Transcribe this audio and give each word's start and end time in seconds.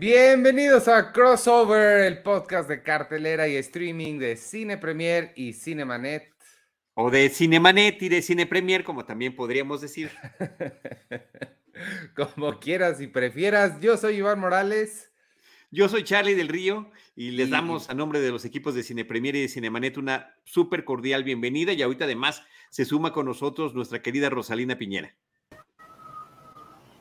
Bienvenidos 0.00 0.86
a 0.86 1.10
Crossover, 1.10 2.04
el 2.04 2.22
podcast 2.22 2.68
de 2.68 2.84
cartelera 2.84 3.48
y 3.48 3.56
streaming 3.56 4.20
de 4.20 4.36
Cine 4.36 4.78
Premier 4.78 5.32
y 5.34 5.54
Cinemanet. 5.54 6.32
O 6.94 7.10
de 7.10 7.28
Cinemanet 7.28 8.00
y 8.02 8.08
de 8.08 8.22
Cine 8.22 8.46
Premier, 8.46 8.84
como 8.84 9.04
también 9.04 9.34
podríamos 9.34 9.80
decir. 9.80 10.12
como 12.14 12.60
quieras 12.60 13.00
y 13.00 13.08
prefieras. 13.08 13.80
Yo 13.80 13.96
soy 13.96 14.18
Iván 14.18 14.38
Morales. 14.38 15.10
Yo 15.72 15.88
soy 15.88 16.04
Charlie 16.04 16.36
del 16.36 16.46
Río 16.46 16.92
y 17.16 17.32
les 17.32 17.50
damos 17.50 17.90
a 17.90 17.94
nombre 17.94 18.20
de 18.20 18.30
los 18.30 18.44
equipos 18.44 18.76
de 18.76 18.84
Cine 18.84 19.04
Premier 19.04 19.34
y 19.34 19.40
de 19.40 19.48
Cinemanet 19.48 19.96
una 19.96 20.32
súper 20.44 20.84
cordial 20.84 21.24
bienvenida 21.24 21.72
y 21.72 21.82
ahorita 21.82 22.04
además 22.04 22.44
se 22.70 22.84
suma 22.84 23.12
con 23.12 23.26
nosotros 23.26 23.74
nuestra 23.74 24.00
querida 24.00 24.30
Rosalina 24.30 24.78
Piñera. 24.78 25.16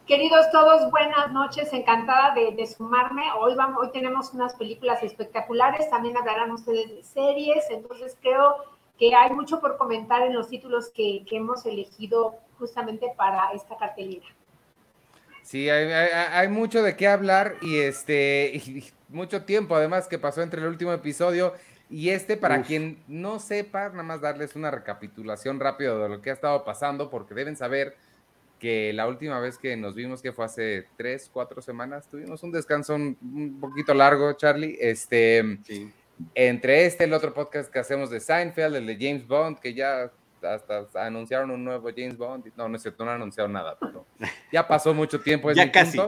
Queridos 0.07 0.49
todos, 0.53 0.89
buenas 0.89 1.33
noches, 1.33 1.67
encantada 1.73 2.33
de, 2.33 2.65
sumarme. 2.65 3.23
Hoy, 3.41 3.55
vamos, 3.55 3.83
hoy 3.83 3.91
tenemos 3.91 4.33
unas 4.33 4.55
películas 4.55 5.03
espectaculares, 5.03 5.89
también 5.89 6.15
hablarán 6.15 6.49
ustedes 6.51 6.89
de 6.95 7.03
series, 7.03 7.65
entonces 7.69 8.15
creo 8.21 8.55
que 8.97 9.13
hay 9.13 9.31
mucho 9.31 9.59
por 9.59 9.75
comentar 9.75 10.21
en 10.21 10.33
los 10.33 10.47
títulos 10.47 10.89
que, 10.95 11.25
hemos 11.29 11.65
elegido 11.65 12.35
justamente 12.57 13.07
para 13.17 13.51
esta 13.51 13.75
cartelera. 13.75 14.25
Sí, 15.41 15.69
hay, 15.69 16.47
mucho 16.47 16.83
de 16.83 16.95
qué 16.95 17.09
hablar 17.09 17.55
y 17.61 17.79
este 17.79 18.61
mucho 19.09 19.43
tiempo 19.43 19.75
además 19.75 20.07
que 20.07 20.17
pasó 20.17 20.41
entre 20.41 20.61
el 20.61 20.67
último 20.67 20.93
episodio 20.93 21.53
y 21.89 22.09
este 22.09 22.37
para 22.37 22.61
quien 22.61 23.03
no 23.09 23.39
sepa, 23.39 23.89
nada 23.89 24.03
más 24.03 24.21
darles 24.21 24.55
una 24.55 24.71
recapitulación 24.71 25.59
rápida 25.59 25.97
de 25.97 26.07
lo 26.07 26.21
que 26.21 26.29
ha 26.29 26.33
estado 26.33 26.63
pasando 26.63 27.09
porque 27.09 27.33
deben 27.33 27.57
saber 27.57 27.97
que 28.59 28.91
la 28.93 29.07
última 29.07 29.39
vez 29.39 29.57
que 29.57 29.75
nos 29.77 29.95
vimos, 29.95 30.21
que 30.21 30.33
fue 30.33 30.45
hace 30.45 30.87
tres, 30.97 31.29
cuatro 31.31 31.61
semanas, 31.61 32.07
tuvimos 32.09 32.41
un 32.43 32.51
descanso 32.51 32.95
un, 32.95 33.57
poquito 33.59 33.93
largo, 33.93 34.33
Charlie. 34.33 34.77
Este, 34.79 35.59
Entre 36.33 36.85
este, 36.85 37.03
el 37.03 37.13
otro 37.13 37.33
podcast 37.33 37.71
que 37.71 37.79
hacemos 37.79 38.09
de 38.09 38.19
Seinfeld, 38.19 38.75
el 38.75 38.87
de 38.87 38.95
James 38.95 39.27
Bond, 39.27 39.59
que 39.59 39.73
ya 39.73 40.11
hasta 40.41 40.87
anunciaron 40.95 41.51
un 41.51 41.63
nuevo 41.63 41.89
James 41.95 42.17
Bond. 42.17 42.51
No, 42.55 42.67
no 42.67 42.75
es 42.75 42.81
cierto, 42.81 43.05
no 43.05 43.11
han 43.11 43.17
anunciado 43.17 43.49
nada, 43.49 43.77
pero 43.79 44.05
ya 44.51 44.67
pasó 44.67 44.93
mucho 44.93 45.19
tiempo. 45.21 45.51
ya 45.51 45.71
casi. 45.71 45.99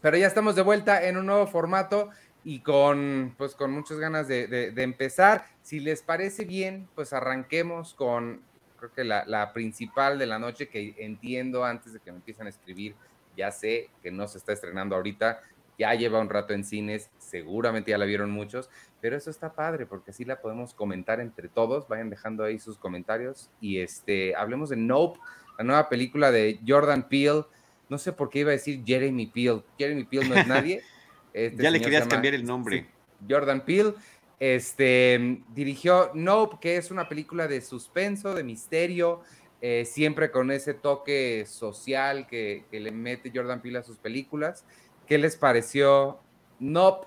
Pero 0.00 0.16
ya 0.16 0.26
estamos 0.26 0.56
de 0.56 0.62
vuelta 0.62 1.06
en 1.06 1.18
un 1.18 1.26
nuevo 1.26 1.46
formato 1.46 2.08
y 2.42 2.60
con, 2.60 3.34
pues, 3.36 3.54
con 3.54 3.70
muchas 3.70 3.98
ganas 3.98 4.26
de, 4.28 4.46
de 4.46 4.82
empezar. 4.82 5.44
Si 5.62 5.78
les 5.78 6.02
parece 6.02 6.46
bien, 6.46 6.88
pues 6.94 7.12
arranquemos 7.12 7.94
con 7.94 8.40
creo 8.80 8.92
que 8.92 9.04
la, 9.04 9.52
principal 9.52 10.18
de 10.18 10.26
la 10.26 10.38
noche 10.38 10.68
que 10.68 10.94
entiendo 10.98 11.64
antes 11.64 11.92
de 11.92 12.00
que 12.00 12.10
me 12.10 12.16
empiecen 12.16 12.46
a 12.46 12.50
escribir, 12.50 12.94
ya 13.36 13.50
sé 13.52 13.90
que 14.02 14.10
no 14.10 14.26
se 14.26 14.38
está 14.38 14.52
estrenando 14.52 14.96
ahorita, 14.96 15.40
ya 15.78 15.94
lleva 15.94 16.20
un 16.20 16.28
rato 16.28 16.52
en 16.52 16.64
cines, 16.64 17.10
seguramente 17.18 17.92
ya 17.92 17.98
la 17.98 18.04
vieron 18.04 18.30
muchos, 18.30 18.68
pero 19.00 19.16
eso 19.16 19.30
está 19.30 19.52
padre 19.52 19.86
porque 19.86 20.10
así 20.10 20.24
la 20.24 20.40
podemos 20.40 20.74
comentar 20.74 21.20
entre 21.20 21.48
todos, 21.48 21.86
vayan 21.88 22.10
dejando 22.10 22.44
ahí 22.44 22.58
sus 22.58 22.76
comentarios 22.76 23.50
y 23.60 23.78
este, 23.78 24.34
hablemos 24.34 24.68
de 24.70 24.76
Nope, 24.76 25.20
la 25.58 25.64
nueva 25.64 25.88
película 25.88 26.30
de 26.30 26.58
Jordan 26.66 27.08
Peele, 27.08 27.44
no 27.88 27.98
sé 27.98 28.12
por 28.12 28.30
qué 28.30 28.40
iba 28.40 28.50
a 28.50 28.52
decir 28.52 28.82
Jeremy 28.84 29.26
Peele, 29.26 29.62
Jeremy 29.78 30.04
Peele 30.04 30.28
no 30.28 30.34
es 30.34 30.46
nadie. 30.46 30.82
Este 31.32 31.62
ya 31.62 31.70
le 31.70 31.80
querías 31.80 32.08
cambiar 32.08 32.34
el 32.34 32.44
nombre. 32.44 32.88
Jordan 33.28 33.64
Peele 33.64 33.94
este, 34.40 35.42
dirigió 35.50 36.10
Nope, 36.14 36.56
que 36.60 36.76
es 36.78 36.90
una 36.90 37.08
película 37.08 37.46
de 37.46 37.60
suspenso, 37.60 38.34
de 38.34 38.42
misterio, 38.42 39.20
eh, 39.60 39.84
siempre 39.84 40.30
con 40.30 40.50
ese 40.50 40.72
toque 40.72 41.44
social 41.46 42.26
que, 42.26 42.64
le 42.72 42.90
mete 42.90 43.30
Jordan 43.32 43.60
Peele 43.60 43.78
a 43.78 43.82
sus 43.82 43.98
películas. 43.98 44.64
¿Qué 45.06 45.18
les 45.18 45.36
pareció 45.36 46.18
Nope? 46.58 47.06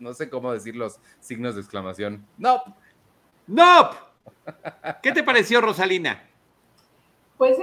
No 0.00 0.12
sé 0.14 0.28
cómo 0.28 0.52
decir 0.52 0.74
los 0.74 0.98
signos 1.20 1.54
de 1.54 1.60
exclamación. 1.60 2.26
Nope. 2.36 2.72
Nope. 3.46 3.96
¿Qué 5.00 5.12
te 5.12 5.22
pareció, 5.22 5.60
Rosalina? 5.60 6.28
Pues, 7.38 7.56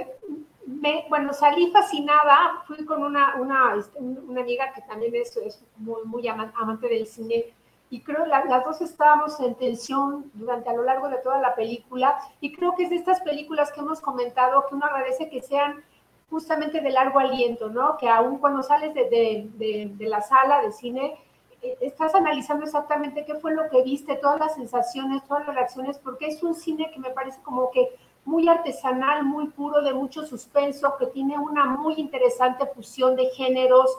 bueno, 1.10 1.34
salí 1.34 1.70
fascinada. 1.70 2.62
Fui 2.66 2.82
con 2.86 3.02
una, 3.02 3.36
una, 3.36 3.74
este, 3.78 3.98
una 3.98 4.40
amiga 4.40 4.72
que 4.72 4.80
también 4.82 5.14
es, 5.16 5.36
es 5.36 5.62
muy, 5.76 6.02
muy 6.04 6.26
amante 6.28 6.88
del 6.88 7.06
cine 7.06 7.52
y 7.90 8.02
creo 8.02 8.22
que 8.22 8.30
las 8.30 8.64
dos 8.64 8.80
estábamos 8.80 9.38
en 9.40 9.56
tensión 9.56 10.30
durante 10.34 10.70
a 10.70 10.74
lo 10.74 10.84
largo 10.84 11.08
de 11.08 11.18
toda 11.18 11.40
la 11.40 11.56
película 11.56 12.16
y 12.40 12.52
creo 12.52 12.74
que 12.76 12.84
es 12.84 12.90
de 12.90 12.96
estas 12.96 13.20
películas 13.20 13.72
que 13.72 13.80
hemos 13.80 14.00
comentado 14.00 14.64
que 14.68 14.76
uno 14.76 14.86
agradece 14.86 15.28
que 15.28 15.42
sean 15.42 15.82
justamente 16.30 16.80
de 16.80 16.90
largo 16.90 17.18
aliento, 17.18 17.68
¿no? 17.68 17.96
Que 17.96 18.08
aún 18.08 18.38
cuando 18.38 18.62
sales 18.62 18.94
de, 18.94 19.50
de, 19.56 19.90
de, 19.92 20.06
la 20.06 20.20
sala 20.20 20.62
de 20.62 20.70
cine, 20.70 21.18
eh, 21.60 21.76
estás 21.80 22.14
analizando 22.14 22.64
exactamente 22.64 23.24
qué 23.24 23.34
fue 23.34 23.52
lo 23.52 23.68
que 23.68 23.82
viste, 23.82 24.14
todas 24.14 24.38
las 24.38 24.54
sensaciones, 24.54 25.24
todas 25.26 25.44
las 25.48 25.56
reacciones, 25.56 25.98
porque 25.98 26.26
es 26.26 26.40
un 26.44 26.54
cine 26.54 26.92
que 26.92 27.00
me 27.00 27.10
parece 27.10 27.42
como 27.42 27.72
que 27.72 27.88
muy 28.24 28.48
artesanal, 28.48 29.24
muy 29.24 29.48
puro, 29.48 29.82
de 29.82 29.92
mucho 29.92 30.24
suspenso, 30.24 30.96
que 30.98 31.06
tiene 31.06 31.36
una 31.36 31.66
muy 31.66 31.94
interesante 31.96 32.64
fusión 32.66 33.16
de 33.16 33.26
géneros, 33.30 33.90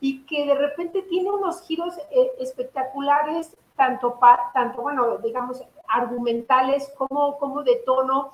y 0.00 0.24
que 0.26 0.46
de 0.46 0.54
repente 0.54 1.02
tiene 1.02 1.30
unos 1.30 1.62
giros 1.62 1.96
eh, 2.10 2.32
espectaculares, 2.38 3.56
tanto, 3.76 4.18
tanto, 4.52 4.82
bueno, 4.82 5.18
digamos, 5.18 5.62
argumentales 5.88 6.92
como, 6.96 7.38
como 7.38 7.62
de 7.62 7.76
tono, 7.86 8.30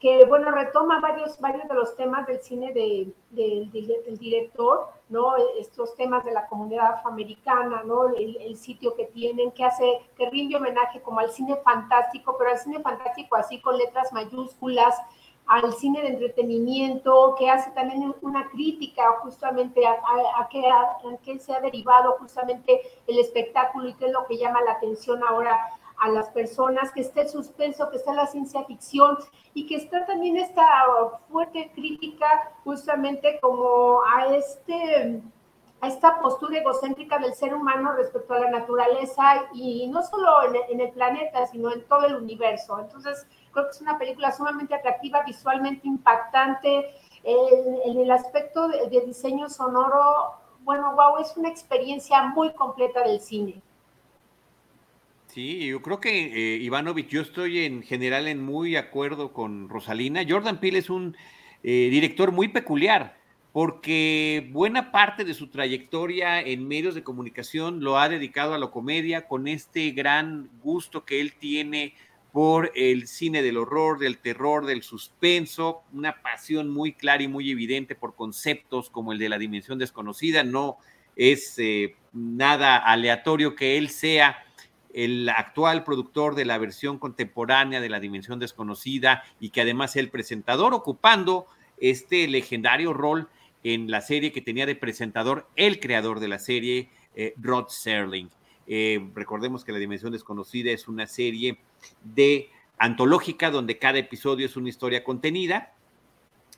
que, 0.00 0.26
bueno, 0.26 0.50
retoma 0.50 1.00
varios, 1.00 1.40
varios 1.40 1.66
de 1.68 1.74
los 1.74 1.96
temas 1.96 2.26
del 2.26 2.40
cine 2.42 2.72
de, 2.72 3.12
del 3.30 4.18
director, 4.18 4.88
¿no? 5.08 5.34
Estos 5.58 5.94
temas 5.96 6.24
de 6.24 6.32
la 6.32 6.46
comunidad 6.48 6.94
afroamericana, 6.94 7.82
¿no? 7.82 8.08
El, 8.08 8.36
el, 8.36 8.56
sitio 8.56 8.94
que 8.94 9.06
tienen, 9.06 9.52
que 9.52 9.64
hace, 9.64 10.00
que 10.16 10.28
rinde 10.28 10.56
homenaje 10.56 11.00
como 11.00 11.20
al 11.20 11.30
cine 11.30 11.56
fantástico, 11.56 12.36
pero 12.38 12.50
al 12.50 12.58
cine 12.58 12.80
fantástico 12.80 13.36
así 13.36 13.60
con 13.60 13.78
letras 13.78 14.12
mayúsculas, 14.12 15.00
al 15.46 15.72
cine 15.74 16.02
de 16.02 16.08
entretenimiento, 16.08 17.34
que 17.38 17.48
hace 17.48 17.70
también 17.70 18.14
una 18.22 18.48
crítica 18.48 19.12
justamente 19.22 19.86
a, 19.86 19.92
a, 19.92 20.48
qué, 20.48 21.38
se 21.38 21.54
ha 21.54 21.60
derivado 21.60 22.16
justamente 22.18 22.80
el 23.06 23.18
espectáculo 23.18 23.88
y 23.88 23.94
qué 23.94 24.06
es 24.06 24.12
lo 24.12 24.26
que 24.26 24.38
llama 24.38 24.60
la 24.62 24.72
atención 24.72 25.20
ahora 25.22 25.58
a 25.98 26.08
las 26.08 26.28
personas, 26.30 26.92
que 26.92 27.00
esté 27.00 27.22
el 27.22 27.28
suspenso, 27.28 27.88
que 27.90 27.96
está 27.96 28.12
la 28.12 28.26
ciencia 28.26 28.64
ficción 28.64 29.16
y 29.54 29.66
que 29.66 29.76
está 29.76 30.04
también 30.04 30.36
esta 30.36 30.66
fuerte 31.30 31.70
crítica 31.74 32.52
justamente 32.64 33.38
como 33.40 34.02
a 34.04 34.26
este 34.36 35.22
a 35.80 35.88
esta 35.88 36.20
postura 36.20 36.58
egocéntrica 36.58 37.18
del 37.18 37.34
ser 37.34 37.54
humano 37.54 37.92
respecto 37.92 38.32
a 38.32 38.40
la 38.40 38.50
naturaleza 38.50 39.46
y 39.52 39.86
no 39.88 40.02
solo 40.02 40.30
en 40.68 40.80
el 40.80 40.90
planeta, 40.90 41.46
sino 41.46 41.70
en 41.70 41.86
todo 41.86 42.06
el 42.06 42.16
universo. 42.16 42.78
Entonces, 42.80 43.26
creo 43.56 43.68
que 43.68 43.76
es 43.76 43.80
una 43.80 43.98
película 43.98 44.32
sumamente 44.32 44.74
atractiva, 44.74 45.22
visualmente 45.24 45.88
impactante, 45.88 46.94
en 47.24 47.98
el 47.98 48.10
aspecto 48.10 48.68
de, 48.68 49.02
diseño 49.04 49.48
sonoro, 49.48 50.36
bueno, 50.60 50.94
wow, 50.94 51.18
es 51.20 51.32
una 51.36 51.48
experiencia 51.48 52.22
muy 52.22 52.52
completa 52.52 53.02
del 53.02 53.20
cine. 53.20 53.62
Sí, 55.26 55.66
yo 55.66 55.82
creo 55.82 56.00
que 56.00 56.10
eh, 56.10 56.58
Ivanovich, 56.62 57.08
yo 57.08 57.22
estoy 57.22 57.64
en 57.64 57.82
general 57.82 58.28
en 58.28 58.44
muy 58.44 58.76
acuerdo 58.76 59.32
con 59.32 59.68
Rosalina. 59.68 60.22
Jordan 60.28 60.60
Peele 60.60 60.78
es 60.78 60.88
un 60.88 61.16
eh, 61.62 61.88
director 61.90 62.30
muy 62.30 62.48
peculiar 62.48 63.16
porque 63.52 64.48
buena 64.52 64.92
parte 64.92 65.24
de 65.24 65.34
su 65.34 65.48
trayectoria 65.48 66.40
en 66.40 66.68
medios 66.68 66.94
de 66.94 67.02
comunicación 67.02 67.82
lo 67.82 67.98
ha 67.98 68.08
dedicado 68.08 68.54
a 68.54 68.58
la 68.58 68.70
comedia 68.70 69.26
con 69.26 69.48
este 69.48 69.90
gran 69.92 70.50
gusto 70.62 71.04
que 71.04 71.20
él 71.20 71.32
tiene 71.38 71.94
por 72.36 72.70
el 72.74 73.06
cine 73.06 73.40
del 73.40 73.56
horror, 73.56 73.98
del 73.98 74.18
terror, 74.18 74.66
del 74.66 74.82
suspenso, 74.82 75.84
una 75.94 76.20
pasión 76.20 76.68
muy 76.68 76.92
clara 76.92 77.22
y 77.22 77.28
muy 77.28 77.50
evidente 77.50 77.94
por 77.94 78.14
conceptos 78.14 78.90
como 78.90 79.12
el 79.12 79.18
de 79.18 79.30
la 79.30 79.38
dimensión 79.38 79.78
desconocida. 79.78 80.44
No 80.44 80.76
es 81.16 81.54
eh, 81.56 81.96
nada 82.12 82.76
aleatorio 82.76 83.54
que 83.54 83.78
él 83.78 83.88
sea 83.88 84.44
el 84.92 85.26
actual 85.30 85.82
productor 85.82 86.34
de 86.34 86.44
la 86.44 86.58
versión 86.58 86.98
contemporánea 86.98 87.80
de 87.80 87.88
la 87.88 88.00
dimensión 88.00 88.38
desconocida 88.38 89.22
y 89.40 89.48
que 89.48 89.62
además 89.62 89.96
es 89.96 90.02
el 90.02 90.10
presentador 90.10 90.74
ocupando 90.74 91.46
este 91.78 92.28
legendario 92.28 92.92
rol 92.92 93.30
en 93.64 93.90
la 93.90 94.02
serie 94.02 94.30
que 94.30 94.42
tenía 94.42 94.66
de 94.66 94.76
presentador 94.76 95.48
el 95.56 95.80
creador 95.80 96.20
de 96.20 96.28
la 96.28 96.38
serie, 96.38 96.90
eh, 97.14 97.32
Rod 97.38 97.68
Serling. 97.68 98.28
Eh, 98.66 99.10
recordemos 99.14 99.64
que 99.64 99.72
La 99.72 99.78
Dimensión 99.78 100.12
Desconocida 100.12 100.70
es 100.70 100.88
una 100.88 101.06
serie 101.06 101.58
de 102.02 102.50
antológica 102.78 103.50
donde 103.50 103.78
cada 103.78 103.98
episodio 103.98 104.46
es 104.46 104.56
una 104.56 104.68
historia 104.68 105.04
contenida. 105.04 105.72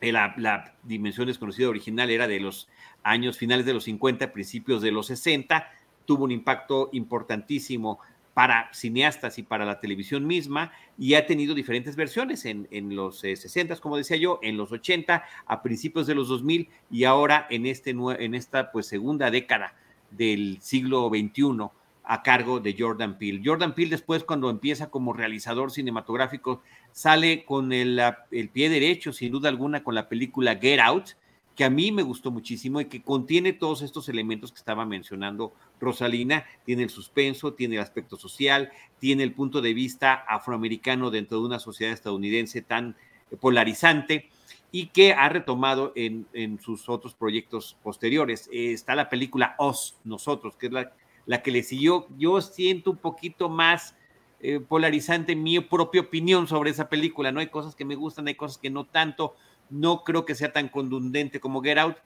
Eh, 0.00 0.12
la, 0.12 0.74
Dimensión 0.82 1.26
Desconocida 1.26 1.68
original 1.68 2.10
era 2.10 2.26
de 2.26 2.40
los 2.40 2.68
años 3.02 3.36
finales 3.36 3.66
de 3.66 3.74
los 3.74 3.84
50, 3.84 4.32
principios 4.32 4.82
de 4.82 4.92
los 4.92 5.06
60. 5.08 5.70
Tuvo 6.06 6.24
un 6.24 6.30
impacto 6.30 6.88
importantísimo 6.92 7.98
para 8.32 8.72
cineastas 8.72 9.36
y 9.38 9.42
para 9.42 9.64
la 9.64 9.80
televisión 9.80 10.24
misma 10.24 10.70
y 10.96 11.14
ha 11.14 11.26
tenido 11.26 11.56
diferentes 11.56 11.96
versiones 11.96 12.44
en, 12.44 12.68
los 12.94 13.18
60, 13.18 13.76
como 13.78 13.96
decía 13.96 14.16
yo, 14.16 14.38
en 14.42 14.56
los 14.56 14.70
80, 14.70 15.24
a 15.44 15.62
principios 15.62 16.06
de 16.06 16.14
los 16.14 16.28
2000 16.28 16.68
y 16.88 17.02
ahora 17.02 17.48
en, 17.50 17.66
este, 17.66 17.90
en 17.90 18.34
esta 18.36 18.70
pues 18.70 18.86
segunda 18.86 19.32
década 19.32 19.74
del 20.12 20.58
siglo 20.60 21.08
XXI 21.08 21.68
a 22.10 22.22
cargo 22.22 22.58
de 22.58 22.74
Jordan 22.76 23.18
Peele. 23.18 23.42
Jordan 23.44 23.74
Peele 23.74 23.90
después 23.90 24.24
cuando 24.24 24.48
empieza 24.48 24.88
como 24.88 25.12
realizador 25.12 25.70
cinematográfico 25.70 26.62
sale 26.90 27.44
con 27.44 27.70
el, 27.70 28.00
el, 28.30 28.48
pie 28.48 28.70
derecho, 28.70 29.12
sin 29.12 29.30
duda 29.30 29.50
alguna, 29.50 29.84
con 29.84 29.94
la 29.94 30.08
película 30.08 30.56
Get 30.56 30.80
Out, 30.80 31.10
que 31.54 31.64
a 31.64 31.70
mí 31.70 31.92
me 31.92 32.02
gustó 32.02 32.30
muchísimo 32.30 32.80
y 32.80 32.86
que 32.86 33.02
contiene 33.02 33.52
todos 33.52 33.82
estos 33.82 34.08
elementos 34.08 34.52
que 34.52 34.58
estaba 34.58 34.86
mencionando 34.86 35.52
Rosalina. 35.78 36.46
Tiene 36.64 36.84
el 36.84 36.88
suspenso, 36.88 37.52
tiene 37.52 37.76
el 37.76 37.82
aspecto 37.82 38.16
social, 38.16 38.72
tiene 38.98 39.22
el 39.22 39.34
punto 39.34 39.60
de 39.60 39.74
vista 39.74 40.14
afroamericano 40.14 41.10
dentro 41.10 41.40
de 41.40 41.44
una 41.44 41.58
sociedad 41.58 41.92
estadounidense 41.92 42.62
tan 42.62 42.96
polarizante 43.38 44.30
y 44.72 44.86
que 44.86 45.12
ha 45.12 45.28
retomado 45.28 45.92
en, 45.94 46.26
en 46.32 46.58
sus 46.58 46.88
otros 46.88 47.12
proyectos 47.12 47.76
posteriores. 47.82 48.48
Eh, 48.50 48.72
está 48.72 48.94
la 48.94 49.10
película 49.10 49.56
Os, 49.58 49.98
Nosotros, 50.04 50.56
que 50.56 50.68
es 50.68 50.72
la, 50.72 50.92
la, 51.28 51.42
que 51.42 51.52
le 51.52 51.62
siguió. 51.62 52.08
Yo 52.18 52.40
siento 52.40 52.90
un 52.90 52.96
poquito 52.96 53.48
más 53.48 53.94
eh, 54.40 54.58
polarizante 54.58 55.36
mi 55.36 55.60
propia 55.60 56.00
opinión 56.00 56.48
sobre 56.48 56.70
esa 56.70 56.88
película. 56.88 57.30
No 57.30 57.40
hay 57.40 57.48
cosas 57.48 57.76
que 57.76 57.84
me 57.84 57.94
gustan, 57.94 58.26
hay 58.26 58.34
cosas 58.34 58.58
que 58.58 58.70
no 58.70 58.84
tanto. 58.84 59.36
No 59.70 60.02
creo 60.02 60.24
que 60.24 60.34
sea 60.34 60.52
tan 60.52 60.68
contundente 60.68 61.38
como 61.38 61.62
Get 61.62 61.78
Out, 61.78 61.96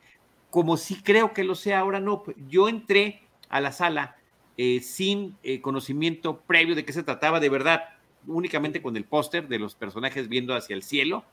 como 0.51 0.77
sí 0.77 1.01
creo 1.03 1.33
que 1.33 1.45
lo 1.45 1.55
sea 1.55 1.79
ahora. 1.79 2.01
No, 2.01 2.25
yo 2.49 2.69
entré 2.69 3.23
a 3.49 3.61
la 3.61 3.73
sala 3.73 4.17
eh, 4.59 4.81
sin 4.81 5.37
conocimiento 5.63 6.41
previo 6.41 6.75
de 6.75 6.85
qué 6.85 6.93
se 6.93 7.03
trataba 7.03 7.41
de 7.41 7.49
verdad, 7.49 7.85
únicamente 8.27 8.83
con 8.83 8.97
el 8.97 9.05
póster 9.05 9.49
de 9.49 9.59
los 9.59 9.75
personajes 9.75 10.29
viendo 10.29 10.55
hacia 10.55 10.75
el 10.75 10.83
cielo 10.83 11.25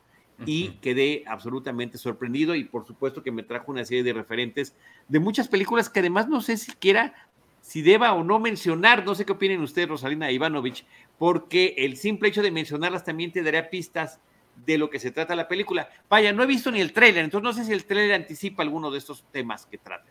y 0.45 0.69
quedé 0.81 1.23
absolutamente 1.27 1.97
sorprendido 1.97 2.55
y 2.55 2.63
por 2.63 2.85
supuesto 2.85 3.23
que 3.23 3.31
me 3.31 3.43
trajo 3.43 3.71
una 3.71 3.83
serie 3.83 4.03
de 4.03 4.13
referentes 4.13 4.73
de 5.07 5.19
muchas 5.19 5.47
películas 5.47 5.89
que 5.89 5.99
además 5.99 6.29
no 6.29 6.41
sé 6.41 6.57
siquiera 6.57 7.13
si 7.69 7.83
deba 7.83 8.13
o 8.13 8.23
no 8.23 8.39
mencionar, 8.39 9.05
no 9.05 9.13
sé 9.13 9.27
qué 9.27 9.33
opinen 9.33 9.61
ustedes, 9.61 9.87
Rosalina 9.87 10.31
Ivanovich, 10.31 10.87
porque 11.19 11.75
el 11.77 11.97
simple 11.97 12.29
hecho 12.29 12.41
de 12.41 12.49
mencionarlas 12.49 13.03
también 13.03 13.31
te 13.31 13.43
daría 13.43 13.69
pistas 13.69 14.19
de 14.65 14.79
lo 14.79 14.89
que 14.89 14.97
se 14.97 15.11
trata 15.11 15.35
la 15.35 15.47
película. 15.47 15.87
Vaya, 16.09 16.33
no 16.33 16.41
he 16.41 16.47
visto 16.47 16.71
ni 16.71 16.81
el 16.81 16.93
tráiler, 16.93 17.23
entonces 17.23 17.43
no 17.43 17.53
sé 17.53 17.65
si 17.65 17.71
el 17.71 17.85
tráiler 17.85 18.15
anticipa 18.15 18.63
alguno 18.63 18.89
de 18.89 18.97
estos 18.97 19.23
temas 19.31 19.67
que 19.67 19.77
trata. 19.77 20.09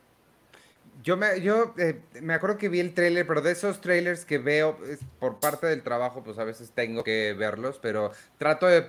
Yo 1.02 1.16
me, 1.16 1.40
yo, 1.40 1.74
eh, 1.78 2.00
me 2.22 2.34
acuerdo 2.34 2.58
que 2.58 2.68
vi 2.68 2.78
el 2.78 2.94
tráiler, 2.94 3.26
pero 3.26 3.40
de 3.40 3.50
esos 3.50 3.80
trailers 3.80 4.24
que 4.24 4.38
veo 4.38 4.78
por 5.18 5.40
parte 5.40 5.66
del 5.66 5.82
trabajo, 5.82 6.22
pues 6.22 6.38
a 6.38 6.44
veces 6.44 6.70
tengo 6.70 7.02
que 7.02 7.34
verlos, 7.36 7.80
pero 7.82 8.12
trato 8.36 8.68
de 8.68 8.86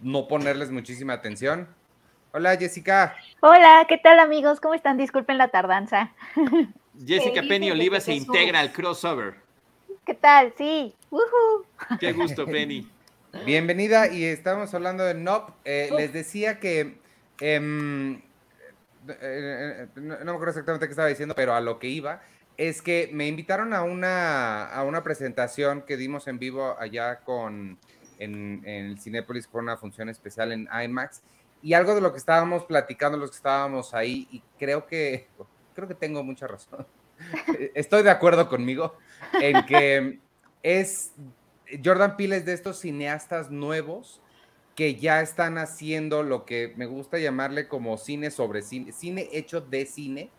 no 0.00 0.28
ponerles 0.28 0.70
muchísima 0.70 1.14
atención. 1.14 1.66
Hola, 2.32 2.56
Jessica. 2.56 3.16
Hola, 3.40 3.84
¿qué 3.88 3.98
tal, 3.98 4.20
amigos? 4.20 4.60
¿Cómo 4.60 4.74
están? 4.74 4.98
Disculpen 4.98 5.36
la 5.36 5.48
tardanza. 5.48 6.12
Jessica 7.06 7.42
Penny 7.42 7.70
Oliva 7.70 8.00
se 8.00 8.14
integra 8.14 8.60
al 8.60 8.72
crossover. 8.72 9.34
¿Qué 10.06 10.14
tal? 10.14 10.52
Sí. 10.56 10.94
Qué 11.98 12.12
gusto, 12.12 12.46
Penny. 12.46 12.88
Bienvenida 13.46 14.12
y 14.12 14.24
estamos 14.24 14.72
hablando 14.74 15.04
de 15.04 15.14
NOP. 15.14 15.50
Eh, 15.64 15.90
les 15.96 16.12
decía 16.12 16.60
que 16.60 16.98
em, 17.40 18.20
eh, 19.08 19.88
no, 19.96 20.16
me 20.24 20.30
acuerdo 20.30 20.50
exactamente 20.50 20.86
qué 20.86 20.92
estaba 20.92 21.08
diciendo, 21.08 21.34
pero 21.34 21.54
a 21.54 21.60
lo 21.60 21.78
que 21.78 21.88
iba 21.88 22.22
es 22.56 22.80
que 22.80 23.10
me 23.12 23.26
invitaron 23.26 23.74
a 23.74 23.82
una, 23.82 24.66
a 24.66 24.84
una 24.84 25.02
presentación 25.02 25.82
que 25.82 25.96
dimos 25.96 26.28
en 26.28 26.38
vivo 26.38 26.76
allá 26.78 27.20
con 27.20 27.78
en, 28.18 28.62
el 28.64 29.00
Cinépolis 29.00 29.48
fue 29.48 29.60
una 29.60 29.76
función 29.76 30.08
especial 30.08 30.52
en 30.52 30.68
IMAX. 30.84 31.22
Y 31.62 31.72
algo 31.72 31.94
de 31.94 32.00
lo 32.00 32.12
que 32.12 32.18
estábamos 32.18 32.64
platicando, 32.64 33.16
los 33.16 33.30
que 33.30 33.36
estábamos 33.36 33.94
ahí, 33.94 34.28
y 34.30 34.42
creo 34.58 34.86
que, 34.86 35.28
creo 35.74 35.88
que 35.88 35.94
tengo 35.94 36.22
mucha 36.22 36.46
razón. 36.46 36.86
Estoy 37.74 38.02
de 38.02 38.10
acuerdo 38.10 38.48
conmigo 38.48 38.96
en 39.40 39.64
que 39.66 40.20
es 40.62 41.12
Jordan 41.84 42.16
Peele 42.16 42.36
es 42.36 42.44
de 42.44 42.52
estos 42.52 42.78
cineastas 42.78 43.50
nuevos 43.50 44.20
que 44.74 44.96
ya 44.96 45.20
están 45.20 45.58
haciendo 45.58 46.22
lo 46.22 46.44
que 46.44 46.72
me 46.76 46.86
gusta 46.86 47.18
llamarle 47.18 47.68
como 47.68 47.96
cine 47.96 48.30
sobre 48.30 48.62
cine, 48.62 48.92
cine 48.92 49.28
hecho 49.32 49.60
de 49.60 49.86
cine. 49.86 50.30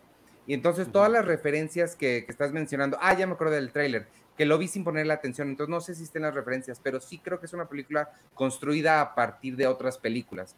Y 0.46 0.54
entonces 0.54 0.92
todas 0.92 1.10
las 1.10 1.24
referencias 1.24 1.96
que, 1.96 2.24
que, 2.24 2.32
estás 2.32 2.52
mencionando, 2.52 2.98
ah, 3.00 3.16
ya 3.16 3.26
me 3.26 3.32
acuerdo 3.32 3.54
del 3.54 3.72
tráiler, 3.72 4.06
que 4.36 4.44
lo 4.44 4.58
vi 4.58 4.68
sin 4.68 4.84
ponerle 4.84 5.12
atención, 5.12 5.48
entonces 5.48 5.70
no 5.70 5.80
sé 5.80 5.94
si 5.94 6.04
estén 6.04 6.22
las 6.22 6.34
referencias, 6.34 6.80
pero 6.82 7.00
sí 7.00 7.18
creo 7.18 7.40
que 7.40 7.46
es 7.46 7.52
una 7.52 7.68
película 7.68 8.10
construida 8.34 9.00
a 9.00 9.14
partir 9.14 9.56
de 9.56 9.66
otras 9.66 9.98
películas. 9.98 10.54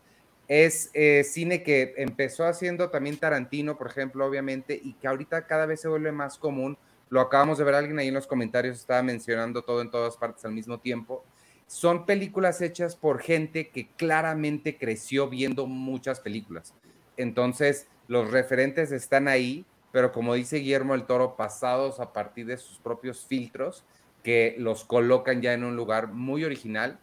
Es 0.49 0.91
eh, 0.95 1.25
cine 1.25 1.63
que 1.63 1.95
empezó 1.99 2.47
haciendo 2.47 2.89
también 2.89 3.19
Tarantino, 3.19 3.77
por 3.77 3.89
ejemplo, 3.89 4.27
obviamente, 4.27 4.81
y 4.83 4.95
que 4.95 5.07
ahorita 5.07 5.47
cada 5.47 5.67
vez 5.67 5.83
se 5.83 5.89
vuelve 5.89 6.11
más 6.11 6.39
común. 6.39 6.79
Lo 7.11 7.21
acabamos 7.21 7.59
de 7.59 7.65
ver, 7.65 7.75
alguien 7.75 7.99
ahí 7.99 8.09
en 8.09 8.15
los 8.15 8.27
comentarios 8.27 8.79
estaba 8.79 9.03
mencionando 9.03 9.63
todo 9.63 9.83
en 9.83 9.91
todas 9.91 10.17
partes 10.17 10.45
al 10.47 10.53
mismo 10.53 10.79
tiempo. 10.79 11.25
Son 11.67 12.07
películas 12.07 12.63
hechas 12.63 12.97
por 12.97 13.21
gente 13.21 13.69
que 13.69 13.89
claramente 13.89 14.79
creció 14.79 15.29
viendo 15.29 15.67
muchas 15.67 16.19
películas. 16.19 16.75
Entonces, 17.19 17.87
los 18.07 18.31
referentes 18.31 18.91
están 18.91 19.29
ahí, 19.29 19.67
pero 19.93 20.13
como 20.13 20.33
dice 20.33 20.57
Guillermo 20.57 20.95
el 20.95 21.05
Toro, 21.05 21.37
pasados 21.37 22.01
a 22.01 22.15
partir 22.15 22.47
de 22.47 22.57
sus 22.57 22.79
propios 22.79 23.27
filtros 23.27 23.85
que 24.23 24.55
los 24.59 24.85
colocan 24.85 25.43
ya 25.43 25.53
en 25.53 25.65
un 25.65 25.77
lugar 25.77 26.09
muy 26.09 26.45
original, 26.45 26.99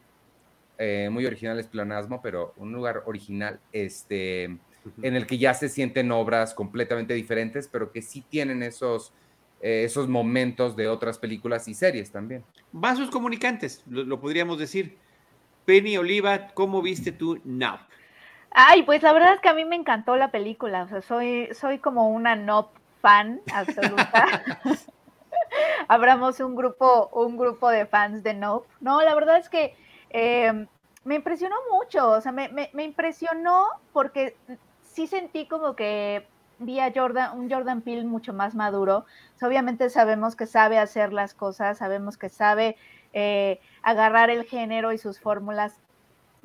eh, 0.77 1.09
muy 1.11 1.25
original 1.25 1.59
es 1.59 1.67
planasmo, 1.67 2.21
pero 2.21 2.53
un 2.57 2.71
lugar 2.71 3.03
original, 3.05 3.59
este, 3.71 4.43
en 4.43 5.15
el 5.15 5.25
que 5.25 5.37
ya 5.37 5.53
se 5.53 5.69
sienten 5.69 6.11
obras 6.11 6.53
completamente 6.53 7.13
diferentes, 7.13 7.67
pero 7.67 7.91
que 7.91 8.01
sí 8.01 8.21
tienen 8.21 8.63
esos, 8.63 9.13
eh, 9.61 9.83
esos 9.85 10.07
momentos 10.07 10.75
de 10.75 10.87
otras 10.87 11.17
películas 11.17 11.67
y 11.67 11.73
series 11.73 12.11
también. 12.11 12.43
Vasos 12.71 13.09
comunicantes, 13.09 13.83
lo, 13.87 14.03
lo 14.03 14.19
podríamos 14.19 14.59
decir. 14.59 14.97
Penny 15.65 15.97
Oliva, 15.97 16.49
¿cómo 16.53 16.81
viste 16.81 17.11
tú 17.11 17.39
Now? 17.43 17.79
Ay, 18.51 18.83
pues 18.83 19.01
la 19.01 19.13
verdad 19.13 19.33
es 19.33 19.41
que 19.41 19.49
a 19.49 19.53
mí 19.53 19.65
me 19.65 19.75
encantó 19.75 20.15
la 20.15 20.29
película, 20.31 20.83
o 20.83 20.87
sea, 20.87 21.01
soy, 21.01 21.49
soy 21.53 21.79
como 21.79 22.09
una 22.09 22.35
no 22.35 22.71
fan 23.01 23.41
absoluta. 23.51 24.43
Abramos 25.87 26.39
un 26.39 26.55
grupo, 26.55 27.09
un 27.13 27.37
grupo 27.37 27.69
de 27.69 27.85
fans 27.85 28.23
de 28.23 28.33
Nope. 28.33 28.67
No, 28.79 29.01
la 29.01 29.15
verdad 29.15 29.37
es 29.37 29.49
que 29.49 29.75
eh, 30.09 30.67
me 31.05 31.15
impresionó 31.15 31.55
mucho, 31.71 32.09
o 32.09 32.19
sea, 32.19 32.31
me, 32.31 32.49
impresionó 32.77 33.67
porque 33.93 34.35
sí 34.81 35.07
sentí 35.07 35.47
como 35.47 35.75
que 35.75 36.27
vi 36.57 36.79
a 36.79 36.91
Jordan, 36.93 37.37
un 37.37 37.49
Jordan 37.49 37.81
Peele 37.81 38.03
mucho 38.05 38.33
más 38.33 38.55
maduro. 38.55 39.05
obviamente 39.41 39.89
sabemos 39.89 40.35
que 40.35 40.47
sabe 40.47 40.79
hacer 40.79 41.13
las 41.13 41.33
cosas, 41.33 41.77
sabemos 41.77 42.17
que 42.17 42.29
sabe 42.29 42.75
eh, 43.13 43.61
agarrar 43.83 44.31
el 44.31 44.45
género 44.45 44.91
y 44.91 44.97
sus 44.97 45.19
fórmulas 45.19 45.79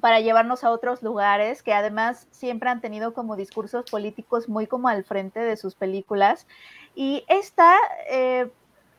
para 0.00 0.20
llevarnos 0.20 0.62
a 0.62 0.70
otros 0.70 1.02
lugares 1.02 1.62
que 1.62 1.72
además 1.72 2.26
siempre 2.30 2.68
han 2.68 2.80
tenido 2.80 3.14
como 3.14 3.36
discursos 3.36 3.84
políticos 3.90 4.48
muy 4.48 4.66
como 4.66 4.88
al 4.88 5.04
frente 5.04 5.40
de 5.40 5.56
sus 5.56 5.74
películas. 5.74 6.46
Y 6.94 7.24
esta, 7.28 7.76
eh, 8.10 8.50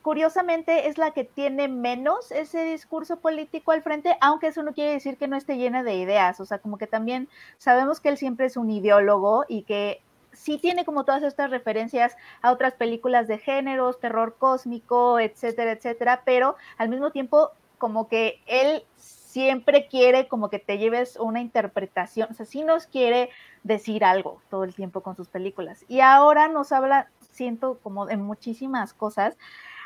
curiosamente, 0.01 0.87
es 0.87 0.97
la 0.97 1.11
que 1.11 1.23
tiene 1.23 1.67
menos 1.67 2.31
ese 2.31 2.63
discurso 2.63 3.19
político 3.19 3.71
al 3.71 3.83
frente, 3.83 4.17
aunque 4.21 4.47
eso 4.47 4.63
no 4.63 4.73
quiere 4.73 4.91
decir 4.91 5.17
que 5.17 5.27
no 5.27 5.35
esté 5.35 5.57
llena 5.57 5.83
de 5.83 5.95
ideas. 5.95 6.39
O 6.39 6.45
sea, 6.45 6.59
como 6.59 6.77
que 6.77 6.87
también 6.87 7.29
sabemos 7.57 7.99
que 7.99 8.09
él 8.09 8.17
siempre 8.17 8.45
es 8.47 8.57
un 8.57 8.69
ideólogo 8.71 9.45
y 9.47 9.63
que 9.63 10.01
sí 10.33 10.57
tiene 10.57 10.85
como 10.85 11.03
todas 11.03 11.23
estas 11.23 11.49
referencias 11.49 12.15
a 12.41 12.51
otras 12.51 12.73
películas 12.73 13.27
de 13.27 13.37
géneros, 13.37 13.99
terror 13.99 14.35
cósmico, 14.37 15.19
etcétera, 15.19 15.71
etcétera, 15.71 16.23
pero 16.25 16.55
al 16.77 16.89
mismo 16.89 17.11
tiempo 17.11 17.51
como 17.77 18.07
que 18.07 18.39
él 18.45 18.83
siempre 18.95 19.87
quiere 19.87 20.27
como 20.27 20.49
que 20.49 20.59
te 20.59 20.77
lleves 20.77 21.17
una 21.17 21.41
interpretación, 21.41 22.27
o 22.31 22.33
sea, 22.33 22.45
sí 22.45 22.63
nos 22.63 22.85
quiere 22.85 23.29
decir 23.63 24.03
algo 24.03 24.41
todo 24.49 24.63
el 24.63 24.75
tiempo 24.75 25.01
con 25.01 25.15
sus 25.15 25.29
películas. 25.29 25.85
Y 25.87 26.01
ahora 26.01 26.47
nos 26.47 26.71
habla, 26.71 27.09
siento 27.31 27.79
como 27.81 28.05
de 28.05 28.17
muchísimas 28.17 28.93
cosas. 28.93 29.37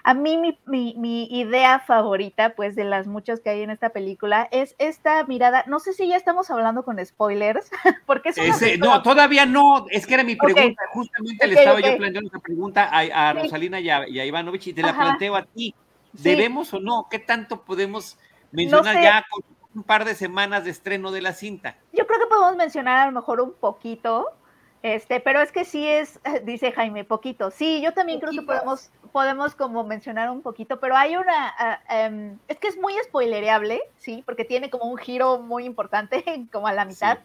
A 0.08 0.14
mí 0.14 0.38
mi, 0.38 0.94
mi, 0.96 1.24
idea 1.32 1.80
favorita, 1.80 2.54
pues 2.56 2.76
de 2.76 2.84
las 2.84 3.08
muchas 3.08 3.40
que 3.40 3.50
hay 3.50 3.64
en 3.64 3.72
esta 3.72 3.90
película, 3.90 4.48
es 4.52 4.76
esta 4.78 5.24
mirada, 5.26 5.64
no 5.66 5.80
sé 5.80 5.94
si 5.94 6.08
ya 6.08 6.16
estamos 6.16 6.52
hablando 6.52 6.84
con 6.84 7.04
spoilers, 7.04 7.72
porque 8.06 8.30
es 8.30 8.80
No, 8.80 9.02
todavía 9.02 9.48
no, 9.48 9.88
es 9.90 10.06
que 10.06 10.14
era 10.14 10.24
mi 10.24 10.36
pregunta, 10.36 10.84
justamente 10.94 11.48
le 11.48 11.56
estaba 11.56 11.80
yo 11.80 11.98
planteando 11.98 12.30
esa 12.30 12.40
pregunta 12.40 12.90
a, 12.92 13.34
Rosalina 13.34 13.80
y 13.80 13.90
a, 13.90 14.26
Ivanovich 14.26 14.68
y 14.68 14.74
te 14.74 14.84
la 14.84 14.96
planteo 14.96 15.36
a 15.36 15.44
ti. 15.44 15.74
¿Debemos 16.14 16.74
o 16.74 16.80
no? 16.80 17.08
¿Qué 17.10 17.20
tanto 17.20 17.64
podemos 17.64 18.18
mencionar 18.52 19.02
ya 19.02 19.26
con 19.30 19.44
un 19.76 19.84
par 19.84 20.06
de 20.06 20.16
semanas 20.16 20.64
de 20.64 20.72
estreno 20.72 21.12
de 21.12 21.22
la 21.22 21.34
cinta. 21.34 21.76
Yo 21.92 22.08
creo 22.08 22.20
que 22.20 22.28
podemos 22.28 22.56
mencionar 22.56 22.98
a 23.00 23.06
lo 23.08 23.12
mejor 23.12 23.42
un 23.42 23.54
poquito, 23.54 24.32
este, 24.86 25.20
pero 25.20 25.42
es 25.42 25.52
que 25.52 25.66
sí 25.66 25.88
es, 25.88 26.20
dice 26.44 26.72
Jaime, 26.72 27.04
poquito. 27.04 27.50
Sí, 27.50 27.82
yo 27.82 27.92
también 27.96 28.20
creo 28.20 28.34
que 28.34 28.44
podemos, 28.44 28.92
podemos 29.12 29.56
como 29.56 29.84
mencionar 29.84 30.30
un 30.30 30.44
poquito, 30.44 30.80
pero 30.80 30.96
hay 30.96 31.18
una, 31.18 31.56
ah, 31.58 31.80
em, 31.90 32.38
es 32.48 32.60
que 32.60 32.68
es 32.68 32.78
muy 32.78 32.94
spoilereable, 33.04 33.82
sí, 33.98 34.22
porque 34.28 34.46
tiene 34.46 34.70
como 34.70 34.86
un 34.86 34.98
giro 34.98 35.40
muy 35.40 35.66
importante, 35.66 36.24
como 36.52 36.68
a 36.68 36.74
la 36.74 36.86
mitad. 36.86 37.18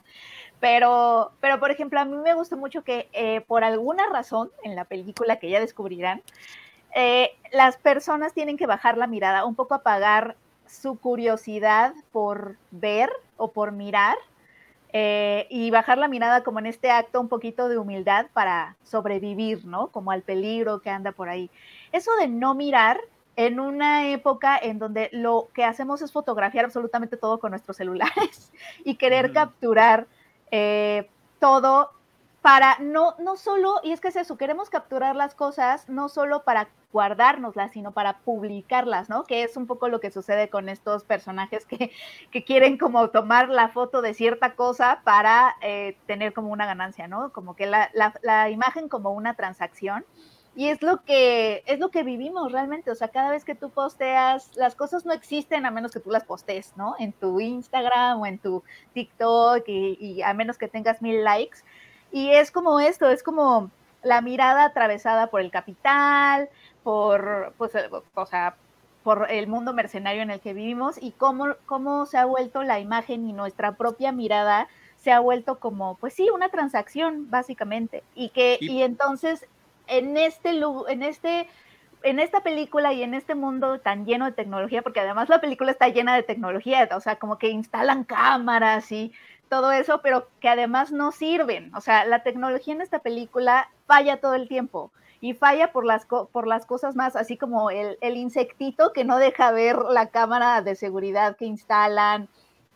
Pero, 0.58 1.32
pero, 1.42 1.60
por 1.60 1.70
ejemplo, 1.70 2.00
a 2.00 2.06
mí 2.06 2.16
me 2.16 2.32
gusta 2.32 2.56
mucho 2.56 2.82
que 2.82 3.10
eh, 3.12 3.42
por 3.42 3.62
alguna 3.62 4.06
razón 4.10 4.50
en 4.62 4.74
la 4.74 4.86
película 4.86 5.36
que 5.36 5.50
ya 5.50 5.60
descubrirán, 5.60 6.22
eh, 6.94 7.36
las 7.52 7.76
personas 7.76 8.32
tienen 8.32 8.56
que 8.56 8.66
bajar 8.66 8.96
la 8.96 9.06
mirada, 9.06 9.44
un 9.44 9.54
poco 9.54 9.74
apagar 9.74 10.34
su 10.66 10.98
curiosidad 10.98 11.92
por 12.10 12.56
ver 12.70 13.10
o 13.36 13.52
por 13.52 13.72
mirar 13.72 14.16
eh, 14.92 15.46
y 15.50 15.70
bajar 15.70 15.98
la 15.98 16.08
mirada 16.08 16.42
como 16.42 16.58
en 16.58 16.66
este 16.66 16.90
acto 16.90 17.20
un 17.20 17.28
poquito 17.28 17.68
de 17.68 17.78
humildad 17.78 18.26
para 18.32 18.76
sobrevivir, 18.82 19.64
¿no? 19.64 19.88
Como 19.88 20.10
al 20.10 20.22
peligro 20.22 20.80
que 20.80 20.90
anda 20.90 21.12
por 21.12 21.28
ahí. 21.28 21.50
Eso 21.92 22.10
de 22.16 22.28
no 22.28 22.54
mirar 22.54 23.00
en 23.36 23.60
una 23.60 24.08
época 24.08 24.58
en 24.58 24.78
donde 24.78 25.08
lo 25.12 25.48
que 25.54 25.64
hacemos 25.64 26.02
es 26.02 26.12
fotografiar 26.12 26.64
absolutamente 26.64 27.16
todo 27.16 27.38
con 27.38 27.50
nuestros 27.52 27.76
celulares 27.78 28.52
y 28.84 28.96
querer 28.96 29.32
capturar 29.32 30.06
eh, 30.50 31.08
todo 31.38 31.92
para 32.42 32.78
no, 32.78 33.14
no 33.18 33.36
solo, 33.36 33.80
y 33.82 33.92
es 33.92 34.00
que 34.00 34.08
es 34.08 34.16
eso, 34.16 34.38
queremos 34.38 34.70
capturar 34.70 35.14
las 35.14 35.34
cosas 35.34 35.88
no 35.88 36.08
solo 36.08 36.42
para 36.42 36.68
guardárnoslas, 36.90 37.72
sino 37.72 37.92
para 37.92 38.18
publicarlas, 38.18 39.08
¿no? 39.10 39.24
Que 39.24 39.42
es 39.42 39.56
un 39.56 39.66
poco 39.66 39.88
lo 39.88 40.00
que 40.00 40.10
sucede 40.10 40.48
con 40.48 40.68
estos 40.68 41.04
personajes 41.04 41.66
que, 41.66 41.92
que 42.30 42.44
quieren 42.44 42.78
como 42.78 43.10
tomar 43.10 43.50
la 43.50 43.68
foto 43.68 44.00
de 44.00 44.14
cierta 44.14 44.54
cosa 44.54 45.02
para 45.04 45.56
eh, 45.60 45.98
tener 46.06 46.32
como 46.32 46.50
una 46.50 46.66
ganancia, 46.66 47.08
¿no? 47.08 47.30
Como 47.32 47.54
que 47.54 47.66
la, 47.66 47.90
la, 47.92 48.14
la, 48.22 48.48
imagen 48.50 48.88
como 48.88 49.10
una 49.10 49.34
transacción. 49.34 50.04
Y 50.56 50.68
es 50.68 50.82
lo 50.82 51.04
que 51.04 51.62
es 51.66 51.78
lo 51.78 51.90
que 51.90 52.02
vivimos 52.02 52.50
realmente, 52.50 52.90
o 52.90 52.94
sea, 52.96 53.08
cada 53.08 53.30
vez 53.30 53.44
que 53.44 53.54
tú 53.54 53.70
posteas, 53.70 54.50
las 54.56 54.74
cosas 54.74 55.06
no 55.06 55.12
existen 55.12 55.64
a 55.64 55.70
menos 55.70 55.92
que 55.92 56.00
tú 56.00 56.10
las 56.10 56.24
postes, 56.24 56.72
¿no? 56.76 56.96
En 56.98 57.12
tu 57.12 57.38
Instagram 57.38 58.20
o 58.20 58.26
en 58.26 58.38
tu 58.38 58.64
TikTok 58.94 59.62
y, 59.68 59.96
y 60.00 60.22
a 60.22 60.34
menos 60.34 60.58
que 60.58 60.66
tengas 60.66 61.02
mil 61.02 61.22
likes 61.22 61.60
y 62.12 62.30
es 62.30 62.50
como 62.50 62.80
esto, 62.80 63.08
es 63.10 63.22
como 63.22 63.70
la 64.02 64.20
mirada 64.20 64.64
atravesada 64.64 65.28
por 65.28 65.40
el 65.40 65.50
capital, 65.50 66.48
por, 66.82 67.52
pues, 67.58 67.74
eh, 67.74 67.88
o 68.14 68.26
sea, 68.26 68.56
por 69.02 69.30
el 69.30 69.46
mundo 69.46 69.72
mercenario 69.72 70.22
en 70.22 70.30
el 70.30 70.40
que 70.40 70.52
vivimos 70.52 70.96
y 71.00 71.12
cómo, 71.12 71.56
cómo 71.66 72.06
se 72.06 72.18
ha 72.18 72.24
vuelto 72.24 72.62
la 72.62 72.80
imagen 72.80 73.26
y 73.26 73.32
nuestra 73.32 73.72
propia 73.72 74.12
mirada 74.12 74.68
se 74.96 75.12
ha 75.12 75.20
vuelto 75.20 75.58
como, 75.58 75.96
pues 75.96 76.12
sí, 76.14 76.28
una 76.30 76.50
transacción, 76.50 77.30
básicamente. 77.30 78.02
Y 78.14 78.28
que, 78.30 78.58
y, 78.60 78.72
y 78.72 78.82
entonces, 78.82 79.46
en 79.86 80.16
este, 80.18 80.50
en 80.88 81.02
este, 81.02 81.48
en 82.02 82.18
esta 82.18 82.42
película 82.42 82.92
y 82.92 83.02
en 83.02 83.14
este 83.14 83.34
mundo 83.34 83.80
tan 83.80 84.04
lleno 84.04 84.26
de 84.26 84.32
tecnología, 84.32 84.82
porque 84.82 85.00
además 85.00 85.28
la 85.28 85.40
película 85.40 85.70
está 85.70 85.88
llena 85.88 86.14
de 86.14 86.22
tecnología, 86.22 86.88
o 86.94 87.00
sea, 87.00 87.16
como 87.16 87.38
que 87.38 87.48
instalan 87.48 88.04
cámaras 88.04 88.90
y 88.92 89.12
todo 89.50 89.72
eso, 89.72 90.00
pero 90.00 90.28
que 90.40 90.48
además 90.48 90.92
no 90.92 91.12
sirven. 91.12 91.74
O 91.74 91.82
sea, 91.82 92.06
la 92.06 92.22
tecnología 92.22 92.72
en 92.72 92.80
esta 92.80 93.00
película 93.00 93.68
falla 93.86 94.20
todo 94.20 94.34
el 94.34 94.48
tiempo 94.48 94.92
y 95.20 95.34
falla 95.34 95.72
por 95.72 95.84
las, 95.84 96.06
por 96.06 96.46
las 96.46 96.64
cosas 96.64 96.96
más, 96.96 97.16
así 97.16 97.36
como 97.36 97.68
el, 97.70 97.98
insectito 98.16 98.92
que 98.94 99.04
no 99.04 99.18
deja 99.18 99.50
ver 99.50 99.76
la 99.76 100.06
cámara 100.06 100.62
de 100.62 100.76
seguridad 100.76 101.36
que 101.36 101.44
instalan, 101.44 102.28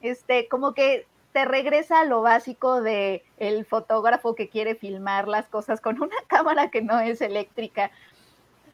este, 0.03 0.49
como 0.49 0.75
que 0.75 1.07
te 1.33 1.45
regresa 1.45 2.01
a 2.01 2.05
lo 2.05 2.21
básico 2.23 2.83
de 2.83 3.25
el 3.39 3.65
fotógrafo 3.65 4.35
que 4.35 4.49
quiere 4.49 4.75
filmar 4.75 5.27
las 5.27 5.47
cosas 5.47 5.81
con 5.81 6.03
una 6.03 6.17
cámara 6.27 6.71
que 6.71 6.83
no 6.83 6.99
es 7.01 7.21
eléctrica. 7.21 7.93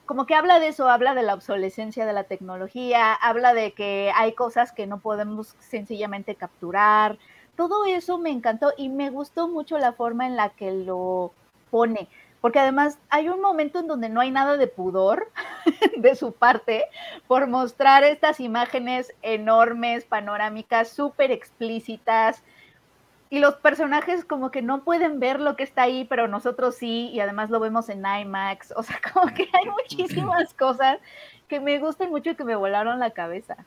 Como 0.06 0.26
que 0.26 0.34
habla 0.34 0.58
de 0.58 0.68
eso, 0.68 0.88
habla 0.88 1.14
de 1.14 1.22
la 1.22 1.34
obsolescencia 1.34 2.04
de 2.06 2.12
la 2.12 2.24
tecnología, 2.24 3.14
habla 3.14 3.54
de 3.54 3.72
que 3.72 4.10
hay 4.16 4.32
cosas 4.32 4.72
que 4.72 4.88
no 4.88 4.98
podemos 4.98 5.54
sencillamente 5.60 6.34
capturar, 6.34 7.18
todo 7.68 7.84
eso 7.84 8.16
me 8.16 8.30
encantó 8.30 8.72
y 8.78 8.88
me 8.88 9.10
gustó 9.10 9.46
mucho 9.46 9.76
la 9.76 9.92
forma 9.92 10.26
en 10.26 10.34
la 10.34 10.48
que 10.48 10.72
lo 10.72 11.32
pone, 11.70 12.08
porque 12.40 12.58
además 12.58 12.98
hay 13.10 13.28
un 13.28 13.42
momento 13.42 13.80
en 13.80 13.86
donde 13.86 14.08
no 14.08 14.22
hay 14.22 14.30
nada 14.30 14.56
de 14.56 14.66
pudor 14.66 15.30
de 15.98 16.16
su 16.16 16.32
parte 16.32 16.86
por 17.26 17.46
mostrar 17.48 18.02
estas 18.02 18.40
imágenes 18.40 19.12
enormes, 19.20 20.06
panorámicas, 20.06 20.88
súper 20.88 21.30
explícitas. 21.30 22.42
Y 23.28 23.38
los 23.38 23.56
personajes 23.56 24.24
como 24.24 24.50
que 24.50 24.62
no 24.62 24.82
pueden 24.82 25.20
ver 25.20 25.38
lo 25.38 25.54
que 25.54 25.62
está 25.62 25.82
ahí, 25.82 26.04
pero 26.04 26.28
nosotros 26.28 26.74
sí, 26.74 27.10
y 27.12 27.20
además 27.20 27.50
lo 27.50 27.60
vemos 27.60 27.90
en 27.90 28.04
IMAX. 28.04 28.72
O 28.76 28.82
sea, 28.82 28.98
como 29.12 29.32
que 29.34 29.48
hay 29.52 29.66
muchísimas 29.82 30.54
cosas 30.54 30.98
que 31.46 31.60
me 31.60 31.78
gustan 31.78 32.08
mucho 32.08 32.30
y 32.30 32.34
que 32.36 32.44
me 32.44 32.56
volaron 32.56 32.98
la 32.98 33.10
cabeza. 33.10 33.58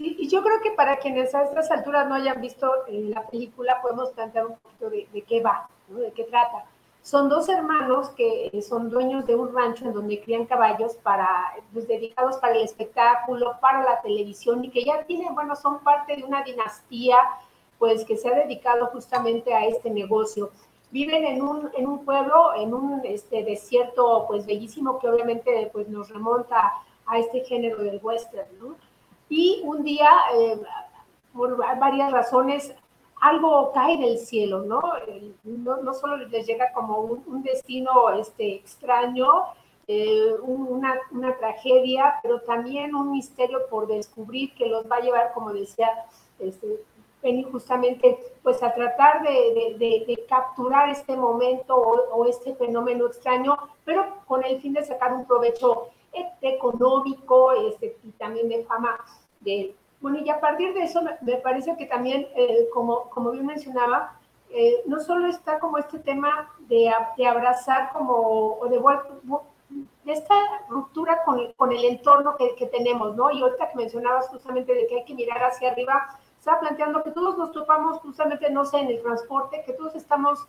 Sí, 0.00 0.16
y 0.18 0.28
yo 0.28 0.42
creo 0.42 0.62
que 0.62 0.70
para 0.70 0.96
quienes 0.96 1.34
a 1.34 1.42
estas 1.42 1.70
alturas 1.70 2.08
no 2.08 2.14
hayan 2.14 2.40
visto 2.40 2.72
eh, 2.86 3.10
la 3.14 3.26
película, 3.26 3.82
podemos 3.82 4.08
plantear 4.12 4.46
un 4.46 4.56
poquito 4.56 4.88
de, 4.88 5.06
de 5.12 5.20
qué 5.20 5.42
va, 5.42 5.68
¿no? 5.88 5.98
de 5.98 6.10
qué 6.12 6.24
trata. 6.24 6.64
Son 7.02 7.28
dos 7.28 7.50
hermanos 7.50 8.08
que 8.16 8.46
eh, 8.50 8.62
son 8.62 8.88
dueños 8.88 9.26
de 9.26 9.34
un 9.34 9.54
rancho 9.54 9.84
en 9.84 9.92
donde 9.92 10.18
crían 10.22 10.46
caballos 10.46 10.94
para, 11.02 11.52
pues, 11.74 11.86
dedicados 11.86 12.38
para 12.38 12.54
el 12.54 12.62
espectáculo, 12.62 13.58
para 13.60 13.82
la 13.82 14.00
televisión 14.00 14.64
y 14.64 14.70
que 14.70 14.84
ya 14.84 15.04
tienen, 15.04 15.34
bueno, 15.34 15.54
son 15.54 15.80
parte 15.80 16.16
de 16.16 16.24
una 16.24 16.42
dinastía, 16.44 17.18
pues 17.78 18.06
que 18.06 18.16
se 18.16 18.30
ha 18.30 18.34
dedicado 18.34 18.86
justamente 18.86 19.52
a 19.52 19.66
este 19.66 19.90
negocio. 19.90 20.50
Viven 20.90 21.26
en 21.26 21.42
un, 21.42 21.70
en 21.76 21.86
un 21.86 22.06
pueblo, 22.06 22.54
en 22.54 22.72
un 22.72 23.02
este, 23.04 23.44
desierto, 23.44 24.24
pues 24.26 24.46
bellísimo, 24.46 24.98
que 24.98 25.10
obviamente 25.10 25.68
pues, 25.74 25.90
nos 25.90 26.08
remonta 26.08 26.72
a 27.04 27.18
este 27.18 27.44
género 27.44 27.82
del 27.82 28.00
western, 28.02 28.48
¿no? 28.58 28.89
Y 29.30 29.62
un 29.64 29.84
día, 29.84 30.10
eh, 30.34 30.60
por 31.32 31.56
varias 31.56 32.12
razones, 32.12 32.74
algo 33.20 33.70
cae 33.72 33.96
del 33.96 34.18
cielo, 34.18 34.64
¿no? 34.64 34.82
No, 35.44 35.76
no 35.78 35.94
solo 35.94 36.16
les 36.16 36.46
llega 36.46 36.72
como 36.72 36.98
un, 37.00 37.42
destino 37.42 38.10
este, 38.10 38.56
extraño, 38.56 39.28
eh, 39.86 40.34
una, 40.42 40.98
una, 41.12 41.36
tragedia, 41.38 42.16
pero 42.22 42.40
también 42.40 42.94
un 42.94 43.12
misterio 43.12 43.60
por 43.70 43.86
descubrir 43.86 44.52
que 44.54 44.66
los 44.66 44.90
va 44.90 44.96
a 44.96 45.00
llevar, 45.00 45.32
como 45.32 45.52
decía 45.52 46.06
este, 46.38 46.82
Penny, 47.22 47.44
justamente, 47.44 48.18
pues 48.42 48.62
a 48.62 48.74
tratar 48.74 49.22
de, 49.22 49.76
de, 49.78 50.26
capturar 50.28 50.88
este 50.88 51.16
momento 51.16 51.76
o, 51.76 52.16
o, 52.16 52.26
este 52.26 52.54
fenómeno 52.56 53.06
extraño, 53.06 53.56
pero 53.84 54.22
con 54.26 54.42
el 54.44 54.60
fin 54.60 54.72
de 54.72 54.84
sacar 54.84 55.12
un 55.12 55.26
provecho 55.26 55.90
económico 56.40 57.52
este, 57.52 57.96
y 58.02 58.10
también 58.12 58.48
de 58.48 58.64
fama 58.64 58.98
de 59.40 59.60
él. 59.60 59.76
Bueno, 60.00 60.18
y 60.24 60.30
a 60.30 60.40
partir 60.40 60.72
de 60.72 60.84
eso 60.84 61.02
me, 61.20 61.36
parece 61.36 61.76
que 61.76 61.86
también, 61.86 62.26
eh, 62.34 62.68
como, 62.72 63.10
como 63.10 63.32
bien 63.32 63.46
mencionaba, 63.46 64.18
eh, 64.50 64.82
no 64.86 64.98
solo 65.00 65.28
está 65.28 65.58
como 65.58 65.78
este 65.78 65.98
tema 65.98 66.50
de, 66.60 66.90
abrazar 67.28 67.92
como, 67.92 68.58
o 68.58 68.68
de, 68.68 68.80
de 70.04 70.12
esta 70.12 70.34
ruptura 70.68 71.22
con, 71.24 71.52
con 71.52 71.72
el 71.72 71.84
entorno 71.84 72.36
que, 72.36 72.54
que, 72.56 72.66
tenemos, 72.66 73.14
¿no? 73.14 73.30
Y 73.30 73.42
ahorita 73.42 73.70
que 73.70 73.76
mencionabas 73.76 74.28
justamente 74.28 74.74
de 74.74 74.86
que 74.86 75.00
hay 75.00 75.04
que 75.04 75.14
mirar 75.14 75.42
hacia 75.44 75.70
arriba, 75.70 76.18
estaba 76.38 76.60
planteando 76.60 77.02
que 77.02 77.10
todos 77.10 77.36
nos 77.36 77.52
topamos 77.52 77.98
justamente, 77.98 78.50
no 78.50 78.64
sé, 78.64 78.78
en 78.78 78.88
el 78.88 79.02
transporte, 79.02 79.62
que 79.66 79.74
todos 79.74 79.94
estamos, 79.94 80.48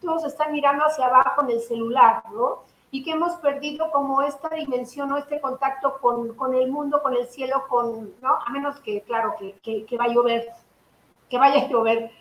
todos 0.00 0.24
están 0.24 0.52
mirando 0.52 0.84
hacia 0.84 1.06
abajo 1.06 1.42
en 1.42 1.50
el 1.50 1.60
celular, 1.60 2.22
¿no? 2.32 2.62
Y 2.94 3.02
que 3.02 3.10
hemos 3.10 3.32
perdido 3.38 3.90
como 3.90 4.22
esta 4.22 4.48
dimensión 4.50 5.10
o 5.10 5.16
este 5.16 5.40
contacto 5.40 5.98
con, 6.00 6.32
con 6.36 6.54
el 6.54 6.70
mundo, 6.70 7.02
con 7.02 7.16
el 7.16 7.26
cielo, 7.26 7.64
con, 7.68 8.14
¿no? 8.22 8.38
A 8.46 8.50
menos 8.50 8.78
que, 8.78 9.02
claro, 9.02 9.34
que, 9.36 9.54
que, 9.64 9.84
que 9.84 9.96
va 9.96 10.04
a 10.04 10.12
llover, 10.14 10.46
que 11.28 11.36
vaya 11.36 11.64
a 11.64 11.68
llover. 11.68 12.12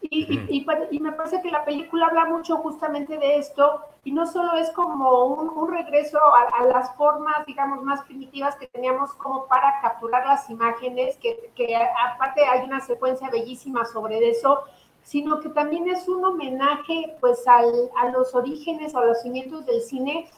Y, 0.00 0.22
y, 0.32 0.46
y, 0.48 0.66
y, 0.92 1.00
me 1.00 1.10
parece 1.10 1.42
que 1.42 1.50
la 1.50 1.64
película 1.64 2.06
habla 2.06 2.26
mucho 2.26 2.58
justamente 2.58 3.18
de 3.18 3.38
esto, 3.38 3.80
y 4.04 4.12
no 4.12 4.24
solo 4.24 4.54
es 4.54 4.70
como 4.70 5.24
un, 5.24 5.48
un 5.48 5.68
regreso 5.68 6.20
a, 6.20 6.60
a, 6.60 6.64
las 6.66 6.94
formas, 6.94 7.44
digamos, 7.44 7.82
más 7.82 8.04
primitivas 8.04 8.54
que 8.54 8.68
teníamos 8.68 9.12
como 9.14 9.48
para 9.48 9.80
capturar 9.82 10.24
las 10.24 10.48
imágenes, 10.48 11.16
que, 11.16 11.50
que 11.56 11.74
aparte 11.74 12.46
hay 12.46 12.64
una 12.64 12.78
secuencia 12.78 13.28
bellísima 13.30 13.84
sobre 13.84 14.30
eso, 14.30 14.62
sino 15.02 15.40
que 15.40 15.48
también 15.48 15.88
es 15.88 16.08
un 16.08 16.24
homenaje 16.24 17.16
pues 17.20 17.46
al, 17.46 17.90
a 17.96 18.10
los 18.10 18.34
orígenes, 18.34 18.94
a 18.94 19.04
los 19.04 19.22
cimientos 19.22 19.66
del 19.66 19.80
cine 19.82 20.28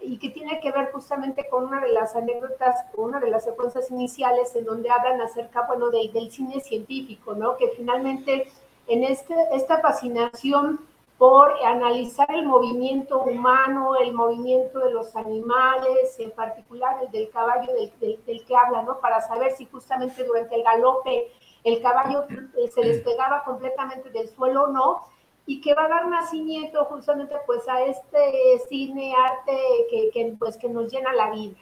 y 0.00 0.18
que 0.18 0.30
tiene 0.30 0.58
que 0.60 0.72
ver 0.72 0.90
justamente 0.92 1.48
con 1.48 1.64
una 1.64 1.80
de 1.80 1.92
las 1.92 2.16
anécdotas, 2.16 2.76
una 2.96 3.20
de 3.20 3.30
las 3.30 3.44
secuencias 3.44 3.90
iniciales 3.90 4.54
en 4.56 4.64
donde 4.64 4.90
hablan 4.90 5.20
acerca, 5.20 5.66
bueno, 5.66 5.90
de, 5.90 6.10
del 6.12 6.30
cine 6.30 6.60
científico, 6.60 7.34
¿no? 7.34 7.56
Que 7.56 7.68
finalmente 7.76 8.50
en 8.88 9.04
este, 9.04 9.34
esta 9.52 9.80
fascinación 9.80 10.80
por 11.18 11.52
analizar 11.64 12.26
el 12.34 12.44
movimiento 12.44 13.22
humano, 13.22 13.94
el 13.94 14.12
movimiento 14.12 14.80
de 14.80 14.90
los 14.90 15.14
animales, 15.14 16.18
en 16.18 16.32
particular 16.32 16.96
el 17.00 17.12
del 17.12 17.30
caballo 17.30 17.72
del, 17.74 17.92
del, 18.00 18.24
del 18.24 18.44
que 18.44 18.56
habla, 18.56 18.82
¿no? 18.82 18.98
Para 18.98 19.20
saber 19.20 19.52
si 19.52 19.66
justamente 19.66 20.24
durante 20.24 20.56
el 20.56 20.64
galope 20.64 21.30
el 21.64 21.80
caballo 21.80 22.26
eh, 22.28 22.68
se 22.68 22.82
despegaba 22.82 23.44
completamente 23.44 24.10
del 24.10 24.28
suelo 24.28 24.64
o 24.64 24.68
no, 24.68 25.04
y 25.46 25.60
que 25.60 25.74
va 25.74 25.84
a 25.84 25.88
dar 25.88 26.08
nacimiento 26.08 26.84
justamente 26.84 27.34
pues 27.46 27.68
a 27.68 27.82
este 27.84 28.60
cine, 28.68 29.14
arte 29.14 29.58
que, 29.90 30.10
que, 30.10 30.36
pues, 30.38 30.56
que 30.56 30.68
nos 30.68 30.92
llena 30.92 31.12
la 31.12 31.30
vida. 31.30 31.56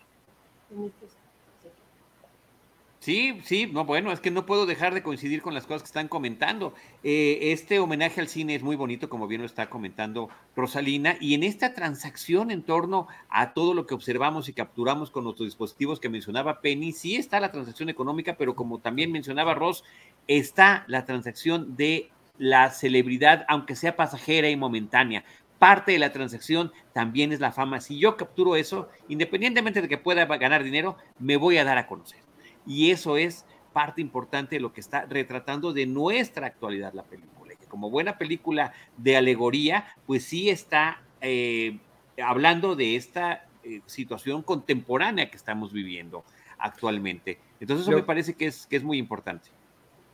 Sí, 3.01 3.41
sí, 3.45 3.67
no, 3.67 3.87
bueno, 3.87 4.13
es 4.13 4.21
que 4.21 4.31
no 4.31 4.45
puedo 4.45 4.67
dejar 4.67 4.93
de 4.93 5.03
coincidir 5.03 5.41
con 5.41 5.55
las 5.55 5.65
cosas 5.65 5.81
que 5.81 5.87
están 5.87 6.07
comentando. 6.07 6.75
Eh, 7.03 7.39
este 7.53 7.79
homenaje 7.79 8.21
al 8.21 8.29
cine 8.29 8.55
es 8.55 8.63
muy 8.63 8.77
bonito, 8.77 9.09
como 9.09 9.27
bien 9.27 9.41
lo 9.41 9.47
está 9.47 9.71
comentando 9.71 10.29
Rosalina, 10.55 11.17
y 11.19 11.33
en 11.33 11.43
esta 11.43 11.73
transacción 11.73 12.51
en 12.51 12.63
torno 12.63 13.09
a 13.31 13.55
todo 13.55 13.73
lo 13.73 13.87
que 13.87 13.95
observamos 13.95 14.51
y 14.51 14.53
capturamos 14.53 15.11
con 15.11 15.25
nuestros 15.25 15.47
dispositivos 15.47 15.99
que 15.99 16.11
mencionaba 16.11 16.61
Penny, 16.61 16.93
sí 16.93 17.17
está 17.17 17.41
la 17.41 17.53
transacción 17.53 17.89
económica, 17.89 18.37
pero 18.37 18.55
como 18.55 18.81
también 18.81 19.11
mencionaba 19.13 19.55
Ross, 19.55 19.83
está 20.27 20.85
la 20.87 21.07
transacción 21.07 21.77
de 21.77 22.11
la 22.37 22.69
celebridad, 22.69 23.47
aunque 23.49 23.77
sea 23.77 23.97
pasajera 23.97 24.51
y 24.51 24.57
momentánea. 24.57 25.25
Parte 25.59 25.93
de 25.93 25.99
la 26.01 26.13
transacción 26.13 26.71
también 26.93 27.33
es 27.33 27.41
la 27.41 27.53
fama. 27.53 27.81
Si 27.81 27.99
yo 27.99 28.19
capturo 28.19 28.57
eso, 28.57 28.91
independientemente 29.09 29.81
de 29.81 29.89
que 29.89 29.97
pueda 29.97 30.27
ganar 30.27 30.65
dinero, 30.65 30.99
me 31.19 31.39
voy 31.39 31.57
a 31.57 31.65
dar 31.65 31.79
a 31.79 31.87
conocer. 31.87 32.30
Y 32.71 32.93
eso 32.93 33.17
es 33.17 33.45
parte 33.73 34.01
importante 34.01 34.55
de 34.55 34.61
lo 34.61 34.73
que 34.73 34.81
está 34.81 35.05
retratando 35.05 35.73
de 35.73 35.87
nuestra 35.87 36.47
actualidad 36.47 36.93
la 36.95 37.03
película. 37.03 37.57
Que 37.57 37.67
como 37.67 37.91
buena 37.91 38.17
película 38.17 38.73
de 38.97 39.17
alegoría, 39.17 39.97
pues 40.07 40.23
sí 40.25 40.51
está 40.51 41.03
eh, 41.21 41.81
hablando 42.23 42.77
de 42.77 42.95
esta 42.95 43.45
eh, 43.65 43.81
situación 43.87 44.43
contemporánea 44.43 45.29
que 45.29 45.37
estamos 45.37 45.73
viviendo 45.73 46.25
actualmente. 46.59 47.41
Entonces 47.59 47.89
eso 47.89 47.97
me 47.97 48.05
parece 48.05 48.35
que 48.35 48.47
es, 48.47 48.67
que 48.67 48.77
es 48.77 48.85
muy 48.85 48.99
importante. 48.99 49.49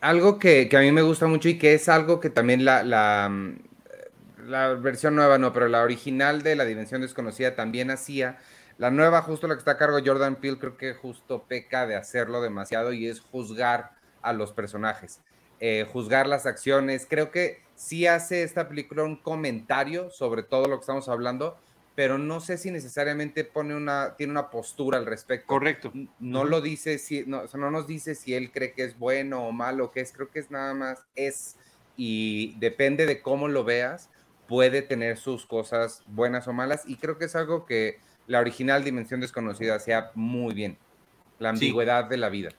Algo 0.00 0.38
que, 0.38 0.70
a 0.75 0.80
mí 0.80 0.92
me 0.92 1.02
gusta 1.02 1.26
mucho 1.26 1.50
y 1.50 1.58
que 1.58 1.75
es 1.75 1.90
algo 1.90 2.20
que 2.20 2.30
también 2.30 2.64
la, 2.64 2.82
la, 2.82 3.30
la 4.46 4.72
versión 4.72 5.14
nueva, 5.14 5.36
no, 5.36 5.52
pero 5.52 5.68
la 5.68 5.82
original 5.82 6.40
de 6.40 6.56
La 6.56 6.64
Dimensión 6.64 7.02
Desconocida 7.02 7.54
también 7.54 7.90
hacía, 7.90 8.38
la 8.78 8.90
nueva, 8.90 9.23
justo 9.23 9.47
la 9.47 9.54
que 9.54 9.61
está 9.61 9.73
a 9.73 9.78
cargo 9.78 9.97
de 9.97 10.09
Jordan 10.09 10.37
Peele, 10.37 10.59
creo 10.59 10.76
que 10.76 10.95
justo 10.95 11.45
peca 11.45 11.87
de 11.87 11.97
hacerlo 11.97 12.42
demasiado 12.42 12.92
y 12.92 13.09
es 13.09 13.21
juzgar 13.21 13.92
a 14.21 14.33
los 14.33 14.52
personajes, 14.52 15.21
eh, 15.61 15.87
juzgar 15.90 16.26
las 16.26 16.45
acciones. 16.47 17.06
Creo 17.09 17.30
que 17.30 17.62
sí 17.75 18.06
hace 18.06 18.42
esta 18.42 18.68
película 18.68 19.04
un 19.04 19.16
comentario 19.16 20.11
sobre 20.11 20.42
todo 20.42 20.66
lo 20.66 20.76
que 20.76 20.83
estamos 20.83 21.09
hablando, 21.09 21.56
pero 21.95 22.18
no 22.18 22.40
sé 22.40 22.59
si 22.59 22.71
necesariamente 22.71 23.45
pone 23.45 23.75
una, 23.75 24.14
tiene 24.16 24.33
una 24.33 24.50
postura 24.50 24.99
al 24.99 25.06
respecto. 25.06 25.47
Correcto. 25.47 25.92
No 26.18 26.45
lo 26.45 26.61
dice, 26.61 26.99
si, 26.99 27.25
no, 27.26 27.45
no 27.54 27.71
nos 27.71 27.87
dice 27.87 28.14
si 28.14 28.35
él 28.35 28.52
cree 28.52 28.73
que 28.73 28.85
es 28.85 28.99
bueno 28.99 29.47
o 29.47 29.52
malo, 29.52 29.90
que 29.90 30.00
es, 30.00 30.12
creo 30.12 30.30
que 30.30 30.40
es 30.40 30.50
nada 30.50 30.75
más 30.75 31.06
es, 31.14 31.56
y 31.97 32.54
depende 32.59 33.06
de 33.06 33.23
cómo 33.23 33.49
lo 33.49 33.64
veas, 33.64 34.11
puede 34.47 34.83
tener 34.83 35.16
sus 35.16 35.47
cosas 35.47 36.02
buenas 36.06 36.47
o 36.47 36.52
malas, 36.52 36.83
y 36.87 36.97
creo 36.97 37.16
que 37.16 37.25
es 37.25 37.35
algo 37.35 37.64
que 37.64 37.99
la 38.26 38.40
original 38.40 38.85
Dimensión 38.85 39.21
Desconocida 39.21 39.78
sea 39.78 40.11
muy 40.14 40.54
bien. 40.54 40.78
La 41.38 41.50
ambigüedad 41.50 42.04
de 42.04 42.16
la 42.16 42.28
vida. 42.28 42.50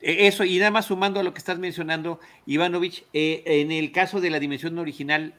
E, 0.00 0.26
eso, 0.26 0.44
y 0.44 0.58
nada 0.58 0.70
más 0.70 0.86
sumando 0.86 1.20
a 1.20 1.22
lo 1.22 1.32
que 1.32 1.38
estás 1.38 1.58
mencionando, 1.58 2.20
Ivanovich, 2.46 3.04
eh, 3.12 3.42
en 3.44 3.72
el 3.72 3.92
caso 3.92 4.20
de 4.20 4.30
la 4.30 4.40
dimensión 4.40 4.78
original, 4.78 5.34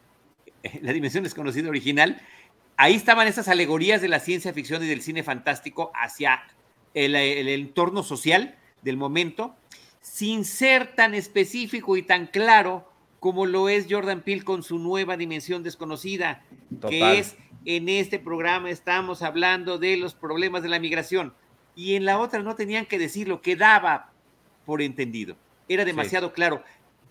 la 0.82 0.94
dimensión 0.94 1.24
desconocida 1.24 1.70
original, 1.70 2.22
ahí 2.76 2.96
estaban 2.96 3.28
esas 3.28 3.48
alegorías 3.48 4.02
de 4.02 4.10
la 4.10 4.20
ciencia 4.20 4.54
ficción 4.54 4.84
y 4.84 4.88
del 4.88 5.02
cine 5.02 5.24
fantástico 5.24 5.92
hacia 5.96 6.44
el, 6.94 7.16
el 7.16 7.48
entorno 7.50 8.04
social 8.04 8.56
del 8.82 8.98
momento, 8.98 9.56
sin 10.02 10.46
ser 10.46 10.96
tan 10.96 11.14
específico 11.14 11.98
y 11.98 12.04
tan 12.04 12.28
claro 12.28 12.90
como 13.20 13.46
lo 13.46 13.68
es 13.68 13.88
Jordan 13.90 14.22
Peele 14.22 14.44
con 14.44 14.64
su 14.64 14.80
nueva 14.80 15.18
dimensión 15.18 15.64
desconocida, 15.64 16.44
que 16.88 17.18
es 17.18 17.36
en 17.68 17.90
este 17.90 18.18
programa 18.18 18.70
estamos 18.70 19.22
hablando 19.22 19.78
de 19.78 19.98
los 19.98 20.16
problemas 20.16 20.64
de 20.64 20.70
la 20.70 20.80
migración 20.80 21.34
y 21.76 21.96
en 21.96 22.06
la 22.06 22.18
otra 22.18 22.42
no 22.42 22.56
tenían 22.56 22.86
que 22.86 22.98
decirlo, 22.98 23.42
quedaba 23.42 24.14
por 24.66 24.82
entendido. 24.82 25.36
Era 25.68 25.84
demasiado 25.84 26.32
claro. 26.32 26.64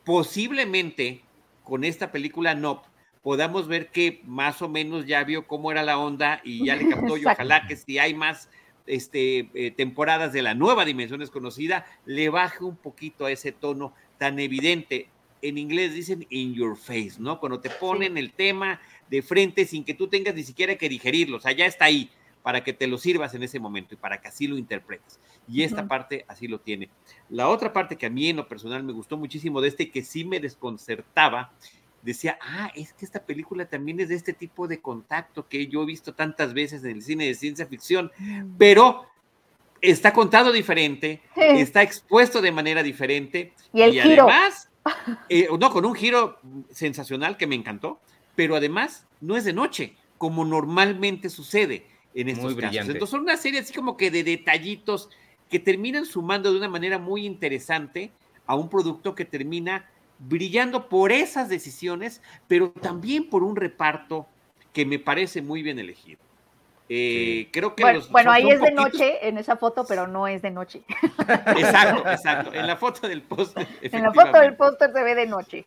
Posiblemente 0.03 1.21
con 1.63 1.85
esta 1.85 2.11
película 2.11 2.55
No 2.55 2.83
podamos 3.23 3.69
ver 3.69 3.91
que 3.91 4.23
más 4.25 4.63
o 4.63 4.69
menos 4.71 5.05
ya 5.05 5.23
vio 5.25 5.47
cómo 5.47 5.71
era 5.71 5.83
la 5.83 5.99
onda 5.99 6.41
y 6.43 6.65
ya 6.65 6.75
le 6.75 6.89
captó 6.89 7.19
y 7.19 7.27
ojalá 7.27 7.67
que 7.67 7.77
si 7.77 7.99
hay 7.99 8.15
más 8.15 8.49
este, 8.87 9.51
eh, 9.53 9.73
temporadas 9.73 10.33
de 10.33 10.41
la 10.41 10.55
nueva 10.55 10.87
dimensión 10.87 11.21
desconocida, 11.21 11.85
le 12.07 12.31
baje 12.31 12.65
un 12.65 12.77
poquito 12.77 13.27
a 13.27 13.31
ese 13.31 13.53
tono 13.53 13.93
tan 14.17 14.39
evidente. 14.39 15.11
En 15.43 15.59
inglés 15.59 15.93
dicen 15.93 16.27
in 16.31 16.55
your 16.55 16.79
face, 16.79 17.17
¿no? 17.19 17.41
Cuando 17.41 17.61
te 17.61 17.69
ponen 17.69 18.17
el 18.17 18.33
tema 18.33 18.81
de 19.11 19.23
frente 19.23 19.65
sin 19.67 19.85
que 19.85 19.95
tú 19.95 20.09
tengas 20.09 20.35
ni 20.35 20.43
siquiera 20.43 20.77
que 20.77 20.89
digerirlo, 20.89 21.39
o 21.39 21.41
sea, 21.41 21.53
ya 21.53 21.67
está 21.67 21.87
ahí 21.87 22.11
para 22.43 22.63
que 22.63 22.73
te 22.73 22.87
lo 22.87 22.97
sirvas 22.97 23.35
en 23.35 23.43
ese 23.43 23.59
momento 23.59 23.95
y 23.95 23.97
para 23.97 24.21
que 24.21 24.29
así 24.29 24.47
lo 24.47 24.57
interpretes. 24.57 25.19
Y 25.49 25.65
esta 25.65 25.89
parte 25.89 26.25
así 26.29 26.47
lo 26.47 26.61
tiene. 26.61 26.91
La 27.29 27.49
otra 27.49 27.73
parte 27.73 27.97
que 27.97 28.07
a 28.07 28.11
mí 28.11 28.29
en 28.29 28.37
lo 28.37 28.47
personal 28.47 28.85
me 28.85 28.93
gustó 28.93 29.17
muchísimo 29.17 29.61
de 29.61 29.67
este 29.67 29.91
que 29.91 30.05
sí 30.05 30.25
me 30.25 30.39
desconcertaba, 30.39 31.53
decía, 32.03 32.39
ah, 32.41 32.71
es 32.77 32.93
que 32.93 33.05
esta 33.05 33.25
película 33.25 33.67
también 33.67 33.99
es 33.99 34.11
de 34.11 34.15
este 34.15 34.33
tipo 34.33 34.69
de 34.69 34.81
contacto 34.81 35.49
que 35.49 35.67
yo 35.67 35.83
he 35.83 35.87
visto 35.87 36.15
tantas 36.15 36.55
veces 36.55 36.85
en 36.85 36.93
el 36.93 37.03
cine 37.03 37.27
de 37.27 37.35
ciencia 37.35 37.67
ficción, 37.67 38.13
mm. 38.17 38.55
pero 38.57 39.07
está 39.81 40.13
contado 40.13 40.53
diferente, 40.53 41.23
está 41.35 41.83
expuesto 41.83 42.41
de 42.41 42.53
manera 42.53 42.85
diferente. 42.85 43.55
Y 43.73 43.83
el 43.83 44.01
giro. 44.01 44.29
además, 44.29 44.71
eh, 45.29 45.49
no, 45.59 45.71
con 45.71 45.85
un 45.85 45.97
giro 45.97 46.39
sensacional 46.71 47.37
que 47.37 47.49
me 47.49 47.57
encantó 47.57 48.01
pero 48.37 48.55
además 48.55 49.07
no 49.21 49.37
es 49.37 49.45
de 49.45 49.53
noche, 49.53 49.97
como 50.19 50.45
normalmente 50.45 51.29
sucede 51.29 51.87
en 52.15 52.29
estos 52.29 52.55
casos. 52.55 52.77
Entonces 52.77 53.11
son 53.11 53.23
una 53.23 53.37
serie 53.37 53.61
así 53.61 53.73
como 53.75 53.97
que 53.97 54.11
de 54.11 54.23
detallitos 54.23 55.11
que 55.51 55.59
terminan 55.59 56.07
sumando 56.07 56.53
de 56.53 56.59
una 56.59 56.69
manera 56.69 56.99
muy 56.99 57.27
interesante 57.27 58.13
a 58.47 58.55
un 58.55 58.69
producto 58.69 59.15
que 59.15 59.25
termina 59.25 59.91
brillando 60.19 60.89
por 60.89 61.13
esas 61.13 61.49
decisiones, 61.49 62.23
pero 62.47 62.71
también 62.71 63.29
por 63.29 63.43
un 63.43 63.57
reparto 63.57 64.27
que 64.73 64.87
me 64.87 64.99
parece 64.99 65.43
muy 65.43 65.63
bien 65.63 65.79
elegido. 65.79 66.21
Eh, 66.89 67.49
creo 67.51 67.75
que 67.75 67.83
bueno, 68.11 68.31
ahí 68.31 68.49
es 68.49 68.61
de 68.61 68.71
noche 68.71 69.27
en 69.27 69.39
esa 69.39 69.57
foto, 69.57 69.85
pero 69.89 70.07
no 70.07 70.29
es 70.29 70.43
de 70.43 70.53
noche. 70.53 70.83
Exacto, 71.19 72.09
exacto. 72.09 72.55
En 72.55 72.67
la 72.67 72.77
foto 72.77 73.09
del 73.09 73.23
póster. 73.23 73.67
En 73.83 74.03
la 74.03 74.13
foto 74.13 74.39
del 74.39 74.55
póster 74.55 74.93
se 74.93 75.03
ve 75.03 75.15
de 75.17 75.27
noche. 75.27 75.67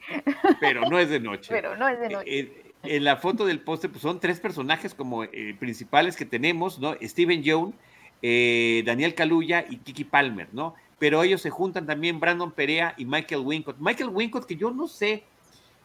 Pero 0.62 0.90
no 0.90 0.98
es 0.98 1.10
de 1.10 1.20
noche. 1.20 1.50
Pero 1.50 1.76
no 1.76 1.90
es 1.90 2.00
de 2.00 2.10
noche. 2.10 2.40
Eh, 2.40 2.74
en 2.84 3.04
la 3.04 3.18
foto 3.18 3.46
del 3.46 3.60
póster 3.60 3.90
pues, 3.90 4.02
son 4.02 4.22
tres 4.22 4.40
personajes 4.40 4.94
como 4.94 5.26
eh, 5.26 5.56
principales 5.60 6.16
que 6.16 6.26
tenemos, 6.26 6.80
¿no? 6.80 6.96
Steven 7.02 7.44
Yeun, 7.44 7.76
Daniel 8.22 9.14
Kaluuya 9.14 9.66
y 9.70 9.78
Kiki 9.78 10.06
Palmer, 10.06 10.48
¿no? 10.54 10.76
Pero 11.00 11.22
ellos 11.24 11.42
se 11.42 11.50
juntan 11.50 11.86
también 11.86 12.22
Brandon 12.22 12.52
Perea 12.52 12.94
y 12.98 13.04
Michael 13.04 13.42
Wincott. 13.42 13.78
Michael 13.80 14.10
Wincott, 14.10 14.46
que 14.46 14.56
yo 14.56 14.72
no 14.72 14.88
sé 14.88 15.24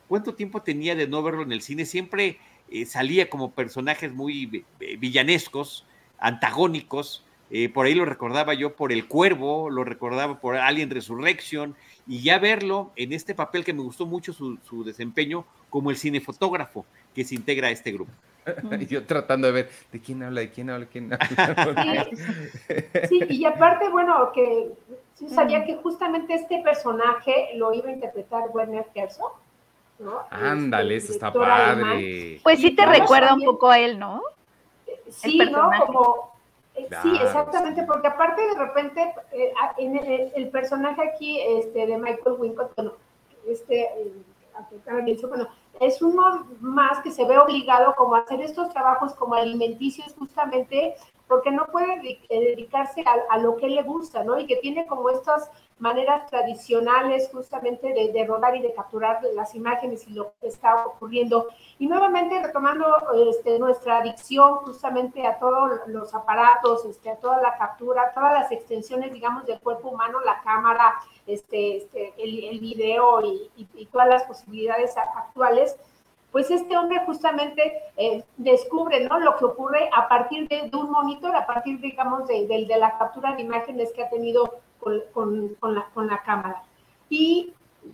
cuánto 0.08 0.34
tiempo 0.34 0.62
tenía 0.62 0.94
de 0.94 1.08
no 1.08 1.22
verlo 1.22 1.42
en 1.42 1.50
el 1.50 1.62
cine, 1.62 1.86
siempre 1.86 2.38
eh, 2.70 2.86
salía 2.86 3.28
como 3.28 3.52
personajes 3.52 4.12
muy 4.12 4.64
villanescos, 4.98 5.86
antagónicos. 6.18 7.24
Eh, 7.50 7.68
por 7.68 7.86
ahí 7.86 7.94
lo 7.94 8.04
recordaba 8.04 8.54
yo 8.54 8.74
por 8.74 8.90
El 8.90 9.06
Cuervo, 9.06 9.70
lo 9.70 9.84
recordaba 9.84 10.40
por 10.40 10.56
Alien 10.56 10.90
Resurrection, 10.90 11.76
y 12.06 12.22
ya 12.22 12.38
verlo 12.38 12.92
en 12.96 13.12
este 13.12 13.34
papel 13.34 13.64
que 13.64 13.72
me 13.72 13.82
gustó 13.82 14.06
mucho 14.06 14.32
su, 14.32 14.84
desempeño 14.84 15.44
como 15.70 15.90
el 15.90 15.96
cinefotógrafo 15.96 16.86
que 17.14 17.24
se 17.24 17.34
integra 17.34 17.68
a 17.68 17.70
este 17.70 17.92
grupo. 17.92 18.12
yo 18.88 19.04
tratando 19.06 19.46
de 19.46 19.52
ver 19.52 19.70
de 19.92 20.00
quién 20.00 20.22
habla, 20.22 20.40
de 20.40 20.50
quién 20.50 20.70
habla, 20.70 20.86
de 20.86 20.90
quién 20.90 21.12
habla. 21.12 22.08
sí, 23.08 23.20
y 23.28 23.44
aparte, 23.44 23.88
bueno, 23.88 24.32
que 24.32 24.70
yo 25.20 25.28
sabía 25.28 25.64
que 25.64 25.76
justamente 25.76 26.34
este 26.34 26.60
personaje 26.62 27.50
lo 27.56 27.72
iba 27.72 27.88
a 27.88 27.92
interpretar 27.92 28.50
Werner 28.52 28.86
Herzog 28.94 29.43
Ándale, 30.30 30.96
eso 30.96 31.12
está 31.12 31.32
padre. 31.32 32.40
Pues 32.42 32.60
sí 32.60 32.74
te 32.74 32.84
recuerda 32.84 33.34
un 33.34 33.42
poco 33.42 33.70
a 33.70 33.78
él, 33.78 33.98
¿no? 33.98 34.22
Sí, 35.08 35.38
¿no? 35.38 35.70
Como, 35.86 36.34
eh, 36.74 36.88
sí, 37.02 37.16
exactamente, 37.22 37.84
porque 37.84 38.08
aparte 38.08 38.42
de 38.42 38.54
repente, 38.54 39.14
eh, 39.32 39.52
en 39.78 39.96
el, 40.34 40.48
personaje 40.48 41.02
aquí 41.02 41.40
este, 41.40 41.86
de 41.86 41.98
Michael 41.98 42.36
Wincott, 42.38 42.74
bueno, 42.74 42.92
este, 43.46 43.82
eh, 43.82 44.12
bueno, 45.28 45.48
es 45.80 46.02
uno 46.02 46.46
más 46.60 46.98
que 47.00 47.12
se 47.12 47.24
ve 47.24 47.38
obligado 47.38 47.94
como 47.96 48.16
a 48.16 48.20
hacer 48.20 48.40
estos 48.40 48.70
trabajos 48.70 49.14
como 49.14 49.34
alimenticios 49.34 50.14
justamente 50.18 50.94
porque 51.28 51.50
no 51.50 51.66
puede 51.66 52.20
dedicarse 52.28 53.02
a, 53.30 53.38
lo 53.38 53.56
que 53.56 53.68
le 53.68 53.82
gusta, 53.82 54.22
¿no? 54.24 54.38
Y 54.38 54.46
que 54.46 54.56
tiene 54.56 54.86
como 54.86 55.08
estas 55.10 55.50
maneras 55.78 56.30
tradicionales 56.30 57.30
justamente 57.32 57.92
de, 57.92 58.26
rodar 58.26 58.56
y 58.56 58.62
de 58.62 58.72
capturar 58.74 59.20
las 59.34 59.54
imágenes 59.54 60.06
y 60.06 60.12
lo 60.12 60.32
que 60.40 60.48
está 60.48 60.86
ocurriendo. 60.86 61.48
Y 61.78 61.86
nuevamente 61.86 62.42
retomando 62.42 62.86
este, 63.30 63.58
nuestra 63.58 63.98
adicción 63.98 64.56
justamente 64.58 65.26
a 65.26 65.38
todos 65.38 65.80
los 65.86 66.14
aparatos, 66.14 66.84
este, 66.84 67.10
a 67.10 67.16
toda 67.16 67.40
la 67.40 67.56
captura, 67.56 68.12
todas 68.14 68.32
las 68.34 68.52
extensiones, 68.52 69.12
digamos, 69.12 69.46
del 69.46 69.60
cuerpo 69.60 69.88
humano, 69.88 70.20
la 70.20 70.40
cámara, 70.42 70.94
este, 71.26 71.78
este 71.78 72.14
el, 72.18 72.60
video 72.60 73.22
y, 73.22 73.88
todas 73.90 74.08
las 74.08 74.24
posibilidades 74.24 74.96
actuales, 74.96 75.76
pues 76.34 76.50
este 76.50 76.76
hombre 76.76 77.00
justamente 77.06 77.74
eh, 77.96 78.24
descubre 78.38 79.08
¿no? 79.08 79.20
lo 79.20 79.36
que 79.36 79.44
ocurre 79.44 79.88
a 79.96 80.08
partir 80.08 80.48
de, 80.48 80.68
un 80.76 80.90
monitor, 80.90 81.32
a 81.36 81.46
partir, 81.46 81.80
digamos, 81.80 82.26
de, 82.26 82.48
de, 82.48 82.76
la 82.76 82.98
captura 82.98 83.36
de 83.36 83.42
imágenes 83.42 83.92
que 83.92 84.02
ha 84.02 84.10
tenido 84.10 84.58
con, 84.80 85.56
la, 85.62 85.88
con 85.94 86.08
la 86.08 86.22
cámara. 86.24 86.64
Y 87.08 87.52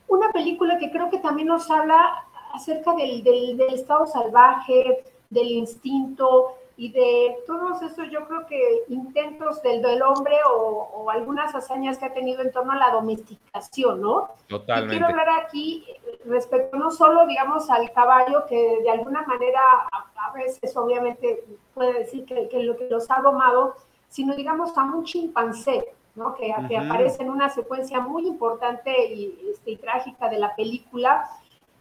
una 0.08 0.32
película 0.32 0.78
que 0.78 0.90
creo 0.90 1.10
que 1.10 1.18
también 1.18 1.48
nos 1.48 1.70
habla 1.70 2.24
acerca 2.54 2.94
del, 2.94 3.22
del 3.22 3.60
estado 3.74 4.06
salvaje, 4.06 5.04
del 5.28 5.48
instinto, 5.48 6.54
y 6.80 6.90
de 6.92 7.36
todos 7.46 7.82
esos, 7.82 8.08
yo 8.10 8.26
creo 8.26 8.46
que 8.46 8.84
intentos 8.88 9.62
del, 9.62 9.82
del 9.82 10.00
hombre 10.00 10.34
o, 10.48 11.10
algunas 11.10 11.54
hazañas 11.54 11.98
que 11.98 12.06
ha 12.06 12.14
tenido 12.14 12.40
en 12.40 12.50
torno 12.52 12.72
a 12.72 12.76
la 12.76 12.90
domesticación, 12.90 14.00
¿no? 14.00 14.30
Totalmente. 14.46 14.94
Y 14.94 14.98
quiero 14.98 15.08
hablar 15.08 15.28
aquí 15.44 15.84
respecto 16.24 16.78
no 16.78 16.90
solo, 16.90 17.26
digamos, 17.26 17.68
al 17.68 17.92
caballo, 17.92 18.46
que 18.46 18.80
de 18.82 18.88
alguna 18.88 19.20
manera 19.26 19.60
a, 19.92 20.32
veces 20.32 20.74
obviamente 20.74 21.44
puede 21.74 21.92
decir 21.98 22.24
que, 22.24 22.48
que, 22.48 22.62
lo 22.62 22.74
que 22.78 22.88
los 22.88 23.10
ha 23.10 23.20
domado, 23.20 23.74
sino 24.08 24.34
digamos 24.34 24.78
a 24.78 24.84
un 24.84 25.04
chimpancé, 25.04 25.84
¿no? 26.14 26.34
Que, 26.34 26.54
que 26.66 26.78
aparece 26.78 27.22
en 27.22 27.28
una 27.28 27.50
secuencia 27.50 28.00
muy 28.00 28.26
importante 28.26 28.90
y, 29.12 29.50
este, 29.52 29.72
y 29.72 29.76
trágica 29.76 30.30
de 30.30 30.38
la 30.38 30.56
película, 30.56 31.28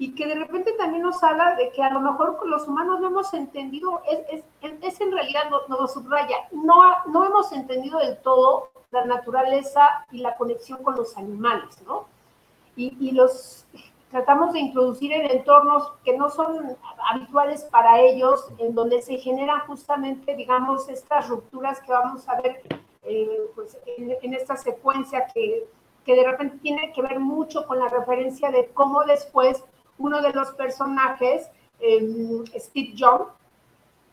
y 0.01 0.15
que 0.15 0.25
de 0.27 0.35
repente 0.35 0.71
también 0.77 1.03
nos 1.03 1.21
habla 1.21 1.55
de 1.55 1.71
que 1.71 1.83
a 1.83 1.91
lo 1.91 1.99
mejor 1.99 2.39
los 2.47 2.65
humanos 2.67 3.01
no 3.01 3.07
hemos 3.07 3.33
entendido, 3.33 4.01
es, 4.09 4.43
es, 4.61 4.73
es 4.81 5.01
en 5.01 5.11
realidad, 5.11 5.49
nos 5.49 5.67
no 5.67 5.87
subraya, 5.89 6.37
no, 6.53 6.81
no 7.07 7.25
hemos 7.25 7.51
entendido 7.51 7.99
del 7.99 8.17
todo 8.19 8.69
la 8.91 9.03
naturaleza 9.03 10.05
y 10.11 10.19
la 10.19 10.37
conexión 10.37 10.81
con 10.83 10.95
los 10.95 11.17
animales, 11.17 11.81
¿no? 11.85 12.07
Y, 12.77 12.95
y 12.97 13.11
los 13.11 13.65
tratamos 14.09 14.53
de 14.53 14.59
introducir 14.59 15.11
en 15.11 15.29
entornos 15.29 15.91
que 16.05 16.17
no 16.17 16.29
son 16.29 16.77
habituales 17.11 17.63
para 17.65 17.99
ellos, 17.99 18.47
en 18.57 18.73
donde 18.73 19.01
se 19.01 19.17
generan 19.17 19.59
justamente, 19.67 20.33
digamos, 20.33 20.87
estas 20.87 21.27
rupturas 21.27 21.81
que 21.81 21.91
vamos 21.91 22.27
a 22.29 22.39
ver 22.41 22.61
eh, 23.03 23.41
pues, 23.53 23.77
en, 23.85 24.15
en, 24.21 24.33
esta 24.33 24.55
secuencia 24.55 25.27
que, 25.33 25.67
que 26.05 26.15
de 26.15 26.23
repente 26.23 26.57
tiene 26.59 26.93
que 26.93 27.01
ver 27.01 27.19
mucho 27.19 27.67
con 27.67 27.79
la 27.79 27.89
referencia 27.89 28.49
de 28.49 28.69
cómo 28.69 29.03
después 29.03 29.63
uno 29.99 30.21
de 30.21 30.33
los 30.33 30.49
personajes, 30.51 31.47
em, 31.79 32.45
Steve 32.57 32.93
Jobs, 32.97 33.31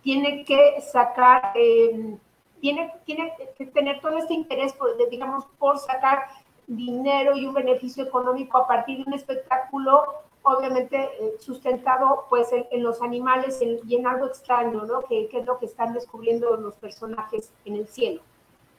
tiene 0.02 0.44
que 0.44 0.80
sacar, 0.82 1.52
em, 1.54 2.18
tiene, 2.60 2.92
tiene 3.04 3.32
que 3.56 3.66
tener 3.66 4.00
todo 4.00 4.18
este 4.18 4.34
interés, 4.34 4.72
por, 4.72 4.96
digamos, 5.10 5.44
por 5.58 5.78
sacar 5.78 6.28
dinero 6.66 7.36
y 7.36 7.46
un 7.46 7.54
beneficio 7.54 8.04
económico 8.04 8.58
a 8.58 8.66
partir 8.66 8.98
de 8.98 9.04
un 9.06 9.14
espectáculo, 9.14 10.04
obviamente 10.42 10.96
eh, 10.96 11.34
sustentado 11.40 12.26
pues 12.28 12.48
en, 12.52 12.82
los 12.82 13.02
animales 13.02 13.60
y 13.60 13.96
en 13.96 14.06
algo 14.06 14.26
extraño, 14.26 14.84
¿no? 14.84 15.02
Que, 15.02 15.28
que, 15.28 15.40
es 15.40 15.46
lo 15.46 15.58
que 15.58 15.66
están 15.66 15.92
descubriendo 15.92 16.56
los 16.56 16.74
personajes 16.74 17.50
en 17.64 17.76
el 17.76 17.86
cielo. 17.88 18.20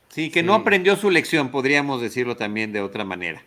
Sí, 0.10 0.32
que 0.32 0.44
no 0.44 0.54
aprendió 0.54 0.96
su 0.96 1.10
lección, 1.10 1.52
podríamos 1.52 2.02
decirlo 2.02 2.36
también 2.36 2.72
de 2.72 2.82
otra 2.82 3.04
manera. 3.04 3.44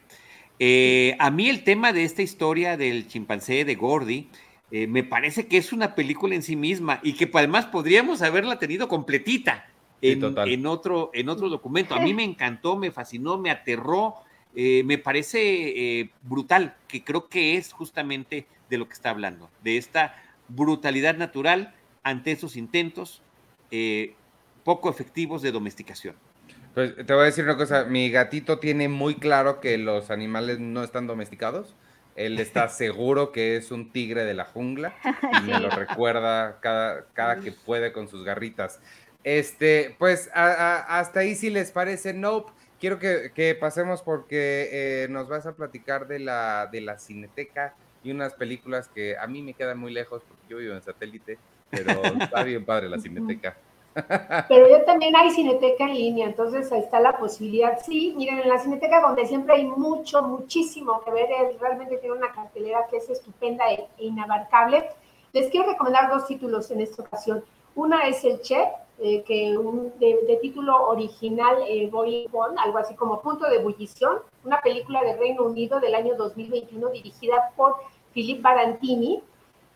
Eh, 0.63 1.17
a 1.19 1.31
mí 1.31 1.49
el 1.49 1.65
tema 1.65 1.95
de 1.95 2.05
esta 2.05 2.21
historia 2.21 2.77
del 2.77 3.09
chimpancé 3.09 3.65
de 3.65 3.77
Gordy 3.77 4.29
eh, 4.71 4.87
me 4.87 5.03
parece 5.03 5.49
que 5.49 5.57
es 5.57 5.73
una 5.73 5.95
película 5.95 6.35
en 6.35 6.43
sí 6.43 6.55
misma 6.55 7.01
y 7.03 7.15
que 7.15 7.31
además 7.33 7.65
podríamos 7.65 8.21
haberla 8.21 8.59
tenido 8.59 8.87
completita 8.87 9.67
en, 10.03 10.23
otro, 10.67 11.11
en 11.15 11.29
otro 11.31 11.49
documento. 11.49 11.95
A 11.95 12.01
mí 12.01 12.13
me 12.13 12.25
encantó, 12.25 12.77
me 12.77 12.91
fascinó, 12.91 13.39
me 13.39 13.51
aterró, 13.51 14.17
eh, 14.55 14.83
me 14.85 14.99
parece 14.99 16.11
brutal, 16.23 16.77
que 16.89 17.03
creo 17.05 17.29
que 17.29 17.57
es 17.57 17.73
justamente 17.73 18.47
de 18.69 18.79
lo 18.79 18.87
que 18.87 18.93
está 18.95 19.11
hablando, 19.11 19.51
de 19.65 19.79
esta 19.79 20.15
brutalidad 20.49 21.17
natural 21.17 21.75
ante 22.03 22.33
esos 22.33 22.57
intentos 22.57 23.23
poco 24.63 24.91
efectivos 24.91 25.41
de 25.41 25.53
domesticación. 25.53 26.17
Pues 26.75 26.95
te 26.95 27.13
voy 27.13 27.23
a 27.23 27.27
decir 27.27 27.45
una 27.45 27.57
cosa, 27.57 27.85
mi 27.85 28.11
gatito 28.11 28.59
tiene 28.59 28.89
muy 28.89 29.17
claro 29.17 29.61
que 29.61 29.77
los 29.77 30.11
animales 30.11 30.61
no 30.61 30.85
están 30.85 31.07
domesticados. 31.07 31.75
Él 32.17 32.39
está 32.39 32.69
seguro 32.69 33.33
que 33.33 33.57
es 33.57 33.71
un 33.71 33.91
tigre 33.93 34.25
de 34.25 34.35
la 34.35 34.45
jungla 34.45 34.95
y 35.05 35.47
me 35.47 35.59
lo 35.59 35.71
recuerda 35.71 36.61
cada, 36.61 37.07
cada 37.13 37.41
que 37.41 37.53
puede 37.53 37.93
con 37.93 38.09
sus 38.09 38.25
garritas. 38.25 38.81
Este, 39.25 39.97
pues 39.99 40.31
hasta 40.33 41.21
ahí 41.21 41.35
si 41.35 41.51
les 41.51 41.73
parece, 41.73 42.15
nope. 42.15 42.53
Quiero 42.79 42.99
que, 42.99 43.59
pasemos 43.61 44.01
porque 44.01 44.71
eh, 44.73 45.09
nos 45.11 45.29
vas 45.29 45.45
a 45.45 45.55
platicar 45.55 46.07
de 46.07 46.19
la, 46.19 46.67
de 46.73 46.81
la 46.81 46.99
cineteca 46.99 47.75
y 48.03 48.11
unas 48.11 48.33
películas 48.33 48.89
que 48.89 49.19
a 49.19 49.27
mí 49.27 49.43
me 49.43 49.53
quedan 49.53 49.79
muy 49.79 49.93
lejos 49.93 50.23
porque 50.27 50.45
yo 50.49 50.57
vivo 50.57 50.75
en 50.75 50.81
satélite, 50.81 51.39
pero 51.69 52.03
está 52.21 52.43
bien 52.43 52.65
padre 52.65 52.89
la 52.89 52.99
cineteca. 52.99 53.57
Pero 54.49 54.69
yo 54.69 54.85
también 54.85 55.17
hay 55.17 55.31
cineteca 55.31 55.85
en 55.85 55.95
línea, 55.95 56.27
entonces 56.27 56.71
ahí 56.71 56.81
está 56.81 57.01
la 57.01 57.19
posibilidad. 57.19 57.79
Sí, 57.85 58.15
miren, 58.17 58.39
en 58.39 58.49
la 58.49 58.59
cineteca 58.59 59.01
donde 59.01 59.27
siempre 59.27 59.55
hay 59.55 59.65
mucho, 59.67 60.23
muchísimo 60.23 61.01
que 61.03 61.11
ver, 61.11 61.29
realmente 61.61 61.99
tiene 61.99 62.17
una 62.17 62.33
cartelera 62.33 62.87
que 62.91 62.99
es 62.99 63.11
estupenda 63.11 63.65
e 63.71 63.89
inabarcable. 63.99 64.91
Les 65.33 65.51
quiero 65.51 65.71
recomendar 65.71 66.11
dos 66.11 66.27
títulos 66.27 66.71
en 66.71 66.81
esta 66.81 67.03
ocasión. 67.03 67.45
Una 67.75 68.07
es 68.07 68.25
El 68.25 68.41
Chef, 68.43 68.69
eh, 68.99 69.23
que 69.23 69.57
un, 69.57 69.93
de, 69.99 70.39
título 70.43 70.89
original, 70.89 71.57
eh, 71.67 71.89
Boy 71.91 72.29
One, 72.33 72.57
algo 72.59 72.79
así 72.79 72.95
como 72.95 73.21
Punto 73.21 73.49
de 73.49 73.57
Ebullición, 73.57 74.19
una 74.45 74.61
película 74.61 75.03
de 75.03 75.17
Reino 75.17 75.45
Unido 75.45 75.81
del 75.81 75.95
año 75.95 76.15
2021 76.17 76.91
dirigida 76.91 77.51
por 77.57 77.77
Philippe 78.13 78.43
Barantini 78.43 79.23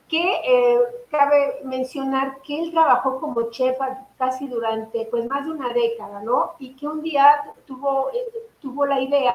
que 0.09 0.22
eh, 0.22 0.79
cabe 1.11 1.61
mencionar 1.64 2.40
que 2.42 2.62
él 2.62 2.70
trabajó 2.72 3.20
como 3.20 3.50
chef 3.50 3.77
casi 4.25 4.49
durante 4.49 5.07
pues 5.11 5.29
más 5.29 5.45
de 5.45 5.53
una 5.53 5.73
década, 5.73 6.23
¿no? 6.23 6.55
Y 6.59 6.75
que 6.77 6.87
un 6.87 7.03
día 7.03 7.27
tuvo, 7.67 8.11
eh, 8.11 8.49
tuvo 8.61 8.87
la 8.87 9.01
idea 9.01 9.35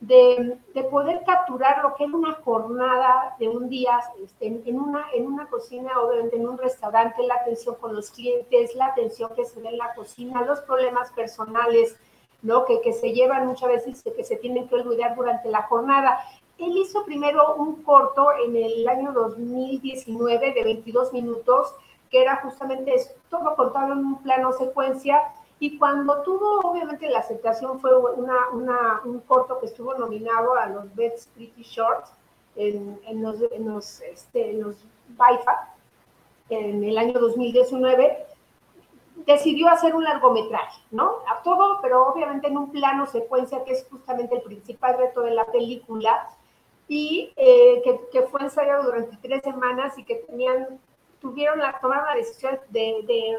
de, 0.00 0.58
de, 0.74 0.84
poder 0.84 1.22
capturar 1.24 1.82
lo 1.82 1.94
que 1.94 2.04
era 2.04 2.16
una 2.16 2.34
jornada 2.34 3.34
de 3.38 3.48
un 3.48 3.68
día 3.68 3.98
este, 4.22 4.46
en, 4.46 4.78
una, 4.78 5.06
en 5.14 5.26
una 5.26 5.46
cocina, 5.46 5.98
obviamente 6.00 6.36
en 6.36 6.48
un 6.48 6.58
restaurante, 6.58 7.22
la 7.22 7.36
atención 7.36 7.76
con 7.80 7.94
los 7.94 8.10
clientes, 8.10 8.74
la 8.74 8.86
atención 8.86 9.30
que 9.34 9.44
se 9.44 9.60
ve 9.60 9.68
en 9.68 9.78
la 9.78 9.94
cocina, 9.94 10.42
los 10.42 10.60
problemas 10.60 11.10
personales, 11.12 11.96
¿no? 12.42 12.64
Que, 12.64 12.80
que 12.80 12.92
se 12.92 13.12
llevan 13.12 13.46
muchas 13.46 13.68
veces, 13.68 14.02
que 14.02 14.24
se 14.24 14.36
tienen 14.36 14.68
que 14.68 14.74
olvidar 14.74 15.14
durante 15.14 15.48
la 15.50 15.62
jornada. 15.62 16.18
Él 16.58 16.76
hizo 16.76 17.04
primero 17.04 17.54
un 17.54 17.82
corto 17.82 18.28
en 18.44 18.56
el 18.56 18.88
año 18.88 19.12
2019 19.12 20.52
de 20.52 20.64
22 20.64 21.12
minutos, 21.12 21.74
que 22.16 22.22
era 22.22 22.36
justamente 22.36 22.94
todo 23.28 23.54
contado 23.56 23.92
en 23.92 23.98
un 23.98 24.22
plano 24.22 24.50
secuencia, 24.52 25.20
y 25.58 25.76
cuando 25.76 26.22
tuvo 26.22 26.60
obviamente 26.60 27.10
la 27.10 27.18
aceptación 27.18 27.78
fue 27.78 27.94
una, 28.14 28.48
una, 28.52 29.00
un 29.04 29.20
corto 29.20 29.58
que 29.58 29.66
estuvo 29.66 29.94
nominado 29.94 30.54
a 30.54 30.66
los 30.66 30.94
Best 30.94 31.28
Pretty 31.34 31.62
Shorts 31.62 32.10
en, 32.56 32.98
en 33.06 33.22
los, 33.22 33.36
en 33.52 33.68
los, 33.68 34.00
este, 34.00 34.52
en 34.52 34.62
los 34.62 34.76
BIFA 35.08 35.74
en 36.48 36.84
el 36.84 36.96
año 36.96 37.18
2019, 37.18 38.26
decidió 39.26 39.68
hacer 39.68 39.94
un 39.94 40.04
largometraje, 40.04 40.80
¿no? 40.90 41.16
A 41.28 41.42
todo, 41.42 41.80
pero 41.82 42.06
obviamente 42.06 42.46
en 42.46 42.56
un 42.56 42.70
plano 42.70 43.06
secuencia 43.06 43.62
que 43.64 43.72
es 43.72 43.86
justamente 43.90 44.36
el 44.36 44.42
principal 44.42 44.96
reto 44.96 45.22
de 45.22 45.32
la 45.32 45.44
película, 45.46 46.30
y 46.88 47.32
eh, 47.36 47.82
que, 48.12 48.22
fue 48.22 48.42
ensayado 48.42 48.84
durante 48.84 49.16
tres 49.16 49.42
semanas 49.42 49.98
y 49.98 50.04
que 50.04 50.16
tenían, 50.16 50.78
tuvieron 51.20 51.58
la, 51.58 51.78
tomaron 51.80 52.06
la 52.06 52.14
decisión 52.14 52.58
de, 52.70 53.04
de, 53.06 53.38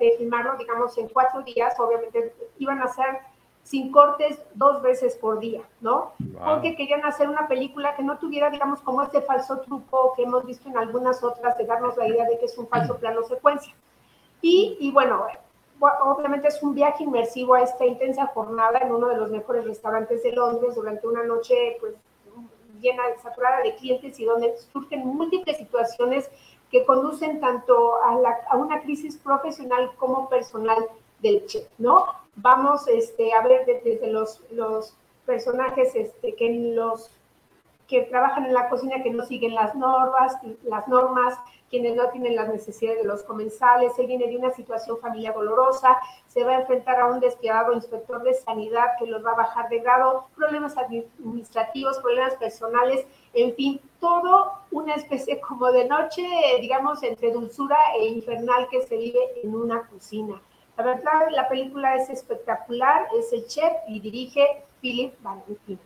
de, 0.00 0.16
filmarlo, 0.18 0.56
digamos, 0.56 0.96
en 0.98 1.08
cuatro 1.08 1.42
días, 1.42 1.78
obviamente 1.78 2.34
iban 2.58 2.80
a 2.80 2.84
hacer 2.84 3.20
sin 3.62 3.92
cortes 3.92 4.40
dos 4.54 4.80
veces 4.80 5.16
por 5.16 5.40
día, 5.40 5.60
¿no? 5.80 6.14
Porque 6.42 6.74
querían 6.74 7.04
hacer 7.04 7.28
una 7.28 7.46
película 7.48 7.94
que 7.94 8.02
no 8.02 8.18
tuviera, 8.18 8.48
digamos, 8.48 8.80
como 8.80 9.02
este 9.02 9.20
falso 9.20 9.60
truco 9.60 10.14
que 10.16 10.22
hemos 10.22 10.46
visto 10.46 10.68
en 10.68 10.78
algunas 10.78 11.22
otras 11.22 11.58
de 11.58 11.66
darnos 11.66 11.96
la 11.98 12.08
idea 12.08 12.24
de 12.24 12.38
que 12.38 12.46
es 12.46 12.56
un 12.56 12.66
falso 12.66 12.96
plano 12.96 13.22
secuencia. 13.24 13.74
Y, 14.40 14.78
y 14.80 14.90
bueno, 14.90 15.26
obviamente 15.80 16.48
es 16.48 16.62
un 16.62 16.74
viaje 16.74 17.04
inmersivo 17.04 17.54
a 17.54 17.62
esta 17.62 17.84
intensa 17.84 18.26
jornada 18.28 18.78
en 18.78 18.92
uno 18.92 19.08
de 19.08 19.16
los 19.16 19.30
mejores 19.30 19.64
restaurantes 19.64 20.22
de 20.22 20.32
Londres 20.32 20.74
durante 20.74 21.06
una 21.06 21.24
noche, 21.24 21.76
pues, 21.80 21.94
llena, 22.80 23.02
saturada 23.22 23.60
de 23.62 23.74
clientes 23.74 24.18
y 24.18 24.24
donde 24.24 24.56
surgen 24.72 25.06
múltiples 25.06 25.56
situaciones 25.58 26.30
que 26.70 26.84
conducen 26.84 27.40
tanto 27.40 28.02
a, 28.02 28.14
la, 28.16 28.36
a 28.50 28.56
una 28.56 28.80
crisis 28.82 29.16
profesional 29.16 29.90
como 29.96 30.28
personal 30.28 30.86
del 31.20 31.46
chef, 31.46 31.66
¿no? 31.78 32.06
Vamos 32.36 32.86
este, 32.88 33.32
a 33.32 33.42
ver 33.42 33.66
desde 33.66 34.06
los, 34.08 34.40
los 34.50 34.94
personajes 35.26 35.94
este, 35.94 36.34
que 36.34 36.46
en 36.46 36.76
los 36.76 37.10
que 37.88 38.02
trabajan 38.02 38.44
en 38.44 38.52
la 38.52 38.68
cocina 38.68 39.02
que 39.02 39.10
no 39.10 39.24
siguen 39.24 39.54
las 39.54 39.74
normas, 39.74 40.36
las 40.62 40.86
normas, 40.88 41.38
quienes 41.70 41.96
no 41.96 42.10
tienen 42.10 42.36
las 42.36 42.48
necesidades 42.48 43.02
de 43.02 43.08
los 43.08 43.22
comensales, 43.22 43.98
él 43.98 44.06
viene 44.06 44.26
de 44.26 44.36
una 44.36 44.50
situación 44.52 44.98
familiar 45.00 45.34
dolorosa, 45.34 45.96
se 46.26 46.44
va 46.44 46.52
a 46.52 46.60
enfrentar 46.60 47.00
a 47.00 47.06
un 47.06 47.18
despiadado 47.18 47.72
inspector 47.72 48.22
de 48.22 48.34
sanidad 48.34 48.88
que 48.98 49.06
los 49.06 49.24
va 49.24 49.32
a 49.32 49.36
bajar 49.36 49.70
de 49.70 49.80
grado, 49.80 50.26
problemas 50.36 50.76
administrativos, 50.76 51.98
problemas 51.98 52.34
personales, 52.36 53.06
en 53.32 53.54
fin, 53.54 53.80
todo 54.00 54.52
una 54.70 54.94
especie 54.94 55.40
como 55.40 55.72
de 55.72 55.86
noche, 55.86 56.26
digamos, 56.60 57.02
entre 57.02 57.32
dulzura 57.32 57.78
e 57.98 58.06
infernal 58.06 58.68
que 58.70 58.82
se 58.82 58.96
vive 58.98 59.40
en 59.42 59.54
una 59.54 59.86
cocina. 59.88 60.42
La 60.76 60.84
verdad, 60.84 61.28
la 61.30 61.48
película 61.48 61.96
es 61.96 62.10
espectacular, 62.10 63.08
es 63.18 63.32
el 63.32 63.46
chef 63.46 63.72
y 63.88 63.98
dirige 63.98 64.64
Philip 64.80 65.14
Valentin. 65.22 65.80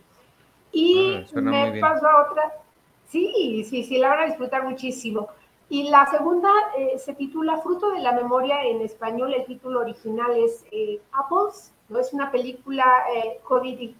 Y 0.73 1.23
ah, 1.35 1.41
me 1.41 1.79
paso 1.79 2.07
a 2.07 2.29
otra. 2.29 2.51
Sí, 3.07 3.63
sí, 3.69 3.83
sí, 3.83 3.99
la 3.99 4.09
van 4.09 4.19
a 4.21 4.25
disfrutar 4.25 4.63
muchísimo. 4.63 5.29
Y 5.69 5.89
la 5.89 6.05
segunda 6.07 6.51
eh, 6.77 6.99
se 6.99 7.13
titula 7.13 7.57
Fruto 7.57 7.91
de 7.91 7.99
la 7.99 8.11
Memoria 8.11 8.63
en 8.63 8.81
español. 8.81 9.33
El 9.33 9.45
título 9.45 9.79
original 9.81 10.35
es 10.35 10.65
eh, 10.71 10.99
Apples. 11.11 11.71
¿no? 11.89 11.99
Es 11.99 12.13
una 12.13 12.31
película, 12.31 12.85
eh, 13.15 13.39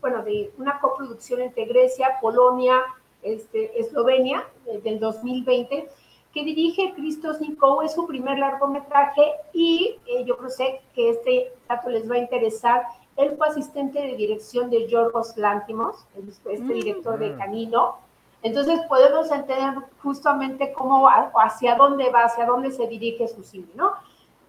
bueno, 0.01 0.23
de 0.23 0.51
una 0.57 0.79
coproducción 0.79 1.41
entre 1.41 1.65
Grecia, 1.65 2.17
Polonia, 2.21 2.79
este, 3.21 3.79
Eslovenia, 3.79 4.47
del 4.83 4.99
2020, 4.99 5.89
que 6.33 6.43
dirige 6.43 6.93
Christos 6.95 7.39
Nikou. 7.39 7.81
Es 7.81 7.93
su 7.93 8.07
primer 8.07 8.39
largometraje 8.39 9.31
y 9.53 9.97
yo 10.25 10.38
creo 10.38 10.49
que 10.93 11.09
este 11.09 11.53
dato 11.69 11.89
les 11.89 12.09
va 12.09 12.15
a 12.15 12.19
interesar. 12.19 12.83
Él 13.15 13.36
fue 13.38 13.47
asistente 13.47 14.02
de 14.02 14.15
dirección 14.15 14.69
de 14.69 14.88
Yorgos 14.88 15.38
Lantimos, 15.38 16.06
este 16.28 16.63
mm. 16.63 16.67
director 16.67 17.19
de 17.19 17.36
Canino. 17.36 17.97
Entonces 18.41 18.82
podemos 18.89 19.32
entender 19.32 19.73
justamente 20.02 20.73
cómo, 20.73 21.08
hacia 21.08 21.76
dónde 21.76 22.10
va, 22.10 22.26
hacia 22.26 22.45
dónde 22.45 22.71
se 22.71 22.88
dirige 22.88 23.28
su 23.28 23.43
cine, 23.43 23.67
¿no? 23.76 23.91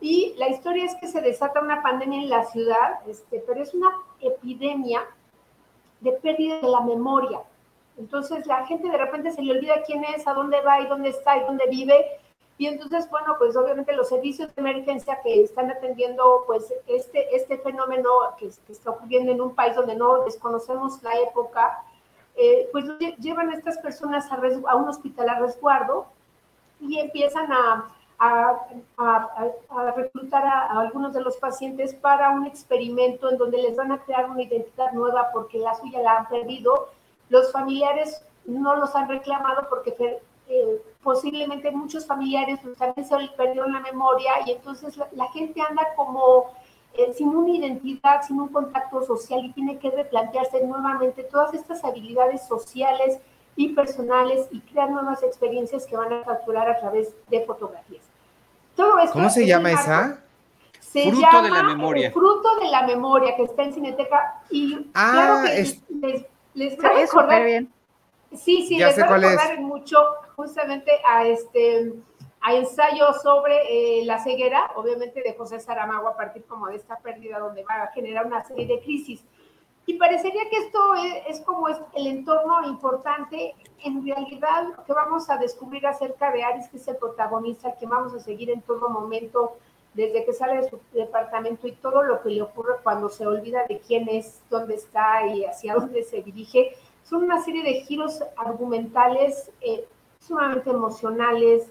Y 0.01 0.35
la 0.37 0.49
historia 0.49 0.85
es 0.85 0.95
que 0.97 1.07
se 1.07 1.21
desata 1.21 1.61
una 1.61 1.83
pandemia 1.83 2.23
en 2.23 2.29
la 2.29 2.45
ciudad, 2.45 3.01
este, 3.07 3.43
pero 3.47 3.63
es 3.63 3.73
una 3.73 3.89
epidemia 4.21 5.03
de 6.01 6.13
pérdida 6.13 6.61
de 6.61 6.69
la 6.69 6.81
memoria. 6.81 7.41
Entonces 7.97 8.47
la 8.47 8.67
gente 8.67 8.91
de 8.91 8.99
repente 8.99 9.31
se 9.33 9.43
le 9.43 9.53
olvida 9.53 9.83
quién 9.87 10.05
es, 10.05 10.27
a 10.27 10.35
dónde 10.35 10.61
va 10.63 10.81
y 10.81 10.87
dónde 10.87 11.11
está 11.11 11.37
y 11.37 11.45
dónde 11.45 11.67
vive. 11.69 12.05
Y 12.57 12.67
entonces, 12.67 13.11
bueno, 13.11 13.35
pues 13.39 13.57
obviamente 13.57 13.93
los 13.95 14.09
servicios 14.09 14.55
de 14.55 14.61
emergencia 14.61 15.21
que 15.23 15.43
están 15.43 15.71
atendiendo 15.71 16.45
pues 16.47 16.73
este, 16.87 17.35
este 17.35 17.59
fenómeno 17.59 18.11
que, 18.39 18.49
que 18.67 18.73
está 18.73 18.91
ocurriendo 18.91 19.33
en 19.33 19.41
un 19.41 19.55
país 19.55 19.75
donde 19.75 19.97
no 19.97 20.25
desconocemos 20.25 21.03
la 21.03 21.19
época, 21.19 21.83
eh, 22.37 22.69
pues 22.73 22.85
llevan 23.19 23.51
a 23.51 23.55
estas 23.55 23.79
personas 23.79 24.31
a, 24.31 24.37
a, 24.69 24.77
un 24.77 24.89
hospital 24.89 25.29
a 25.29 25.39
resguardo 25.41 26.07
y 26.81 26.99
empiezan 26.99 27.53
a, 27.53 27.91
a, 28.19 29.93
reclutar 29.97 30.45
a, 30.45 30.81
algunos 30.81 31.13
de 31.13 31.21
los 31.21 31.37
pacientes 31.37 31.95
para 31.95 32.31
un 32.31 32.47
experimento 32.47 33.31
en 33.31 33.39
donde 33.39 33.63
les 33.63 33.77
van 33.77 33.93
a 33.93 33.99
crear 33.99 34.31
una 34.31 34.43
identidad 34.43 34.93
nueva 34.93 35.31
porque 35.33 35.59
la 35.59 35.75
suya 35.75 36.03
la 36.03 36.19
han 36.19 36.29
perdido. 36.29 36.91
Los 37.29 37.53
familiares 37.53 38.25
no 38.47 38.77
los 38.77 38.95
han 38.95 39.09
reclamado 39.09 39.69
porque 39.69 40.21
eh, 40.49 40.83
posiblemente 41.03 41.71
muchos 41.71 42.07
familiares 42.07 42.59
pues, 42.63 42.77
también 42.77 43.07
se 43.07 43.17
perdieron 43.37 43.73
la 43.73 43.81
memoria 43.81 44.33
y 44.47 44.53
entonces 44.53 44.97
la 45.13 45.29
gente 45.33 45.61
anda 45.61 45.95
como 45.97 46.53
eh, 46.95 47.13
sin 47.15 47.29
una 47.29 47.51
identidad, 47.51 48.23
sin 48.23 48.41
un 48.41 48.49
contacto 48.49 49.03
social 49.05 49.45
y 49.45 49.53
tiene 49.53 49.79
que 49.79 49.91
replantearse 49.91 50.65
nuevamente 50.65 51.25
todas 51.25 51.55
estas 51.55 51.83
habilidades 51.83 52.47
sociales 52.47 53.19
y 53.57 53.71
personales 53.71 54.49
y 54.51 54.61
crear 54.61 54.91
nuevas 54.91 55.23
experiencias 55.23 55.87
que 55.87 55.97
van 55.97 56.13
a 56.13 56.23
capturar 56.23 56.69
a 56.69 56.79
través 56.79 57.15
de 57.29 57.45
fotografías. 57.45 58.03
Todo 58.77 58.99
esto 58.99 59.13
¿Cómo 59.13 59.31
se 59.31 59.47
llama 59.47 59.73
esa? 59.73 60.21
Se 60.81 61.11
fruto 61.11 61.43
de 61.43 61.51
la 61.51 61.63
memoria. 61.63 62.13
fruto 62.13 62.57
de 62.61 62.69
la 62.69 62.87
memoria 62.87 63.35
que 63.35 63.45
está 63.45 63.65
en 63.65 63.73
Cineteca 63.73 64.43
y 64.51 64.91
ah, 64.95 65.11
claro 65.13 65.43
que 65.43 65.55
les, 65.55 66.27
les, 66.55 66.77
voy 66.77 66.87
a 66.87 66.93
recordar. 66.93 67.45
Bien. 67.45 67.74
Sí, 68.37 68.67
sí, 68.67 68.79
les 68.79 68.95
voy 68.95 69.05
a 69.05 69.07
recordar 69.07 69.61
mucho 69.61 69.99
justamente 70.37 70.93
a 71.07 71.27
este 71.27 71.93
a 72.47 72.55
ensayo 72.55 73.07
sobre 73.23 74.01
eh, 74.01 74.05
la 74.05 74.23
ceguera, 74.23 74.71
obviamente 74.77 75.23
de 75.23 75.33
José 75.33 75.61
Saramago 75.61 76.09
a 76.09 76.17
partir 76.17 76.45
como 76.45 76.67
de 76.67 76.77
esta 76.77 76.99
pérdida 76.99 77.39
donde 77.39 77.65
va 77.65 77.85
a 77.85 77.93
generar 77.93 78.27
una 78.27 78.45
serie 78.45 78.67
de 78.67 78.81
crisis. 78.81 79.25
Y 79.87 79.95
parecería 79.95 80.49
que 80.51 80.59
esto 80.59 80.95
es, 81.27 81.41
como 81.41 81.69
es 81.69 81.79
el 81.95 82.07
entorno 82.07 82.67
importante. 82.67 83.55
En 83.83 84.05
realidad, 84.05 84.69
lo 84.77 84.85
que 84.85 84.93
vamos 84.93 85.29
a 85.31 85.39
descubrir 85.39 85.87
acerca 85.87 86.31
de 86.33 86.43
Aris, 86.43 86.69
que 86.69 86.77
es 86.77 86.89
el 86.89 86.97
protagonista, 86.97 87.77
que 87.79 87.87
vamos 87.87 88.15
a 88.15 88.21
seguir 88.21 88.51
en 88.51 88.61
todo 88.61 88.91
momento, 88.91 89.57
desde 89.95 90.25
que 90.25 90.33
sale 90.33 90.61
de 90.61 90.69
su 90.69 90.81
departamento 90.93 91.67
y 91.67 91.73
todo 91.73 92.03
lo 92.03 92.21
que 92.21 92.31
le 92.31 92.43
ocurre 92.43 92.75
cuando 92.83 93.09
se 93.09 93.27
olvida 93.27 93.65
de 93.69 93.79
quién 93.79 94.09
es, 94.09 94.43
dónde 94.51 94.75
está 94.75 95.27
y 95.27 95.45
hacia 95.45 95.75
dónde 95.75 96.03
se 96.03 96.23
dirige, 96.23 96.77
son 97.05 97.25
una 97.25 97.43
serie 97.43 97.63
de 97.63 97.83
giros 97.83 98.23
argumentales 98.37 99.51
eh, 99.61 99.87
sumamente 100.19 100.71
emocionales, 100.71 101.71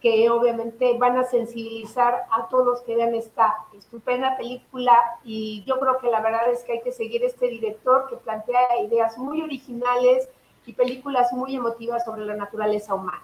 que 0.00 0.30
obviamente 0.30 0.96
van 0.98 1.18
a 1.18 1.24
sensibilizar 1.24 2.22
a 2.30 2.48
todos 2.48 2.66
los 2.66 2.80
que 2.82 2.96
vean 2.96 3.14
esta 3.14 3.54
estupenda 3.76 4.36
película 4.36 4.94
y 5.24 5.62
yo 5.66 5.78
creo 5.78 5.98
que 5.98 6.10
la 6.10 6.22
verdad 6.22 6.50
es 6.50 6.64
que 6.64 6.72
hay 6.72 6.80
que 6.80 6.92
seguir 6.92 7.22
este 7.22 7.48
director 7.48 8.08
que 8.08 8.16
plantea 8.16 8.80
ideas 8.82 9.18
muy 9.18 9.42
originales 9.42 10.28
y 10.64 10.72
películas 10.72 11.32
muy 11.32 11.54
emotivas 11.54 12.04
sobre 12.04 12.24
la 12.24 12.34
naturaleza 12.34 12.94
humana. 12.94 13.22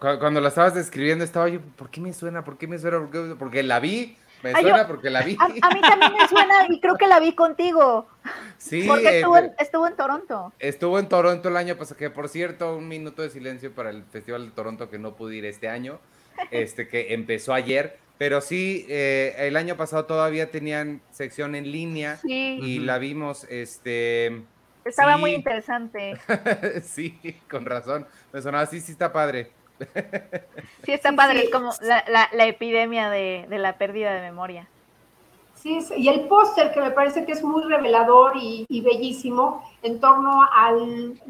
Cuando 0.00 0.40
la 0.40 0.48
estabas 0.48 0.74
describiendo 0.74 1.24
estaba 1.24 1.48
yo, 1.48 1.60
¿por 1.76 1.90
qué 1.90 2.00
me 2.00 2.12
suena? 2.12 2.42
¿Por 2.42 2.58
qué 2.58 2.66
me 2.66 2.78
suena? 2.78 3.08
Porque 3.38 3.62
la 3.62 3.78
vi 3.78 4.16
me 4.42 4.52
suena 4.52 4.86
porque 4.86 5.10
la 5.10 5.22
vi. 5.22 5.36
A, 5.38 5.48
mí 5.48 5.60
también 5.60 6.12
me 6.12 6.28
suena 6.28 6.66
y 6.68 6.80
creo 6.80 6.96
que 6.96 7.06
la 7.06 7.20
vi 7.20 7.34
contigo. 7.34 8.08
Sí. 8.58 8.84
Porque 8.86 9.08
eh, 9.08 9.16
estuvo, 9.18 9.36
en, 9.38 9.52
estuvo, 9.58 9.86
en, 9.86 9.96
Toronto. 9.96 10.52
Estuvo 10.58 10.98
en 10.98 11.08
Toronto 11.08 11.48
el 11.48 11.56
año 11.56 11.76
pasado, 11.76 11.96
que 11.96 12.10
por 12.10 12.28
cierto, 12.28 12.76
un 12.76 12.88
minuto 12.88 13.22
de 13.22 13.30
silencio 13.30 13.72
para 13.74 13.90
el 13.90 14.04
Festival 14.04 14.46
de 14.46 14.52
Toronto 14.52 14.90
que 14.90 14.98
no 14.98 15.14
pude 15.14 15.36
ir 15.36 15.44
este 15.44 15.68
año, 15.68 15.98
este 16.50 16.88
que 16.88 17.14
empezó 17.14 17.54
ayer. 17.54 17.98
Pero 18.18 18.40
sí, 18.40 18.86
eh, 18.88 19.34
el 19.38 19.56
año 19.56 19.76
pasado 19.76 20.06
todavía 20.06 20.50
tenían 20.50 21.02
sección 21.10 21.54
en 21.54 21.70
línea 21.70 22.18
y 22.24 22.78
la 22.78 22.98
vimos, 22.98 23.44
este... 23.50 24.42
Estaba 24.86 25.16
muy 25.16 25.32
interesante. 25.34 26.16
sí, 26.82 27.18
con 27.50 27.66
razón. 27.66 28.06
Me 28.32 28.40
sonaba, 28.40 28.64
sí, 28.66 28.80
sí 28.80 28.92
está 28.92 29.12
padre. 29.12 29.50
Sí, 30.84 30.92
está 30.92 31.12
padre, 31.12 31.44
es 31.44 31.50
como 31.50 31.70
la, 31.80 32.46
epidemia 32.46 33.10
de, 33.10 33.46
la 33.50 33.76
pérdida 33.78 34.14
de 34.14 34.20
memoria. 34.20 34.68
Sí, 35.54 35.78
y 35.96 36.08
el 36.08 36.28
póster 36.28 36.72
que 36.72 36.80
me 36.80 36.90
parece 36.92 37.24
que 37.24 37.32
es 37.32 37.42
muy 37.42 37.64
revelador 37.64 38.32
y, 38.36 38.80
bellísimo 38.82 39.68
en 39.82 40.00
torno 40.00 40.42
al, 40.52 41.20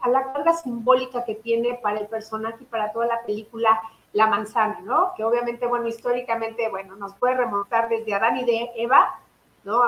a 0.00 0.08
la 0.08 0.32
carga 0.32 0.54
simbólica 0.54 1.24
que 1.24 1.34
tiene 1.34 1.74
para 1.74 2.00
el 2.00 2.06
personaje 2.06 2.58
y 2.60 2.66
para 2.66 2.92
toda 2.92 3.06
la 3.06 3.20
película 3.22 3.80
la 4.12 4.26
manzana, 4.26 4.80
¿no? 4.80 5.12
Que 5.16 5.24
obviamente, 5.24 5.66
bueno, 5.66 5.86
históricamente, 5.86 6.68
bueno, 6.68 6.96
nos 6.96 7.14
puede 7.14 7.36
remontar 7.36 7.88
desde 7.88 8.14
Adán 8.14 8.38
y 8.38 8.44
de 8.44 8.70
Eva, 8.76 9.20
¿no? 9.64 9.82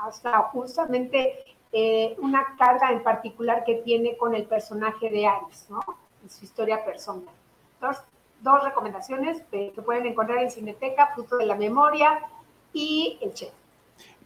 hasta 0.00 0.38
justamente 0.52 1.44
eh, 1.72 2.14
una 2.18 2.56
carga 2.58 2.92
en 2.92 3.02
particular 3.02 3.64
que 3.64 3.76
tiene 3.76 4.16
con 4.16 4.34
el 4.34 4.44
personaje 4.44 5.10
de 5.10 5.26
Aries, 5.26 5.68
¿no? 5.70 5.80
Su 6.28 6.44
historia 6.44 6.84
personal. 6.84 7.34
Dos, 7.80 7.96
dos 8.40 8.64
recomendaciones 8.64 9.42
que 9.50 9.72
pueden 9.84 10.06
encontrar 10.06 10.38
en 10.38 10.50
Cineteca, 10.50 11.12
Fruto 11.14 11.36
de 11.36 11.46
la 11.46 11.54
Memoria 11.54 12.20
y 12.72 13.18
El 13.20 13.34
Chef. 13.34 13.52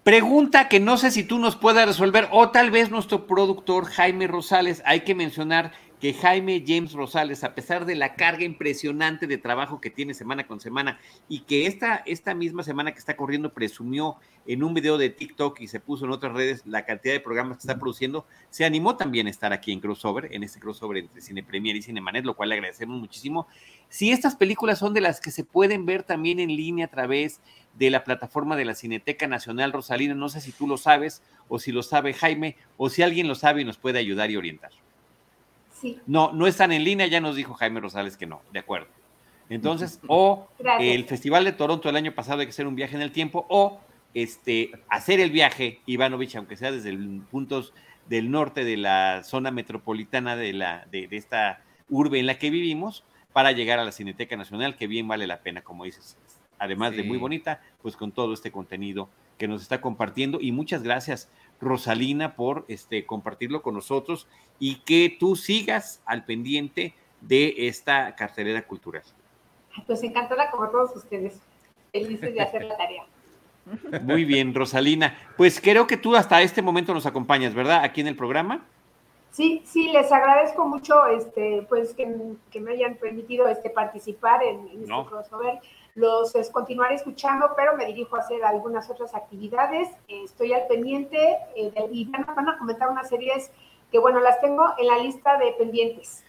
Pregunta 0.03 0.69
que 0.69 0.81
no 0.81 0.97
sé 0.97 1.13
si 1.13 1.23
tú 1.23 1.39
nos 1.39 1.55
puedas 1.55 1.87
resolver 1.87 2.29
o 2.33 2.51
tal 2.51 2.73
vez 2.73 2.91
nuestro 2.91 3.27
productor 3.29 3.85
Jaime 3.85 4.27
Rosales. 4.27 4.83
Hay 4.85 5.03
que 5.03 5.15
mencionar 5.15 5.73
que 6.03 6.15
Jaime 6.15 6.65
James 6.67 6.95
Rosales, 6.95 7.45
a 7.45 7.55
pesar 7.55 7.87
de 7.87 7.95
la 7.95 8.17
carga 8.17 8.43
impresionante 8.43 9.29
de 9.29 9.39
trabajo 9.39 9.81
que 9.81 9.89
tiene 9.89 10.15
semana 10.15 10.49
con 10.49 10.59
semana 10.59 10.99
y 11.29 11.43
que 11.43 11.69
esta, 11.69 12.03
esta 12.07 12.35
misma 12.35 12.65
semana 12.65 12.91
que 12.91 12.99
está 12.99 13.17
corriendo 13.17 13.53
presumió 13.53 14.17
en 14.45 14.65
un 14.65 14.75
video 14.75 14.99
de 14.99 15.11
TikTok 15.11 15.61
y 15.61 15.69
se 15.69 15.79
puso 15.79 16.05
en 16.05 16.11
otras 16.11 16.33
redes 16.33 16.67
la 16.67 16.85
cantidad 16.85 17.15
de 17.15 17.21
programas 17.21 17.59
que 17.59 17.61
está 17.61 17.79
produciendo, 17.79 18.27
se 18.51 18.65
animó 18.65 18.97
también 18.97 19.29
a 19.29 19.31
estar 19.31 19.53
aquí 19.53 19.71
en 19.71 19.79
Crossover, 19.79 20.29
en 20.33 20.43
este 20.43 20.59
crossover 20.59 20.97
entre 20.99 21.21
Cine 21.21 21.45
Premier 21.45 21.77
y 21.77 21.83
Cinemanet, 21.83 22.25
lo 22.25 22.35
cual 22.35 22.49
le 22.49 22.57
agradecemos 22.57 22.99
muchísimo. 22.99 23.47
Si 23.89 24.11
estas 24.11 24.35
películas 24.35 24.81
son 24.81 24.95
de 24.95 25.03
las 25.03 25.21
que 25.21 25.31
se 25.31 25.45
pueden 25.45 25.87
ver 25.87 26.03
también 26.03 26.41
en 26.41 26.49
línea 26.49 26.87
a 26.87 26.91
través 26.91 27.41
de 27.79 27.91
la 27.91 28.03
plataforma 28.03 28.57
de 28.57 28.65
la 28.65 28.75
Cineteca 28.75 29.29
Nacional 29.29 29.73
Rosalina, 29.73 30.17
no 30.17 30.29
sé 30.29 30.41
si 30.41 30.51
tú 30.51 30.67
lo 30.67 30.79
sabes 30.79 31.23
o 31.47 31.61
si 31.61 31.71
lo 31.71 31.85
sabe 31.85 32.13
Jaime 32.13 32.57
o 32.77 32.91
si 32.91 33.03
alguien 33.03 33.29
lo 33.29 33.37
sabe 33.37 33.61
y 33.61 33.65
nos 33.65 33.79
puede 33.79 34.01
ayudar 34.01 34.33
y 34.33 34.37
orientar. 34.37 34.73
No, 36.07 36.33
no 36.33 36.47
están 36.47 36.73
en 36.73 36.85
línea, 36.85 37.07
ya 37.07 37.21
nos 37.21 37.37
dijo 37.37 37.55
Jaime 37.55 37.81
Rosales 37.81 38.17
que 38.17 38.27
no, 38.27 38.43
de 38.53 38.59
acuerdo. 38.59 38.89
Entonces, 39.49 40.01
o 40.09 40.49
el 40.81 41.05
Festival 41.05 41.45
de 41.45 41.53
Toronto 41.53 41.89
el 41.89 41.97
año 41.97 42.13
pasado 42.13 42.41
hay 42.41 42.47
que 42.47 42.51
hacer 42.51 42.67
un 42.67 42.77
viaje 42.77 42.97
en 42.97 43.03
el 43.03 43.13
tiempo, 43.13 43.47
o 43.49 43.81
este, 44.15 44.73
hacer 44.89 45.21
el 45.21 45.31
viaje, 45.31 45.81
Ivanovich, 45.87 46.37
aunque 46.37 46.57
sea 46.57 46.73
desde 46.73 46.97
puntos 47.31 47.73
del 48.09 48.31
norte 48.31 48.65
de 48.65 48.77
la 48.77 49.23
zona 49.23 49.51
metropolitana 49.51 50.37
de, 50.37 50.53
la, 50.53 50.87
de, 50.91 51.09
esta 51.13 51.63
urbe 51.89 52.19
en 52.19 52.27
la 52.27 52.39
que 52.39 52.51
vivimos 52.51 53.05
para 53.33 53.53
llegar 53.53 53.79
a 53.79 53.85
la 53.85 53.93
Cineteca 53.93 54.37
Nacional, 54.37 54.77
que 54.77 54.87
bien 54.87 55.09
vale 55.09 55.27
la 55.27 55.41
pena, 55.41 55.63
como 55.63 55.85
dices, 55.85 56.19
además 56.59 56.95
de 56.97 57.03
muy 57.03 57.19
bonita, 57.19 57.61
pues 57.81 57.97
con 57.97 58.13
todo 58.13 58.35
este 58.35 58.51
contenido 58.51 59.09
que 59.39 59.49
nos 59.49 59.63
está 59.63 59.81
compartiendo. 59.81 60.41
Y 60.41 60.53
muchas 60.53 60.83
gracias, 60.83 61.31
Rosalina, 61.63 62.35
por 62.35 62.65
este, 62.69 63.07
compartirlo 63.07 63.63
con 63.63 63.75
nosotros 63.75 64.27
y 64.59 64.77
que 64.81 65.17
tú 65.19 65.37
sigas 65.37 66.03
al 66.05 66.25
pendiente 66.25 66.95
de 67.21 67.55
esta 67.69 68.15
cartelera 68.17 68.67
cultural. 68.67 69.03
Pues 69.87 70.03
encantada 70.03 70.51
como 70.51 70.69
todos 70.69 70.95
ustedes, 70.97 71.41
felices 71.93 72.35
de 72.35 72.41
hacer 72.41 72.65
la 72.65 72.77
tarea. 72.77 73.05
Muy 74.03 74.25
bien, 74.25 74.55
Rosalina. 74.55 75.17
Pues 75.37 75.61
creo 75.61 75.87
que 75.87 75.97
tú 75.97 76.17
hasta 76.17 76.43
este 76.43 76.61
momento 76.61 76.93
nos 76.93 77.07
acompañas, 77.07 77.55
¿verdad? 77.55 77.85
Aquí 77.85 78.01
en 78.01 78.09
el 78.09 78.17
programa. 78.17 78.67
Sí, 79.31 79.63
sí, 79.65 79.91
les 79.91 80.13
agradezco 80.13 80.67
mucho 80.67 81.07
este, 81.07 81.65
pues 81.69 81.95
que, 81.95 82.07
me 82.61 82.73
hayan 82.73 82.97
permitido 82.97 83.49
este, 83.49 83.71
participar 83.71 84.43
en, 84.43 84.69
este 84.69 84.93
crossover. 85.09 85.59
Los 85.95 86.35
es, 86.35 86.49
continuaré 86.51 86.95
escuchando, 86.95 87.51
pero 87.55 87.77
me 87.77 87.85
dirijo 87.85 88.17
a 88.17 88.21
hacer 88.21 88.43
algunas 88.45 88.89
otras 88.89 89.15
actividades. 89.15 89.89
estoy 90.09 90.53
al 90.53 90.67
pendiente 90.67 91.37
eh, 91.55 91.73
y 91.93 92.05
van 92.07 92.49
a 92.49 92.59
comentar 92.59 92.89
unas 92.89 93.09
series 93.09 93.51
que, 93.91 93.99
bueno, 93.99 94.21
las 94.21 94.41
tengo 94.41 94.65
en 94.79 94.87
la 94.87 94.99
lista 94.99 95.37
de 95.37 95.53
pendientes. 95.53 96.25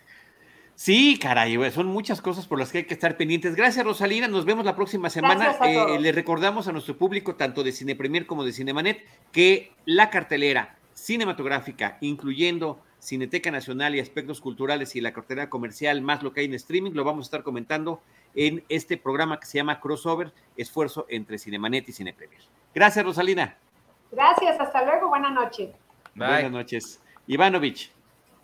Sí, 0.76 1.20
caray, 1.20 1.72
son 1.72 1.86
muchas 1.88 2.22
cosas 2.22 2.48
por 2.48 2.60
las 2.60 2.72
que 2.72 2.80
hay 2.80 2.84
que 2.86 2.94
estar 2.94 3.16
pendientes. 3.16 3.56
Gracias, 3.56 3.86
Rosalina. 3.86 4.28
Nos 4.28 4.44
vemos 4.44 4.66
la 4.66 4.76
próxima 4.76 5.10
semana. 5.10 5.56
Eh, 5.66 6.00
le 6.00 6.12
recordamos 6.12 6.68
a 6.68 6.72
nuestro 6.72 6.98
público, 6.98 7.36
tanto 7.36 7.64
de 7.64 7.72
Cine 7.72 7.96
Premier 7.96 8.26
como 8.26 8.44
de 8.44 8.52
Cinemanet, 8.52 9.06
que 9.32 9.72
la 9.86 10.10
cartelera 10.10 10.76
cinematográfica, 10.94 11.98
incluyendo 12.02 12.80
Cineteca 13.04 13.52
Nacional 13.52 13.96
y 13.96 14.00
aspectos 14.00 14.40
culturales 14.40 14.96
y 14.96 15.02
la 15.02 15.14
cartelera 15.14 15.50
comercial, 15.50 16.02
más 16.02 16.24
lo 16.24 16.32
que 16.32 16.40
hay 16.40 16.46
en 16.46 16.54
streaming, 16.54 16.92
lo 16.94 17.04
vamos 17.04 17.26
a 17.26 17.28
estar 17.28 17.44
comentando 17.44 18.02
en 18.34 18.64
este 18.70 18.98
programa 18.98 19.40
que 19.40 19.46
se 19.46 19.58
llama 19.58 19.80
Crossover, 19.80 20.32
esfuerzo 20.56 21.06
entre 21.10 21.38
Cinemanet 21.38 21.88
y 21.90 21.92
Cine 21.92 22.14
Premier. 22.14 22.42
Gracias, 22.74 23.06
Rosalina. 23.06 23.58
Gracias, 24.12 24.60
hasta 24.60 24.86
luego, 24.86 25.10
buenas 25.10 25.34
noches. 25.34 25.76
Buenas 26.16 26.52
noches. 26.52 27.02
Ivanovich. 27.28 27.92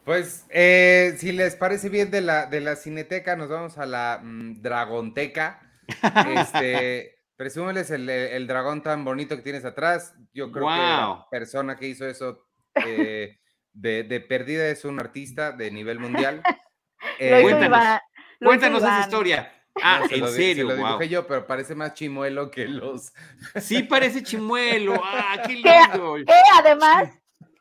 Pues, 0.03 0.45
eh, 0.49 1.15
si 1.17 1.31
les 1.31 1.55
parece 1.55 1.87
bien 1.87 2.11
de 2.11 2.21
la, 2.21 2.45
de 2.45 2.61
la 2.61 2.75
cineteca, 2.75 3.35
nos 3.35 3.47
vamos 3.47 3.77
a 3.77 3.85
la 3.85 4.19
mm, 4.21 4.61
Dragonteca. 4.61 5.61
Este, 6.35 7.19
presúmeles 7.35 7.89
el, 7.89 8.45
dragón 8.47 8.83
tan 8.83 9.05
bonito 9.05 9.35
que 9.35 9.41
tienes 9.41 9.65
atrás. 9.65 10.13
Yo 10.33 10.51
creo 10.51 10.67
que 10.67 10.75
la 10.75 11.27
persona 11.31 11.77
que 11.77 11.87
hizo 11.87 12.05
eso 12.05 12.45
eh, 12.85 13.39
de, 13.79 14.19
perdida 14.27 14.67
es 14.67 14.85
un 14.85 14.99
artista 14.99 15.51
de 15.51 15.71
nivel 15.71 15.99
mundial. 15.99 16.41
Eh, 17.17 17.39
cuéntanos, 17.43 17.99
cuéntanos 18.41 18.83
esa 18.83 18.99
historia. 18.99 19.53
Ah, 19.81 20.01
en 20.09 20.27
serio, 20.27 20.65
lo 20.65 20.75
dibujé 20.75 21.07
yo, 21.07 21.25
pero 21.25 21.47
parece 21.47 21.73
más 21.73 21.93
chimuelo 21.93 22.51
que 22.51 22.67
los. 22.67 23.13
Sí, 23.61 23.83
parece 23.83 24.21
chimuelo. 24.21 25.01
Ah, 25.01 25.41
qué 25.47 25.53
lindo. 25.53 26.15
¿Qué? 26.27 26.33
Además. 26.57 27.09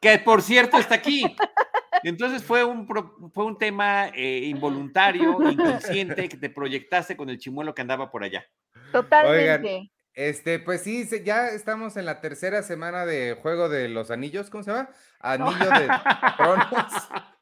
Que 0.00 0.18
por 0.18 0.42
cierto 0.42 0.78
está 0.78 0.96
aquí. 0.96 1.22
Entonces 2.02 2.42
fue 2.42 2.64
un, 2.64 2.88
fue 3.32 3.44
un 3.44 3.56
tema 3.56 4.08
eh, 4.08 4.40
involuntario, 4.46 5.38
inconsciente, 5.48 6.28
que 6.28 6.36
te 6.36 6.50
proyectaste 6.50 7.16
con 7.16 7.30
el 7.30 7.38
chimuelo 7.38 7.72
que 7.72 7.82
andaba 7.82 8.10
por 8.10 8.24
allá. 8.24 8.44
Totalmente. 8.90 9.92
Este, 10.18 10.58
pues 10.58 10.82
sí, 10.82 11.08
ya 11.24 11.46
estamos 11.46 11.96
en 11.96 12.04
la 12.04 12.20
tercera 12.20 12.64
semana 12.64 13.06
de 13.06 13.38
Juego 13.40 13.68
de 13.68 13.88
los 13.88 14.10
Anillos, 14.10 14.50
¿cómo 14.50 14.64
se 14.64 14.72
llama? 14.72 14.90
Anillo 15.20 15.70
de 15.70 15.88
Tronos. 16.36 16.66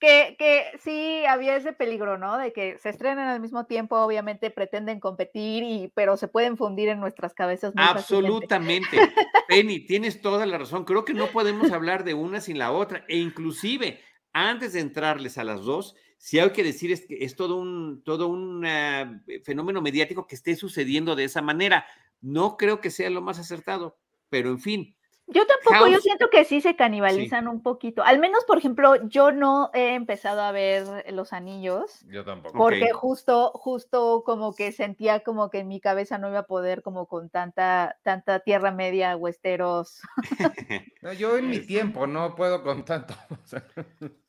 que, 0.00 0.34
que 0.36 0.64
sí 0.82 1.24
había 1.24 1.54
ese 1.54 1.72
peligro, 1.72 2.18
¿no? 2.18 2.36
De 2.36 2.52
que 2.52 2.78
se 2.78 2.88
estrenen 2.88 3.26
al 3.26 3.38
mismo 3.38 3.66
tiempo, 3.66 3.96
obviamente 3.96 4.50
pretenden 4.50 4.98
competir, 4.98 5.62
y, 5.62 5.92
pero 5.94 6.16
se 6.16 6.26
pueden 6.26 6.56
fundir 6.56 6.88
en 6.88 6.98
nuestras 6.98 7.32
cabezas. 7.32 7.72
Absolutamente. 7.76 8.98
Penny, 9.46 9.86
tienes 9.86 10.20
toda 10.20 10.46
la 10.46 10.58
razón. 10.58 10.84
Creo 10.84 11.04
que 11.04 11.14
no 11.14 11.28
podemos 11.28 11.70
hablar 11.70 12.02
de 12.02 12.14
una 12.14 12.40
sin 12.40 12.58
la 12.58 12.72
otra. 12.72 13.04
E 13.06 13.18
inclusive, 13.18 14.00
antes 14.32 14.72
de 14.72 14.80
entrarles 14.80 15.38
a 15.38 15.44
las 15.44 15.60
dos, 15.60 15.94
si 16.18 16.38
hay 16.38 16.50
que 16.50 16.62
decir 16.62 16.92
es 16.92 17.06
que 17.06 17.24
es 17.24 17.34
todo 17.36 17.56
un, 17.56 18.02
todo 18.04 18.28
un 18.28 18.66
ah, 18.66 19.22
fenómeno 19.44 19.80
mediático 19.80 20.26
que 20.26 20.34
esté 20.34 20.56
sucediendo 20.56 21.16
de 21.16 21.24
esa 21.24 21.42
manera. 21.42 21.86
No 22.20 22.56
creo 22.56 22.80
que 22.80 22.90
sea 22.90 23.08
lo 23.10 23.22
más 23.22 23.38
acertado, 23.38 23.98
pero 24.28 24.50
en 24.50 24.58
fin, 24.58 24.96
yo 25.30 25.42
tampoco, 25.46 25.88
yo 25.88 26.00
siento 26.00 26.30
que 26.30 26.46
sí 26.46 26.62
se 26.62 26.74
canibalizan 26.74 27.48
un 27.48 27.62
poquito. 27.62 28.02
Al 28.02 28.18
menos, 28.18 28.44
por 28.46 28.56
ejemplo, 28.56 28.96
yo 29.08 29.30
no 29.30 29.70
he 29.74 29.94
empezado 29.94 30.40
a 30.40 30.52
ver 30.52 31.04
los 31.12 31.34
anillos. 31.34 32.00
Yo 32.06 32.24
tampoco. 32.24 32.56
Porque 32.56 32.92
justo, 32.92 33.50
justo 33.54 34.22
como 34.24 34.54
que 34.54 34.72
sentía 34.72 35.20
como 35.20 35.50
que 35.50 35.58
en 35.58 35.68
mi 35.68 35.80
cabeza 35.80 36.16
no 36.16 36.30
iba 36.30 36.40
a 36.40 36.46
poder 36.46 36.80
como 36.80 37.06
con 37.06 37.28
tanta, 37.28 37.98
tanta 38.02 38.40
tierra 38.40 38.70
media, 38.70 39.16
huesteros. 39.16 40.00
yo 41.18 41.36
en 41.36 41.50
mi 41.50 41.58
tiempo 41.58 42.06
no 42.06 42.34
puedo 42.34 42.62
con 42.62 42.86
tanto. 42.86 43.14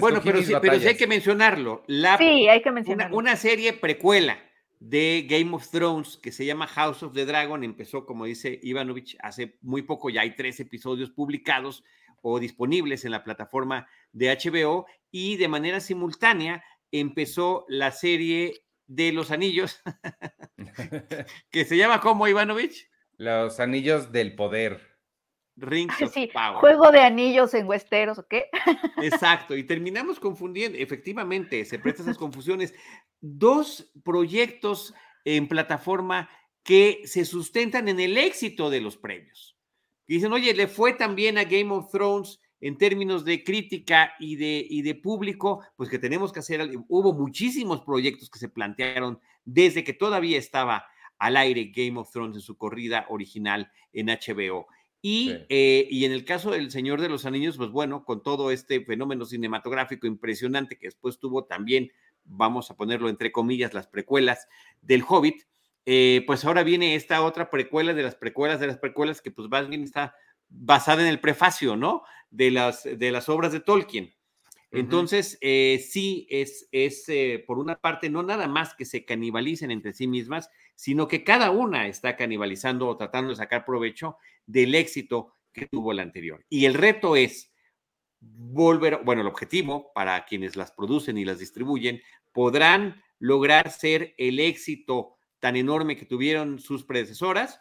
bueno, 0.00 0.20
pero 0.22 0.42
sí, 0.42 0.52
pero 0.60 0.78
sí 0.78 0.88
hay 0.88 0.96
que 0.96 1.06
mencionarlo. 1.06 1.84
La, 1.86 2.18
sí, 2.18 2.48
hay 2.48 2.62
que 2.62 2.70
mencionarlo. 2.70 3.16
una 3.16 3.36
serie 3.36 3.72
precuela 3.72 4.38
de 4.80 5.26
Game 5.28 5.54
of 5.54 5.68
Thrones 5.70 6.16
que 6.16 6.32
se 6.32 6.44
llama 6.44 6.66
House 6.66 7.02
of 7.02 7.14
the 7.14 7.26
Dragon. 7.26 7.64
Empezó, 7.64 8.06
como 8.06 8.24
dice 8.24 8.58
Ivanovich, 8.62 9.16
hace 9.20 9.58
muy 9.62 9.82
poco, 9.82 10.10
ya 10.10 10.22
hay 10.22 10.36
tres 10.36 10.60
episodios 10.60 11.10
publicados 11.10 11.84
o 12.22 12.38
disponibles 12.38 13.04
en 13.04 13.12
la 13.12 13.24
plataforma 13.24 13.88
de 14.12 14.36
HBO 14.36 14.86
y 15.10 15.36
de 15.36 15.48
manera 15.48 15.80
simultánea 15.80 16.64
empezó 16.90 17.64
la 17.68 17.90
serie 17.90 18.62
de 18.86 19.12
los 19.12 19.30
anillos, 19.30 19.80
que 21.50 21.64
se 21.64 21.76
llama 21.76 22.00
como 22.00 22.26
Ivanovich? 22.26 22.88
Los 23.16 23.60
anillos 23.60 24.12
del 24.12 24.34
poder. 24.34 24.97
Rings 25.58 26.00
of 26.02 26.14
Power. 26.32 26.60
Juego 26.60 26.90
de 26.90 27.00
anillos 27.00 27.52
en 27.54 27.66
Westeros, 27.66 28.18
¿o 28.18 28.26
qué? 28.26 28.46
Exacto, 29.02 29.56
y 29.56 29.64
terminamos 29.64 30.20
confundiendo, 30.20 30.78
efectivamente, 30.78 31.64
se 31.64 31.78
prestan 31.78 32.06
esas 32.06 32.18
confusiones. 32.18 32.74
Dos 33.20 33.90
proyectos 34.04 34.94
en 35.24 35.48
plataforma 35.48 36.28
que 36.62 37.02
se 37.04 37.24
sustentan 37.24 37.88
en 37.88 38.00
el 38.00 38.16
éxito 38.16 38.70
de 38.70 38.80
los 38.80 38.96
premios. 38.96 39.56
Y 40.06 40.14
dicen, 40.14 40.32
oye, 40.32 40.54
le 40.54 40.68
fue 40.68 40.94
también 40.94 41.38
a 41.38 41.44
Game 41.44 41.70
of 41.70 41.90
Thrones 41.90 42.40
en 42.60 42.76
términos 42.76 43.24
de 43.24 43.44
crítica 43.44 44.14
y 44.18 44.36
de, 44.36 44.66
y 44.68 44.82
de 44.82 44.94
público, 44.94 45.64
pues 45.76 45.88
que 45.88 45.98
tenemos 45.98 46.32
que 46.32 46.40
hacer, 46.40 46.70
hubo 46.88 47.12
muchísimos 47.12 47.82
proyectos 47.82 48.30
que 48.30 48.38
se 48.38 48.48
plantearon 48.48 49.20
desde 49.44 49.84
que 49.84 49.92
todavía 49.92 50.38
estaba 50.38 50.86
al 51.18 51.36
aire 51.36 51.72
Game 51.74 51.98
of 51.98 52.10
Thrones 52.10 52.36
en 52.36 52.42
su 52.42 52.56
corrida 52.56 53.06
original 53.08 53.70
en 53.92 54.06
HBO. 54.06 54.66
Y, 55.00 55.32
eh, 55.48 55.86
y, 55.90 56.04
en 56.04 56.12
el 56.12 56.24
caso 56.24 56.50
del 56.50 56.72
Señor 56.72 57.00
de 57.00 57.08
los 57.08 57.24
Anillos, 57.24 57.56
pues 57.56 57.70
bueno, 57.70 58.04
con 58.04 58.22
todo 58.22 58.50
este 58.50 58.84
fenómeno 58.84 59.24
cinematográfico 59.24 60.08
impresionante 60.08 60.76
que 60.76 60.88
después 60.88 61.20
tuvo 61.20 61.44
también, 61.44 61.92
vamos 62.24 62.70
a 62.70 62.76
ponerlo 62.76 63.08
entre 63.08 63.30
comillas, 63.30 63.74
las 63.74 63.86
precuelas 63.86 64.48
del 64.82 65.04
Hobbit, 65.06 65.44
eh, 65.86 66.24
pues 66.26 66.44
ahora 66.44 66.64
viene 66.64 66.96
esta 66.96 67.22
otra 67.22 67.48
precuela 67.48 67.94
de 67.94 68.02
las 68.02 68.16
precuelas 68.16 68.60
de 68.60 68.66
las 68.66 68.78
precuelas 68.78 69.22
que 69.22 69.30
pues 69.30 69.48
más 69.48 69.68
bien 69.68 69.84
está 69.84 70.14
basada 70.48 71.02
en 71.02 71.08
el 71.08 71.20
prefacio, 71.20 71.76
¿no? 71.76 72.02
De 72.30 72.50
las, 72.50 72.82
de 72.82 73.10
las 73.12 73.28
obras 73.28 73.52
de 73.52 73.60
Tolkien. 73.60 74.14
Entonces, 74.70 75.38
eh, 75.40 75.82
sí, 75.88 76.26
es, 76.28 76.68
es 76.72 77.06
por 77.46 77.58
una 77.58 77.76
parte, 77.76 78.10
no 78.10 78.22
nada 78.22 78.48
más 78.48 78.74
que 78.74 78.84
se 78.84 79.06
canibalicen 79.06 79.70
entre 79.70 79.94
sí 79.94 80.06
mismas, 80.06 80.50
sino 80.78 81.08
que 81.08 81.24
cada 81.24 81.50
una 81.50 81.88
está 81.88 82.14
canibalizando 82.14 82.86
o 82.86 82.96
tratando 82.96 83.30
de 83.30 83.36
sacar 83.36 83.64
provecho 83.64 84.16
del 84.46 84.76
éxito 84.76 85.34
que 85.52 85.66
tuvo 85.66 85.92
la 85.92 86.02
anterior. 86.02 86.46
Y 86.48 86.66
el 86.66 86.74
reto 86.74 87.16
es 87.16 87.52
volver, 88.20 89.00
bueno, 89.04 89.22
el 89.22 89.26
objetivo 89.26 89.90
para 89.92 90.24
quienes 90.24 90.54
las 90.54 90.70
producen 90.70 91.18
y 91.18 91.24
las 91.24 91.40
distribuyen, 91.40 92.00
podrán 92.32 93.02
lograr 93.18 93.72
ser 93.72 94.14
el 94.18 94.38
éxito 94.38 95.16
tan 95.40 95.56
enorme 95.56 95.96
que 95.96 96.06
tuvieron 96.06 96.60
sus 96.60 96.84
predecesoras. 96.84 97.60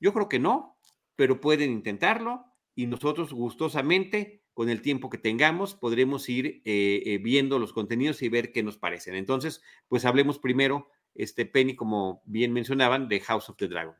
Yo 0.00 0.14
creo 0.14 0.30
que 0.30 0.38
no, 0.38 0.78
pero 1.14 1.42
pueden 1.42 1.70
intentarlo 1.70 2.46
y 2.74 2.86
nosotros 2.86 3.34
gustosamente, 3.34 4.44
con 4.54 4.70
el 4.70 4.80
tiempo 4.80 5.10
que 5.10 5.18
tengamos, 5.18 5.74
podremos 5.74 6.26
ir 6.30 6.62
eh, 6.64 7.02
eh, 7.04 7.18
viendo 7.18 7.58
los 7.58 7.74
contenidos 7.74 8.22
y 8.22 8.30
ver 8.30 8.50
qué 8.50 8.62
nos 8.62 8.78
parecen. 8.78 9.14
Entonces, 9.14 9.60
pues 9.88 10.06
hablemos 10.06 10.38
primero 10.38 10.88
este 11.18 11.44
Penny, 11.44 11.76
como 11.76 12.22
bien 12.24 12.52
mencionaban, 12.52 13.08
de 13.08 13.20
House 13.20 13.50
of 13.50 13.56
the 13.56 13.68
Dragon. 13.68 13.94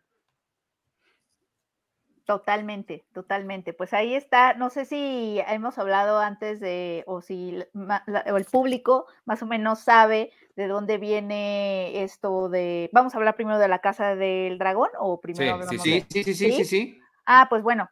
Totalmente, 2.24 3.06
totalmente. 3.14 3.72
Pues 3.72 3.94
ahí 3.94 4.14
está. 4.14 4.52
No 4.52 4.68
sé 4.68 4.84
si 4.84 5.40
hemos 5.48 5.78
hablado 5.78 6.18
antes 6.20 6.60
de, 6.60 7.02
o 7.06 7.22
si 7.22 7.56
el 8.26 8.44
público 8.44 9.06
más 9.24 9.42
o 9.42 9.46
menos 9.46 9.78
sabe 9.78 10.30
de 10.54 10.66
dónde 10.66 10.98
viene 10.98 12.02
esto 12.02 12.50
de. 12.50 12.90
Vamos 12.92 13.14
a 13.14 13.16
hablar 13.16 13.34
primero 13.34 13.58
de 13.58 13.68
la 13.68 13.78
casa 13.78 14.14
del 14.14 14.58
dragón 14.58 14.90
o 14.98 15.20
primero. 15.22 15.62
Sí, 15.68 15.78
sí, 15.78 16.04
sí, 16.10 16.24
sí, 16.24 16.34
sí, 16.34 16.52
sí, 16.52 16.64
sí, 16.64 17.00
Ah, 17.24 17.46
pues 17.48 17.62
bueno. 17.62 17.88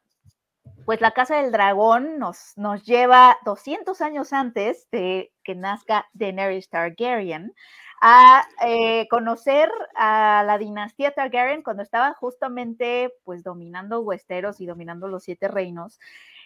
pues 0.85 1.01
la 1.01 1.13
Casa 1.13 1.41
del 1.41 1.51
Dragón 1.51 2.19
nos, 2.19 2.53
nos 2.57 2.85
lleva 2.85 3.39
200 3.45 4.01
años 4.03 4.33
antes 4.33 4.87
de 4.91 5.33
que 5.45 5.55
nazca 5.55 6.09
Daenerys 6.13 6.69
Targaryen 6.69 7.55
a 8.01 8.47
eh, 8.65 9.07
conocer 9.09 9.71
a 9.95 10.45
la 10.47 10.59
dinastía 10.59 11.13
Targaryen 11.13 11.63
cuando 11.63 11.83
estaba 11.83 12.13
justamente 12.15 13.13
pues 13.25 13.43
dominando 13.43 14.01
Westeros 14.01 14.61
y 14.61 14.67
dominando 14.67 15.09
los 15.09 15.25
siete 15.25 15.49
reinos. 15.49 15.99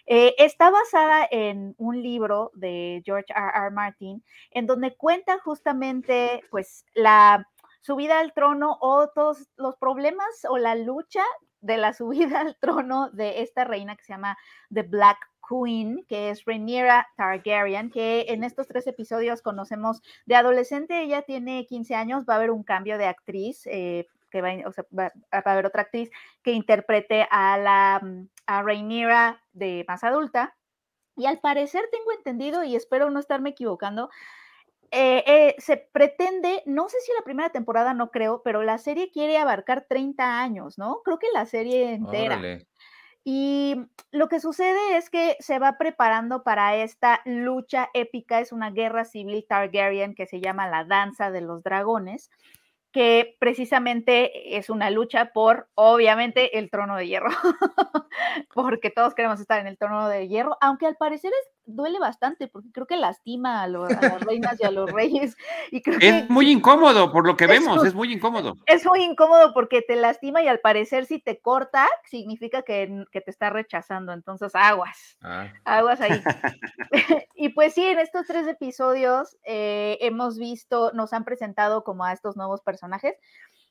Eh, 0.07 0.35
está 0.39 0.71
basada 0.71 1.27
en 1.31 1.75
un 1.79 2.03
libro 2.03 2.51
de 2.55 3.03
George 3.05 3.33
R. 3.33 3.51
R. 3.55 3.71
Martin, 3.71 4.25
en 4.51 4.67
donde 4.67 4.97
cuenta 4.97 5.39
justamente 5.39 6.43
pues 6.51 6.85
la 6.95 7.47
subida 7.81 8.21
al 8.21 8.33
trono 8.33 8.79
o 8.81 9.09
todos 9.09 9.49
los 9.57 9.77
problemas 9.77 10.45
o 10.49 10.59
la 10.59 10.75
lucha 10.75 11.23
de 11.61 11.77
la 11.77 11.93
subida 11.95 12.41
al 12.41 12.57
trono 12.57 13.11
de 13.11 13.43
esta 13.43 13.65
reina 13.65 13.97
que 13.97 14.05
se 14.05 14.13
llama 14.13 14.37
The 14.73 14.83
Black 14.83 15.30
Queen, 15.51 16.05
que 16.09 16.31
es 16.31 16.45
Rhaenyra 16.45 17.09
Targaryen, 17.17 17.91
que 17.91 18.27
en 18.29 18.45
estos 18.45 18.69
tres 18.69 18.87
episodios 18.87 19.43
conocemos 19.43 20.01
de 20.27 20.37
adolescente, 20.37 21.03
ella 21.03 21.23
tiene 21.23 21.67
15 21.67 21.95
años, 21.95 22.25
va 22.29 22.35
a 22.35 22.37
haber 22.37 22.53
un 22.53 22.63
cambio 22.63 22.99
de 22.99 23.07
actriz, 23.07 23.67
eh, 23.67 24.07
que 24.31 24.43
va, 24.43 24.51
a 24.51 25.39
haber 25.39 25.67
otra 25.67 25.83
actriz 25.83 26.09
que 26.45 26.53
interprete 26.53 27.27
a 27.31 27.59
la 27.59 28.01
mm, 28.01 28.29
a 28.47 28.63
Rhaenyra 28.63 29.43
de 29.53 29.85
más 29.89 30.05
adulta. 30.05 30.57
Y 31.17 31.27
al 31.27 31.41
parecer 31.41 31.83
tengo 31.91 32.13
entendido, 32.13 32.63
y 32.63 32.77
espero 32.77 33.11
no 33.11 33.19
estarme 33.19 33.51
equivocando, 33.51 34.09
eh, 34.93 35.23
eh, 35.27 35.55
se 35.59 35.77
pretende, 35.77 36.63
no 36.67 36.89
sé 36.89 36.99
si 37.01 37.13
la 37.13 37.25
primera 37.25 37.51
temporada, 37.51 37.95
no 37.95 38.11
creo, 38.11 38.43
pero 38.43 38.63
la 38.63 38.79
serie 38.79 39.11
quiere 39.11 39.37
abarcar 39.37 39.87
30 39.89 40.41
años, 40.41 40.79
¿no? 40.79 41.03
Creo 41.05 41.19
que 41.19 41.29
la 41.33 41.47
serie 41.47 41.93
entera. 41.93 42.41
Y 43.25 43.77
lo 44.13 44.29
que 44.29 44.41
sucede 44.41 44.97
es 44.97 45.11
que 45.11 45.37
se 45.41 45.59
va 45.59 45.77
preparando 45.77 46.43
para 46.43 46.77
esta 46.77 47.21
lucha 47.25 47.91
épica, 47.93 48.41
es 48.41 48.51
una 48.53 48.71
guerra 48.71 49.05
civil 49.05 49.45
Targaryen 49.47 50.15
que 50.15 50.27
se 50.27 50.41
llama 50.41 50.69
la 50.69 50.85
Danza 50.85 51.31
de 51.31 51.43
los 51.43 51.63
Dragones, 51.63 52.31
que 52.93 53.37
precisamente 53.39 54.57
es 54.57 54.69
una 54.69 54.91
lucha 54.91 55.33
por, 55.33 55.69
obviamente, 55.75 56.59
el 56.59 56.71
trono 56.71 56.97
de 56.97 57.07
hierro, 57.07 57.31
porque 58.55 58.91
todos 58.91 59.15
queremos 59.15 59.41
estar 59.41 59.61
en 59.61 59.69
el 59.69 59.79
trono 59.79 60.09
de 60.09 60.27
hierro, 60.27 60.57
aunque 60.61 60.87
al 60.87 60.97
parecer 60.97 61.31
es, 61.31 61.49
duele 61.67 62.01
bastante, 62.01 62.49
porque 62.49 62.73
creo 62.73 62.87
que 62.87 62.97
lastima 62.97 63.63
a, 63.63 63.69
las 63.69 64.21
reinas 64.23 64.59
y 64.59 64.65
a 64.65 64.73
los 64.73 64.91
reyes. 64.91 65.37
Y 65.71 65.83
creo 65.83 65.99
es 66.01 66.29
muy 66.29 66.51
incómodo, 66.51 67.13
por 67.13 67.27
lo 67.27 67.37
que 67.37 67.47
vemos, 67.47 67.85
es 67.85 67.95
muy 67.95 68.13
incómodo. 68.13 68.57
Es 68.67 68.85
muy 68.85 69.05
incómodo 69.05 69.55
porque 69.55 69.83
te 69.83 69.95
lastima 69.95 70.43
y 70.43 70.49
al 70.49 70.59
parecer 70.59 71.07
si 71.07 71.21
te 71.21 71.41
corta, 71.41 71.87
significa 72.07 72.63
que, 72.63 73.05
que 73.13 73.21
te 73.21 73.31
está 73.31 73.51
rechazando, 73.51 74.13
entonces 74.13 74.53
aguas, 74.55 75.17
ah. 75.23 75.47
aguas 75.65 76.01
ahí. 76.01 76.11
y 77.37 77.51
pues 77.51 77.75
sí, 77.75 77.87
en 77.87 78.01
estos 78.01 78.27
tres 78.27 78.49
episodios 78.49 79.37
eh, 79.45 79.97
hemos 80.01 80.39
visto, 80.39 80.91
nos 80.93 81.13
han 81.13 81.25
presentado 81.25 81.85
como 81.85 82.05
a 82.05 82.13
estos 82.13 82.37
nuevos 82.37 82.61
personajes 82.63 82.80
personajes. 82.81 83.15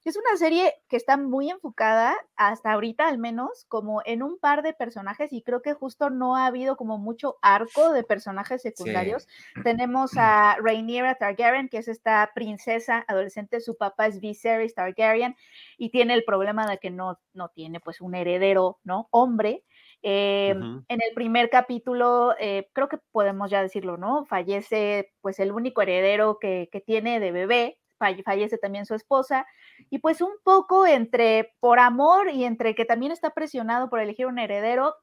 Es 0.06 0.16
una 0.16 0.38
serie 0.38 0.74
que 0.88 0.96
está 0.96 1.18
muy 1.18 1.50
enfocada, 1.50 2.16
hasta 2.38 2.72
ahorita 2.72 3.08
al 3.08 3.18
menos, 3.18 3.66
como 3.68 4.02
en 4.06 4.24
un 4.24 4.40
par 4.40 4.64
de 4.64 4.74
personajes 4.74 5.34
y 5.34 5.42
creo 5.42 5.62
que 5.62 5.74
justo 5.74 6.10
no 6.10 6.38
ha 6.38 6.46
habido 6.46 6.78
como 6.78 6.98
mucho 6.98 7.38
arco 7.42 7.92
de 7.92 8.04
personajes 8.04 8.62
secundarios. 8.62 9.28
Tenemos 9.66 10.12
a 10.16 10.56
Rhaenyra 10.62 11.16
Targaryen, 11.16 11.68
que 11.68 11.80
es 11.80 11.90
esta 11.90 12.32
princesa 12.34 13.04
adolescente, 13.10 13.60
su 13.60 13.76
papá 13.76 14.08
es 14.08 14.22
Viserys 14.22 14.74
Targaryen 14.74 15.36
y 15.78 15.90
tiene 15.90 16.14
el 16.14 16.24
problema 16.24 16.66
de 16.66 16.78
que 16.78 16.92
no, 16.92 17.20
no 17.34 17.50
tiene 17.50 17.82
pues 17.82 18.00
un 18.00 18.16
heredero, 18.16 18.80
¿no? 18.84 19.10
Hombre. 19.12 19.66
Em, 20.02 20.86
en 20.88 21.00
el 21.06 21.14
primer 21.14 21.50
capítulo, 21.50 22.34
eh, 22.40 22.70
creo 22.72 22.88
que 22.88 23.00
podemos 23.12 23.52
ya 23.52 23.62
decirlo, 23.62 23.98
¿no? 23.98 24.24
Fallece 24.26 25.12
pues 25.20 25.40
el 25.40 25.52
único 25.52 25.82
heredero 25.82 26.40
que, 26.40 26.70
que 26.72 26.80
tiene 26.80 27.20
de 27.20 27.34
bebé, 27.34 27.80
fallece 28.00 28.58
también 28.58 28.86
su 28.86 28.96
esposa, 28.96 29.46
y 29.90 30.00
pues 30.00 30.22
un 30.22 30.34
poco 30.44 30.88
entre 30.88 31.54
por 31.60 31.80
amor 31.80 32.30
y 32.30 32.46
entre 32.46 32.74
que 32.74 32.86
también 32.86 33.12
está 33.12 33.32
presionado 33.32 33.90
por 33.90 34.00
elegir 34.00 34.26
un 34.26 34.40
heredero, 34.40 34.96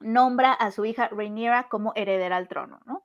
nombra 0.00 0.52
a 0.52 0.70
su 0.70 0.84
hija 0.84 1.08
Rhaenyra 1.08 1.68
como 1.68 1.92
heredera 1.94 2.36
al 2.36 2.48
trono, 2.48 2.80
¿no? 2.84 3.04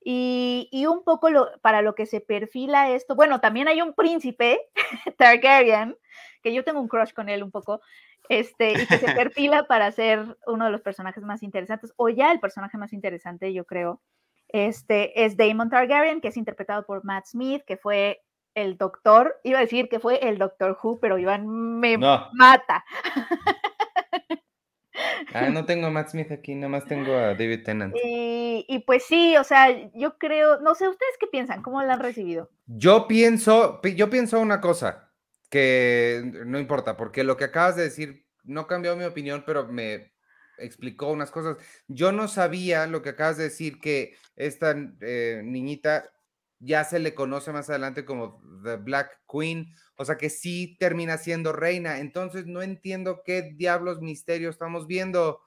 Y, 0.00 0.68
y 0.70 0.86
un 0.86 1.02
poco 1.02 1.28
lo, 1.28 1.50
para 1.60 1.82
lo 1.82 1.94
que 1.94 2.06
se 2.06 2.20
perfila 2.20 2.90
esto, 2.90 3.16
bueno, 3.16 3.40
también 3.40 3.68
hay 3.68 3.82
un 3.82 3.94
príncipe 3.94 4.60
Targaryen, 5.18 5.96
que 6.42 6.54
yo 6.54 6.64
tengo 6.64 6.80
un 6.80 6.88
crush 6.88 7.12
con 7.12 7.28
él 7.28 7.42
un 7.42 7.50
poco, 7.50 7.80
este, 8.28 8.72
y 8.72 8.86
que 8.86 8.98
se 8.98 9.06
perfila 9.14 9.66
para 9.66 9.90
ser 9.90 10.36
uno 10.46 10.66
de 10.66 10.70
los 10.70 10.82
personajes 10.82 11.24
más 11.24 11.42
interesantes, 11.42 11.92
o 11.96 12.08
ya 12.08 12.30
el 12.30 12.40
personaje 12.40 12.78
más 12.78 12.92
interesante, 12.92 13.52
yo 13.52 13.64
creo. 13.64 14.00
Este 14.48 15.24
es 15.24 15.36
Damon 15.36 15.68
Targaryen, 15.68 16.20
que 16.20 16.28
es 16.28 16.36
interpretado 16.36 16.86
por 16.86 17.04
Matt 17.04 17.26
Smith, 17.26 17.62
que 17.66 17.76
fue 17.76 18.22
el 18.54 18.76
doctor, 18.76 19.40
iba 19.44 19.58
a 19.58 19.62
decir 19.62 19.88
que 19.88 20.00
fue 20.00 20.28
el 20.28 20.38
doctor 20.38 20.78
Who, 20.82 20.98
pero 21.00 21.18
Iván 21.18 21.48
me 21.48 21.98
mata. 21.98 22.84
Ah, 25.32 25.48
no 25.50 25.64
tengo 25.64 25.86
a 25.86 25.90
Matt 25.90 26.10
Smith 26.10 26.32
aquí, 26.32 26.54
nada 26.54 26.68
más 26.68 26.84
tengo 26.86 27.14
a 27.14 27.34
David 27.34 27.62
Tennant. 27.64 27.94
Y, 28.02 28.64
y, 28.68 28.80
pues 28.80 29.04
sí, 29.04 29.36
o 29.36 29.44
sea, 29.44 29.68
yo 29.94 30.18
creo, 30.18 30.60
no 30.60 30.74
sé, 30.74 30.88
¿ustedes 30.88 31.14
qué 31.20 31.26
piensan? 31.26 31.62
¿Cómo 31.62 31.82
la 31.82 31.94
han 31.94 32.00
recibido? 32.00 32.50
Yo 32.66 33.06
pienso, 33.06 33.80
yo 33.82 34.10
pienso 34.10 34.40
una 34.40 34.60
cosa, 34.60 35.12
que 35.50 36.22
no 36.46 36.58
importa, 36.58 36.96
porque 36.96 37.24
lo 37.24 37.36
que 37.36 37.44
acabas 37.44 37.76
de 37.76 37.84
decir 37.84 38.26
no 38.44 38.66
cambió 38.66 38.96
mi 38.96 39.04
opinión, 39.04 39.44
pero 39.46 39.68
me 39.68 40.12
explicó 40.58 41.10
unas 41.10 41.30
cosas. 41.30 41.56
Yo 41.86 42.12
no 42.12 42.28
sabía 42.28 42.86
lo 42.86 43.02
que 43.02 43.10
acabas 43.10 43.36
de 43.36 43.44
decir, 43.44 43.80
que 43.80 44.16
esta 44.36 44.74
eh, 45.00 45.42
niñita 45.44 46.10
ya 46.60 46.84
se 46.84 46.98
le 46.98 47.14
conoce 47.14 47.52
más 47.52 47.68
adelante 47.70 48.04
como 48.04 48.40
The 48.64 48.76
Black 48.76 49.20
Queen, 49.30 49.74
o 49.96 50.04
sea 50.04 50.16
que 50.16 50.30
sí 50.30 50.76
termina 50.78 51.16
siendo 51.18 51.52
reina. 51.52 51.98
Entonces 51.98 52.46
no 52.46 52.62
entiendo 52.62 53.22
qué 53.24 53.54
diablos 53.54 54.00
misterio 54.00 54.50
estamos 54.50 54.86
viendo. 54.86 55.40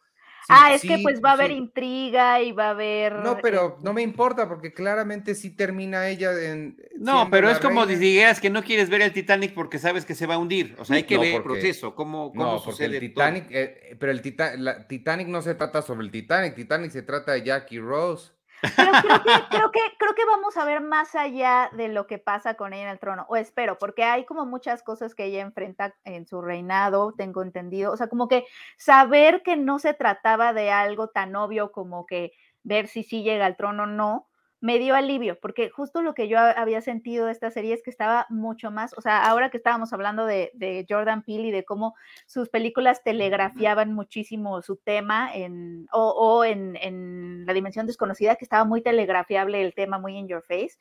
ah, 0.50 0.74
es 0.74 0.82
que 0.82 1.00
pues 1.04 1.22
va 1.24 1.32
a 1.32 1.34
haber 1.34 1.52
intriga 1.52 2.42
y 2.42 2.52
va 2.52 2.68
a 2.68 2.70
haber. 2.72 3.14
No, 3.16 3.38
pero 3.42 3.78
no 3.84 3.94
me 3.94 4.02
importa 4.02 4.48
porque 4.48 4.74
claramente 4.74 5.36
sí 5.36 5.56
termina 5.56 6.08
ella 6.08 6.32
en. 6.32 6.78
No, 6.98 7.30
pero 7.30 7.50
es 7.50 7.60
como 7.60 7.86
si 7.86 7.96
dijeras 7.96 8.40
que 8.40 8.50
no 8.50 8.64
quieres 8.64 8.90
ver 8.90 9.02
el 9.02 9.14
Titanic 9.14 9.54
porque 9.54 9.80
sabes 9.80 10.06
que 10.06 10.16
se 10.16 10.26
va 10.26 10.36
a 10.36 10.38
hundir. 10.38 10.76
O 10.80 10.86
sea, 10.86 10.96
hay 10.96 11.04
que 11.04 11.18
ver 11.18 11.36
el 11.36 11.44
proceso, 11.44 11.94
cómo, 11.94 12.32
cómo 12.32 12.54
no, 12.54 12.64
porque 12.64 12.86
el 12.86 13.00
Titanic, 13.00 13.48
eh, 13.50 13.98
pero 14.00 14.12
el 14.12 14.22
Titanic 14.22 15.28
no 15.28 15.42
se 15.42 15.56
trata 15.56 15.82
sobre 15.82 16.06
el 16.06 16.12
Titanic, 16.12 16.56
Titanic 16.56 16.92
se 16.92 17.04
trata 17.04 17.34
de 17.34 17.44
Jackie 17.44 17.80
Rose. 17.80 18.32
Pero 18.62 18.92
creo 19.02 19.24
que, 19.24 19.48
creo, 19.50 19.72
que, 19.72 19.80
creo 19.98 20.16
que 20.16 20.26
vamos 20.26 20.58
a 20.58 20.66
ver 20.66 20.82
más 20.82 21.16
allá 21.16 21.70
de 21.74 21.88
lo 21.88 22.08
que 22.08 22.18
pasa 22.18 22.56
con 22.56 22.74
ella 22.74 22.84
en 22.84 22.90
el 22.90 23.00
trono, 23.00 23.26
o 23.30 23.36
espero, 23.36 23.78
porque 23.78 24.04
hay 24.04 24.26
como 24.26 24.46
muchas 24.46 24.84
cosas 24.84 25.16
que 25.16 25.26
ella 25.26 25.42
enfrenta 25.42 25.96
en 26.04 26.28
su 26.28 26.42
reinado, 26.42 27.14
tengo 27.18 27.42
entendido, 27.42 27.92
o 27.92 27.98
sea, 27.98 28.08
como 28.08 28.28
que 28.28 28.46
saber 28.78 29.44
que 29.44 29.58
no 29.58 29.80
se 29.80 29.94
trataba 29.94 30.54
de 30.54 30.72
algo 30.72 31.08
tan 31.10 31.36
obvio 31.36 31.72
como 31.72 32.06
que 32.06 32.32
ver 32.64 32.88
si 32.88 33.04
sí 33.04 33.24
llega 33.24 33.46
al 33.46 33.58
trono 33.58 33.84
o 33.84 33.88
no, 33.88 34.28
me 34.62 34.78
dio 34.78 34.96
alivio, 34.96 35.40
porque 35.42 35.70
justo 35.72 36.04
lo 36.04 36.14
que 36.14 36.28
yo 36.28 36.40
había 36.40 36.82
sentido 36.82 37.26
de 37.26 37.32
esta 37.32 37.50
serie 37.50 37.74
es 37.74 37.82
que 37.82 37.90
estaba 37.90 38.28
mucho 38.30 38.70
más, 38.70 38.94
o 38.96 39.02
sea, 39.02 39.26
ahora 39.26 39.50
que 39.50 39.58
estábamos 39.58 39.92
hablando 39.92 40.26
de, 40.26 40.52
Jordan 40.88 41.24
Peele 41.24 41.48
y 41.48 41.52
de 41.52 41.66
cómo 41.66 41.96
sus 42.26 42.50
películas 42.50 43.04
telegrafiaban 43.04 43.94
muchísimo 43.94 44.62
su 44.62 44.78
tema 44.78 45.34
en, 45.34 45.88
o, 45.92 46.44
en, 46.46 46.78
en, 46.82 47.46
La 47.46 47.54
Dimensión 47.54 47.88
Desconocida, 47.88 48.36
que 48.36 48.46
estaba 48.46 48.64
muy 48.64 48.82
telegrafiable 48.82 49.62
el 49.62 49.74
tema, 49.74 49.98
muy 49.98 50.16
in 50.16 50.28
your 50.28 50.44
face. 50.44 50.78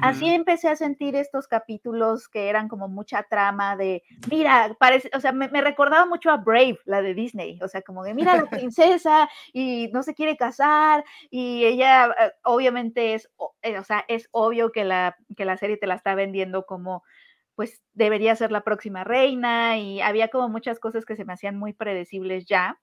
Así 0.00 0.28
empecé 0.28 0.68
a 0.68 0.76
sentir 0.76 1.16
estos 1.16 1.46
capítulos 1.46 2.28
que 2.28 2.48
eran 2.48 2.68
como 2.68 2.88
mucha 2.88 3.24
trama 3.24 3.76
de, 3.76 4.02
mira, 4.30 4.74
parece, 4.78 5.10
o 5.14 5.20
sea, 5.20 5.32
me, 5.32 5.48
me 5.48 5.60
recordaba 5.60 6.06
mucho 6.06 6.30
a 6.30 6.36
Brave, 6.36 6.78
la 6.84 7.02
de 7.02 7.14
Disney, 7.14 7.58
o 7.62 7.68
sea, 7.68 7.82
como 7.82 8.04
de, 8.04 8.14
mira 8.14 8.36
la 8.36 8.46
princesa 8.50 9.28
y 9.52 9.90
no 9.92 10.02
se 10.02 10.14
quiere 10.14 10.36
casar 10.36 11.04
y 11.30 11.64
ella 11.64 12.06
eh, 12.06 12.32
obviamente 12.44 13.14
es 13.14 13.23
eh, 13.62 13.78
o 13.78 13.84
sea, 13.84 14.04
es 14.08 14.28
obvio 14.32 14.72
que 14.72 14.84
la, 14.84 15.16
que 15.36 15.44
la 15.44 15.56
serie 15.56 15.76
te 15.76 15.86
la 15.86 15.94
está 15.94 16.14
vendiendo 16.14 16.66
como, 16.66 17.02
pues 17.54 17.82
debería 17.92 18.36
ser 18.36 18.52
la 18.52 18.62
próxima 18.64 19.04
reina 19.04 19.78
y 19.78 20.00
había 20.00 20.28
como 20.28 20.48
muchas 20.48 20.80
cosas 20.80 21.04
que 21.04 21.16
se 21.16 21.24
me 21.24 21.32
hacían 21.32 21.58
muy 21.58 21.72
predecibles 21.72 22.46
ya. 22.46 22.80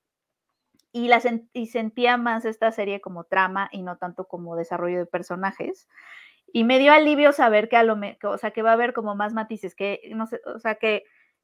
Y, 0.93 1.07
la 1.07 1.21
y 1.53 1.67
sentía 1.67 2.17
más 2.17 2.43
esta 2.45 2.71
serie 2.71 2.99
como 2.99 3.23
trama 3.23 3.69
y 3.71 3.81
no 3.81 3.97
tanto 3.97 4.27
como 4.27 4.55
desarrollo 4.55 4.99
de 4.99 5.05
personajes. 5.05 5.87
Y 6.53 6.65
me 6.65 6.79
dio 6.79 6.91
alivio 6.91 7.31
saber 7.31 7.69
que 7.69 7.77
a 7.77 7.83
lo 7.83 7.97
o 8.23 8.37
sea, 8.37 8.51
que 8.51 8.61
va 8.61 8.71
a 8.71 8.73
haber 8.73 8.93
como 8.93 9.15
más 9.15 9.33
matices, 9.33 9.73
que 9.75 10.01
no 10.13 10.27
sé, 10.27 10.41
o 10.45 10.59
sea, 10.59 10.75
que 10.75 11.03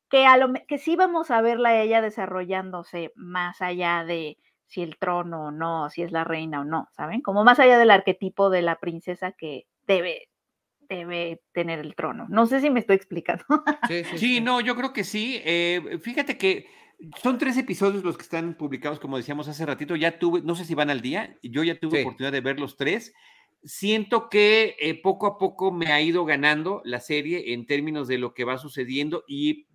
que 0.09 0.25
a 0.25 0.37
lo 0.37 0.53
que 0.67 0.77
sí 0.77 0.95
vamos 0.95 1.31
a 1.31 1.41
verla 1.41 1.81
ella 1.81 2.01
desarrollándose 2.01 3.11
más 3.15 3.61
allá 3.61 4.03
de 4.05 4.37
si 4.67 4.81
el 4.81 4.97
trono 4.97 5.45
o 5.45 5.51
no, 5.51 5.89
si 5.89 6.01
es 6.01 6.11
la 6.11 6.23
reina 6.23 6.61
o 6.61 6.65
no, 6.65 6.89
¿saben? 6.95 7.21
Como 7.21 7.43
más 7.43 7.59
allá 7.59 7.79
del 7.79 7.91
arquetipo 7.91 8.49
de 8.49 8.61
la 8.61 8.79
princesa 8.79 9.31
que 9.31 9.65
debe, 9.87 10.29
debe 10.89 11.41
tener 11.53 11.79
el 11.79 11.95
trono. 11.95 12.27
No 12.29 12.45
sé 12.45 12.59
si 12.61 12.69
me 12.69 12.81
estoy 12.81 12.97
explicando. 12.97 13.45
Sí, 13.87 14.03
sí, 14.17 14.41
no, 14.41 14.59
yo 14.61 14.75
creo 14.75 14.91
que 14.91 15.03
sí. 15.03 15.41
Eh, 15.43 15.99
fíjate 16.01 16.37
que 16.37 16.67
Son 17.21 17.37
tres 17.37 17.57
episodios 17.57 18.03
los 18.03 18.17
que 18.17 18.23
están 18.23 18.55
publicados, 18.55 18.99
como 18.99 19.17
decíamos 19.17 19.47
hace 19.47 19.65
ratito. 19.65 19.95
Ya 19.95 20.17
tuve, 20.17 20.41
no 20.41 20.55
sé 20.55 20.65
si 20.65 20.73
van 20.73 20.89
al 20.89 21.01
día, 21.01 21.37
yo 21.43 21.63
ya 21.63 21.79
tuve 21.79 22.01
oportunidad 22.01 22.31
de 22.31 22.41
ver 22.41 22.59
los 22.59 22.75
tres. 22.75 23.13
Siento 23.63 24.29
que 24.29 24.75
eh, 24.79 24.99
poco 25.01 25.27
a 25.27 25.37
poco 25.37 25.71
me 25.71 25.91
ha 25.91 26.01
ido 26.01 26.25
ganando 26.25 26.81
la 26.85 26.99
serie 26.99 27.53
en 27.53 27.65
términos 27.67 28.07
de 28.07 28.17
lo 28.17 28.33
que 28.33 28.45
va 28.45 28.57
sucediendo 28.57 29.23
y 29.27 29.67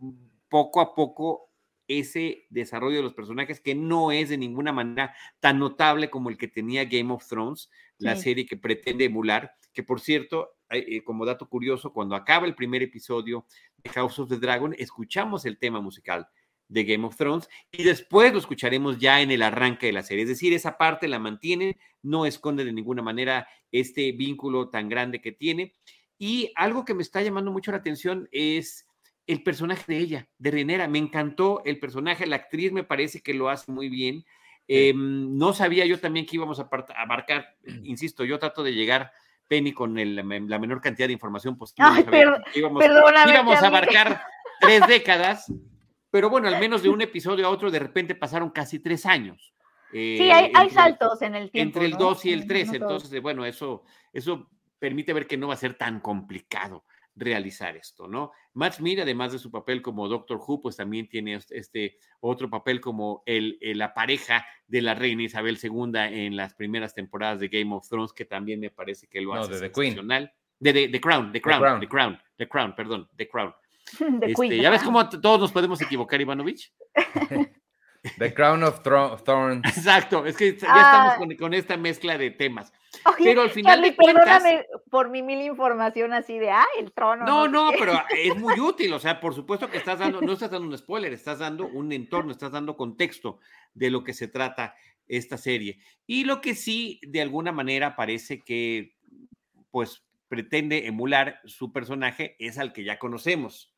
poco 0.49 0.81
a 0.81 0.95
poco 0.95 1.52
ese 1.99 2.47
desarrollo 2.51 2.97
de 2.97 3.03
los 3.03 3.15
personajes 3.15 3.61
que 3.61 3.75
no 3.75 4.13
es 4.13 4.29
de 4.29 4.39
ninguna 4.39 4.73
manera 4.73 5.15
tan 5.41 5.59
notable 5.59 6.11
como 6.11 6.31
el 6.31 6.39
que 6.39 6.49
tenía 6.49 6.85
Game 6.85 7.13
of 7.13 7.27
Thrones, 7.27 7.71
la 7.99 8.17
serie 8.17 8.47
que 8.47 8.57
pretende 8.57 9.05
emular, 9.05 9.55
que 9.73 9.83
por 9.83 10.01
cierto, 10.01 10.57
eh, 10.71 11.03
como 11.05 11.25
dato 11.25 11.49
curioso, 11.49 11.93
cuando 11.93 12.15
acaba 12.15 12.47
el 12.47 12.55
primer 12.55 12.83
episodio 12.83 13.47
de 13.83 13.91
House 13.91 14.19
of 14.19 14.29
the 14.29 14.39
Dragon, 14.39 14.75
escuchamos 14.79 15.45
el 15.45 15.59
tema 15.59 15.81
musical 15.81 16.29
de 16.69 16.85
Game 16.85 17.07
of 17.07 17.17
Thrones 17.17 17.49
y 17.71 17.83
después 17.83 18.33
lo 18.33 18.39
escucharemos 18.39 18.99
ya 18.99 19.21
en 19.21 19.31
el 19.31 19.43
arranque 19.43 19.87
de 19.87 19.93
la 19.93 20.03
serie. 20.03 20.23
Es 20.23 20.29
decir, 20.29 20.53
esa 20.53 20.79
parte 20.79 21.07
la 21.07 21.19
mantiene, 21.19 21.79
no 22.03 22.27
esconde 22.27 22.65
de 22.65 22.73
ninguna 22.73 23.03
manera 23.03 23.47
este 23.71 24.13
vínculo 24.13 24.71
tan 24.71 24.89
grande 24.89 25.21
que 25.21 25.33
tiene. 25.33 25.75
Y 26.19 26.51
algo 26.55 26.85
que 26.85 26.95
me 26.95 27.03
está 27.03 27.23
llamando 27.23 27.51
mucho 27.51 27.73
la 27.73 27.79
atención 27.79 28.29
es 28.33 28.87
el 29.27 29.43
personaje 29.43 29.85
de 29.87 29.99
ella, 29.99 30.29
de 30.39 30.51
Renera. 30.51 30.89
Me 30.89 30.99
encantó 30.99 31.63
el 31.65 31.79
personaje, 31.79 32.27
la 32.27 32.37
actriz 32.37 32.73
me 32.73 32.85
parece 32.85 33.23
que 33.23 33.35
lo 33.35 33.49
hace 33.49 33.71
muy 33.71 33.89
bien. 33.89 34.25
Em, 34.69 35.37
no 35.37 35.53
sabía 35.53 35.87
yo 35.87 35.99
también 35.99 36.27
que 36.27 36.37
íbamos 36.37 36.61
a 36.61 36.69
abarcar, 36.97 37.57
insisto, 37.85 38.25
yo 38.25 38.39
trato 38.39 38.63
de 38.63 38.75
llegar 38.75 39.13
Penny 39.49 39.73
con 39.73 39.95
la 39.95 40.23
menor 40.59 40.81
cantidad 40.81 41.09
de 41.09 41.13
información 41.13 41.59
posible. 41.59 41.85
íbamos, 42.55 42.85
íbamos 42.85 43.63
a 43.63 43.67
abarcar 43.67 44.23
tres 44.61 44.87
décadas 44.87 45.53
pero 46.13 46.29
bueno, 46.29 46.47
al 46.47 46.61
menos 46.61 46.83
de 46.83 46.91
un 46.91 47.01
episodio 47.01 47.47
a 47.47 47.49
otro, 47.49 47.71
de 47.71 47.79
repente 47.79 48.15
pasaron 48.15 48.51
casi 48.51 48.79
tres 48.79 49.07
años. 49.07 49.55
sí, 49.91 50.31
hay, 50.31 50.53
hay 50.55 50.69
saltos 50.69 51.23
en 51.23 51.35
el 51.35 51.51
tiempo. 51.51 51.81
Entre 51.81 51.87
el 51.87 51.99
2 51.99 52.25
y 52.27 52.33
el 52.33 52.47
3, 52.47 52.75
entonces, 52.75 53.23
bueno, 53.23 53.47
eso, 53.47 53.83
eso 54.13 54.51
permite 54.79 55.15
ver 55.15 55.27
que 55.27 55.39
no 55.39 55.49
va 55.49 55.55
a 55.55 55.57
ser 55.57 55.75
tan 55.75 56.01
complicado 56.01 56.85
realizar 57.15 57.77
esto, 57.77 58.09
¿no? 58.09 58.33
Matt 58.55 58.75
Smith, 58.75 59.01
además 59.01 59.33
de 59.33 59.39
su 59.39 59.51
papel 59.51 59.83
como 59.83 60.09
Doctor 60.09 60.41
Who, 60.47 60.63
pues 60.63 60.77
también 60.77 61.09
tiene 61.09 61.39
este 61.51 61.99
otro 62.21 62.49
papel 62.49 62.81
como 62.81 63.23
el, 63.27 63.59
la 63.61 63.95
pareja 63.95 64.47
de 64.67 64.83
la 64.83 64.95
reina 64.95 65.23
Isabel 65.23 65.59
II 65.63 65.93
en 65.95 66.37
las 66.37 66.55
primeras 66.55 66.95
temporadas 66.95 67.41
de 67.41 67.49
Game 67.49 67.75
of 67.75 67.89
Thrones, 67.89 68.13
que 68.13 68.25
también 68.25 68.61
me 68.61 68.71
parece 68.71 69.07
que 69.09 69.21
lo 69.21 69.35
hace 69.35 69.59
de 69.59 69.67
excepcional. 69.67 70.33
De, 70.59 70.73
de, 70.73 71.01
Crown, 71.01 71.33
The 71.33 71.41
Crown, 71.41 71.81
The 71.81 71.89
Crown, 71.89 72.19
The 72.37 72.49
Crown, 72.49 72.75
perdón, 72.75 73.09
The 73.17 73.29
Crown. 73.29 73.53
Este, 74.23 74.59
¿Ya 74.59 74.71
ves 74.71 74.83
cómo 74.85 75.09
todos 75.09 75.41
nos 75.41 75.53
podemos 75.53 75.81
equivocar, 75.83 76.21
Ivanovich? 76.21 76.73
The 78.19 78.35
Crown 78.35 78.65
of 78.65 78.83
Thorns. 78.83 79.65
Exacto, 79.65 80.27
es 80.27 80.37
que 80.37 80.57
ya 80.57 80.67
estamos 80.67 81.13
ah. 81.15 81.37
con, 81.39 81.55
esta 81.55 81.77
mezcla 81.77 82.19
de 82.19 82.31
temas. 82.33 82.73
pero 83.19 83.43
al 83.43 83.51
final 83.51 83.81
de 83.81 83.95
cuentas, 83.95 84.43
perdóname 84.43 84.67
por 84.91 85.09
mi 85.09 85.23
mil 85.23 85.41
información 85.41 86.13
así 86.13 86.39
de, 86.39 86.51
ah, 86.51 86.67
el 86.79 86.93
trono. 86.93 87.25
No, 87.25 87.47
no, 87.47 87.71
pero 87.79 87.93
es 88.11 88.37
muy 88.37 88.59
útil, 88.61 88.93
o 88.93 88.99
sea, 88.99 89.21
por 89.21 89.35
supuesto 89.35 89.71
que 89.71 89.79
estás 89.79 90.01
dando, 90.01 90.21
no 90.21 90.33
estás 90.33 90.51
dando 90.51 90.67
un 90.67 90.77
spoiler, 90.77 91.13
estás 91.13 91.39
dando 91.39 91.67
un 91.67 91.93
entorno, 91.93 92.33
estás 92.33 92.51
dando 92.51 92.77
contexto 92.77 93.39
de 93.73 93.91
lo 93.91 94.03
que 94.03 94.15
se 94.15 94.27
trata 94.27 94.75
esta 95.07 95.39
serie. 95.39 95.79
Y 96.07 96.25
lo 96.25 96.41
que 96.41 96.57
sí, 96.57 97.01
de 97.07 97.23
alguna 97.23 97.53
manera, 97.53 97.95
parece 97.95 98.43
que, 98.43 98.97
pues, 99.71 100.05
pretende 100.27 100.87
emular 100.87 101.41
su 101.45 101.73
personaje 101.73 102.37
es 102.39 102.59
al 102.59 102.73
que 102.73 102.85
ya 102.85 102.99
conocemos 102.99 103.73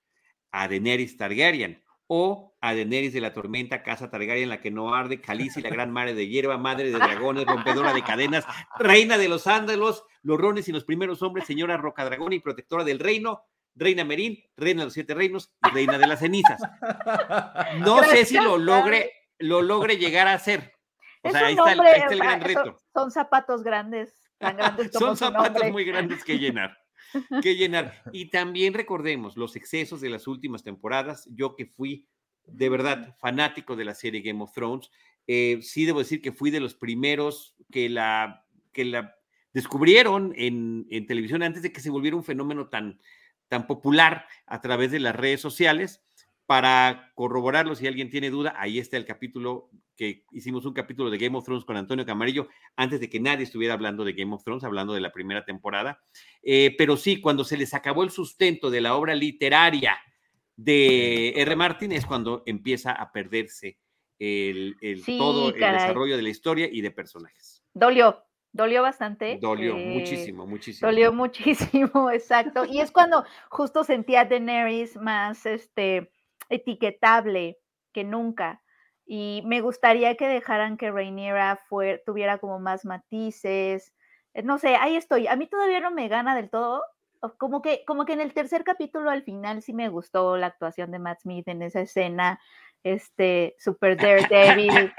a 0.50 0.68
Daenerys 0.68 1.16
Targaryen 1.16 1.83
o 2.06 2.54
a 2.60 2.74
Daenerys 2.74 3.12
de 3.12 3.20
la 3.20 3.32
Tormenta, 3.32 3.82
Casa 3.82 4.10
Targaryen, 4.10 4.48
la 4.48 4.60
que 4.60 4.70
no 4.70 4.94
arde, 4.94 5.20
Calici, 5.20 5.60
la 5.62 5.70
gran 5.70 5.90
madre 5.90 6.14
de 6.14 6.28
hierba, 6.28 6.58
madre 6.58 6.90
de 6.90 6.98
dragones, 6.98 7.46
rompedora 7.46 7.92
de 7.92 8.02
cadenas, 8.02 8.44
reina 8.78 9.18
de 9.18 9.28
los 9.28 9.46
ándalos, 9.46 10.04
los 10.22 10.38
rones 10.38 10.68
y 10.68 10.72
los 10.72 10.84
primeros 10.84 11.22
hombres, 11.22 11.46
señora 11.46 11.76
Roca 11.76 12.04
Dragón 12.04 12.32
y 12.32 12.40
protectora 12.40 12.84
del 12.84 12.98
reino, 12.98 13.44
reina 13.74 14.04
Merín, 14.04 14.42
reina 14.56 14.82
de 14.82 14.86
los 14.86 14.94
siete 14.94 15.14
reinos 15.14 15.52
y 15.62 15.70
reina 15.70 15.98
de 15.98 16.06
las 16.06 16.20
cenizas. 16.20 16.60
No 17.78 18.02
sé 18.04 18.24
si 18.24 18.36
lo 18.36 18.56
logre, 18.56 19.12
lo 19.38 19.62
logre 19.62 19.96
llegar 19.96 20.28
a 20.28 20.34
hacer. 20.34 20.72
O 21.22 21.30
sea, 21.30 21.46
ahí, 21.46 21.54
está 21.54 21.72
el, 21.72 22.18
gran 22.18 22.40
reto. 22.40 22.78
Son, 22.92 23.10
zapatos 23.10 23.62
grandes, 23.62 24.14
tan 24.38 24.56
grandes 24.56 24.92
Son 24.92 25.16
zapatos 25.16 25.70
muy 25.70 25.84
grandes 25.84 26.22
que 26.22 26.38
llenar 26.38 26.83
que 27.42 27.56
llenar. 27.56 28.02
Y 28.12 28.26
también 28.30 28.74
recordemos 28.74 29.36
los 29.36 29.56
excesos 29.56 30.00
de 30.00 30.10
las 30.10 30.26
últimas 30.26 30.62
temporadas. 30.62 31.28
Yo 31.34 31.56
que 31.56 31.66
fui 31.66 32.06
de 32.46 32.68
verdad 32.68 33.16
fanático 33.18 33.76
de 33.76 33.84
la 33.84 33.94
serie 33.94 34.20
Game 34.20 34.42
of 34.42 34.52
Thrones, 34.52 34.90
eh, 35.26 35.60
sí 35.62 35.84
debo 35.84 36.00
decir 36.00 36.20
que 36.20 36.32
fui 36.32 36.50
de 36.50 36.60
los 36.60 36.74
primeros 36.74 37.56
que 37.70 37.88
la, 37.88 38.46
que 38.72 38.84
la 38.84 39.16
descubrieron 39.52 40.34
en, 40.36 40.86
en, 40.90 41.06
televisión 41.06 41.42
antes 41.42 41.62
de 41.62 41.72
que 41.72 41.80
se 41.80 41.90
volviera 41.90 42.16
un 42.16 42.24
fenómeno 42.24 42.68
tan, 42.68 43.00
tan 43.48 43.66
popular 43.66 44.26
a 44.46 44.60
través 44.60 44.90
de 44.90 45.00
las 45.00 45.16
redes 45.16 45.40
sociales. 45.40 46.02
Para 46.46 47.12
corroborarlo, 47.14 47.74
si 47.74 47.86
alguien 47.86 48.10
tiene 48.10 48.28
duda, 48.28 48.54
ahí 48.58 48.78
está 48.78 48.98
el 48.98 49.06
capítulo 49.06 49.70
que 49.96 50.24
hicimos 50.32 50.64
un 50.64 50.72
capítulo 50.72 51.10
de 51.10 51.18
Game 51.18 51.36
of 51.36 51.44
Thrones 51.44 51.64
con 51.64 51.76
Antonio 51.76 52.04
Camarillo 52.04 52.48
antes 52.76 53.00
de 53.00 53.08
que 53.08 53.20
nadie 53.20 53.44
estuviera 53.44 53.74
hablando 53.74 54.04
de 54.04 54.12
Game 54.12 54.34
of 54.34 54.44
Thrones, 54.44 54.64
hablando 54.64 54.94
de 54.94 55.00
la 55.00 55.12
primera 55.12 55.44
temporada. 55.44 56.02
Eh, 56.42 56.74
pero 56.76 56.96
sí, 56.96 57.20
cuando 57.20 57.44
se 57.44 57.56
les 57.56 57.74
acabó 57.74 58.02
el 58.02 58.10
sustento 58.10 58.70
de 58.70 58.80
la 58.80 58.94
obra 58.94 59.14
literaria 59.14 59.98
de 60.56 61.34
R. 61.36 61.56
Martin 61.56 61.92
es 61.92 62.06
cuando 62.06 62.42
empieza 62.46 62.92
a 62.92 63.12
perderse 63.12 63.78
el, 64.18 64.76
todo 65.18 65.48
el 65.48 65.60
desarrollo 65.60 66.16
de 66.16 66.22
la 66.22 66.28
historia 66.28 66.68
y 66.70 66.80
de 66.80 66.90
personajes. 66.90 67.62
Dolió, 67.72 68.24
dolió 68.52 68.82
bastante. 68.82 69.38
Dolió 69.40 69.76
eh, 69.76 69.86
muchísimo, 69.86 70.46
muchísimo. 70.46 70.90
Dolió 70.90 71.12
muchísimo, 71.12 72.10
exacto. 72.12 72.64
Y 72.64 72.80
es 72.80 72.90
cuando 72.90 73.24
justo 73.48 73.84
sentía 73.84 74.22
a 74.22 74.24
Daenerys 74.24 74.96
más 74.96 75.46
este 75.46 76.10
etiquetable 76.48 77.58
que 77.92 78.04
nunca. 78.04 78.62
Y 79.06 79.42
me 79.44 79.60
gustaría 79.60 80.16
que 80.16 80.28
dejaran 80.28 80.76
que 80.76 80.90
Rhaenyra 80.90 81.60
tuviera 82.06 82.38
como 82.38 82.58
más 82.58 82.84
matices. 82.84 83.92
Eh, 84.32 84.42
no 84.42 84.58
sé, 84.58 84.76
ahí 84.76 84.96
estoy. 84.96 85.26
A 85.26 85.36
mí 85.36 85.46
todavía 85.46 85.80
no 85.80 85.90
me 85.90 86.08
gana 86.08 86.34
del 86.34 86.50
todo. 86.50 86.82
Como 87.38 87.62
que, 87.62 87.84
como 87.86 88.04
que 88.04 88.12
en 88.12 88.20
el 88.20 88.34
tercer 88.34 88.64
capítulo 88.64 89.10
al 89.10 89.22
final 89.22 89.62
sí 89.62 89.72
me 89.72 89.88
gustó 89.88 90.36
la 90.36 90.48
actuación 90.48 90.90
de 90.90 90.98
Matt 90.98 91.20
Smith 91.22 91.48
en 91.48 91.62
esa 91.62 91.80
escena, 91.80 92.38
este, 92.82 93.56
super 93.58 93.96
Daredevil, 93.96 94.92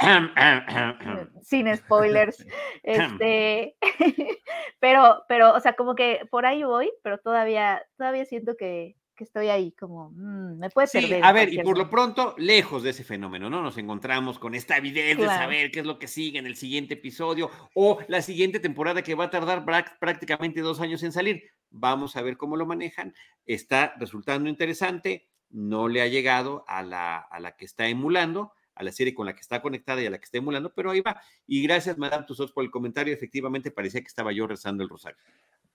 sin 1.43 1.77
spoilers, 1.77 2.43
este, 2.83 3.77
pero, 4.79 5.23
pero, 5.27 5.53
o 5.53 5.59
sea, 5.59 5.73
como 5.73 5.93
que 5.93 6.27
por 6.31 6.47
ahí 6.47 6.63
voy, 6.63 6.91
pero 7.03 7.19
todavía, 7.19 7.85
todavía 7.95 8.25
siento 8.25 8.57
que, 8.57 8.95
que 9.15 9.23
estoy 9.23 9.47
ahí 9.47 9.71
como, 9.71 10.11
mm, 10.11 10.59
me 10.59 10.69
puede 10.69 10.87
sí, 10.87 11.13
A 11.21 11.31
ver, 11.31 11.53
y 11.53 11.59
por 11.63 11.77
lo 11.77 11.89
pronto, 11.89 12.35
lejos 12.37 12.83
de 12.83 12.91
ese 12.91 13.03
fenómeno, 13.03 13.49
¿no? 13.49 13.61
Nos 13.61 13.77
encontramos 13.77 14.37
con 14.39 14.53
esta 14.53 14.75
avidez 14.75 15.17
de 15.17 15.25
saber 15.25 15.71
qué 15.71 15.79
es 15.79 15.85
lo 15.85 15.97
que 15.97 16.07
sigue 16.07 16.39
en 16.39 16.45
el 16.45 16.55
siguiente 16.55 16.95
episodio 16.95 17.49
o 17.73 17.99
la 18.07 18.21
siguiente 18.21 18.59
temporada 18.59 19.01
que 19.01 19.15
va 19.15 19.25
a 19.25 19.29
tardar 19.29 19.65
prácticamente 19.99 20.61
dos 20.61 20.81
años 20.81 21.01
en 21.03 21.11
salir. 21.11 21.43
Vamos 21.69 22.15
a 22.15 22.21
ver 22.21 22.37
cómo 22.37 22.57
lo 22.57 22.65
manejan. 22.65 23.13
Está 23.45 23.95
resultando 23.97 24.49
interesante, 24.49 25.27
no 25.49 25.87
le 25.87 26.01
ha 26.01 26.07
llegado 26.07 26.65
a 26.67 26.83
la, 26.83 27.17
a 27.17 27.39
la 27.39 27.55
que 27.55 27.65
está 27.65 27.87
emulando, 27.87 28.53
a 28.75 28.83
la 28.83 28.91
serie 28.91 29.13
con 29.13 29.25
la 29.25 29.33
que 29.33 29.41
está 29.41 29.61
conectada 29.61 30.01
y 30.01 30.05
a 30.05 30.09
la 30.09 30.17
que 30.17 30.25
está 30.25 30.37
emulando, 30.37 30.73
pero 30.73 30.91
ahí 30.91 31.01
va. 31.01 31.21
Y 31.47 31.63
gracias, 31.63 31.97
Madame 31.97 32.25
Tussauds, 32.25 32.51
por 32.51 32.63
el 32.63 32.71
comentario. 32.71 33.13
Efectivamente, 33.13 33.71
parecía 33.71 34.01
que 34.01 34.07
estaba 34.07 34.31
yo 34.31 34.45
rezando 34.47 34.83
el 34.83 34.89
rosario. 34.89 35.17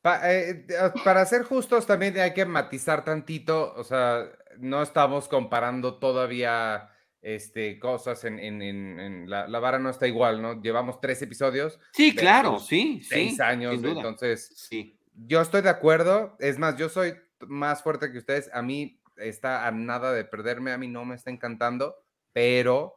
Eh, 0.05 0.67
ah, 0.81 0.95
para 1.05 1.25
ser 1.27 1.43
justos, 1.43 1.87
también 1.87 2.19
hay 2.19 2.33
que 2.33 2.47
matizar 2.47 3.05
tantito, 3.05 3.75
o 3.77 3.85
sea, 3.85 4.31
no 4.59 4.83
estamos 4.83 5.29
comparando 5.29 5.99
todavía 5.99 6.89
este, 7.21 7.79
cosas 7.79 8.25
en, 8.25 9.29
la, 9.29 9.47
vara 9.47 9.79
no 9.79 9.91
está 9.91 10.07
igual, 10.07 10.41
¿no? 10.41 10.63
Llevamos 10.63 11.01
tres 11.01 11.21
episodios. 11.21 11.79
Sí, 11.93 12.15
claro, 12.15 12.59
sí. 12.59 13.03
Seis 13.07 13.41
años, 13.41 13.83
entonces, 13.85 14.51
sí. 14.57 14.99
yo 15.15 15.43
estoy 15.43 15.61
de 15.61 15.69
acuerdo, 15.69 16.37
es 16.39 16.59
más, 16.59 16.79
yo 16.79 16.89
soy 16.89 17.15
más 17.47 17.83
fuerte 17.83 18.11
que 18.11 18.19
ustedes, 18.19 18.51
a 18.55 18.63
mí 18.63 19.03
está 19.17 19.67
a 19.67 19.71
nada 19.71 20.13
de 20.13 20.25
perderme, 20.25 20.73
a 20.73 20.79
mí 20.79 20.89
no 20.89 21.05
me 21.05 21.15
está 21.15 21.31
encantando, 21.31 21.95
pero 22.33 22.97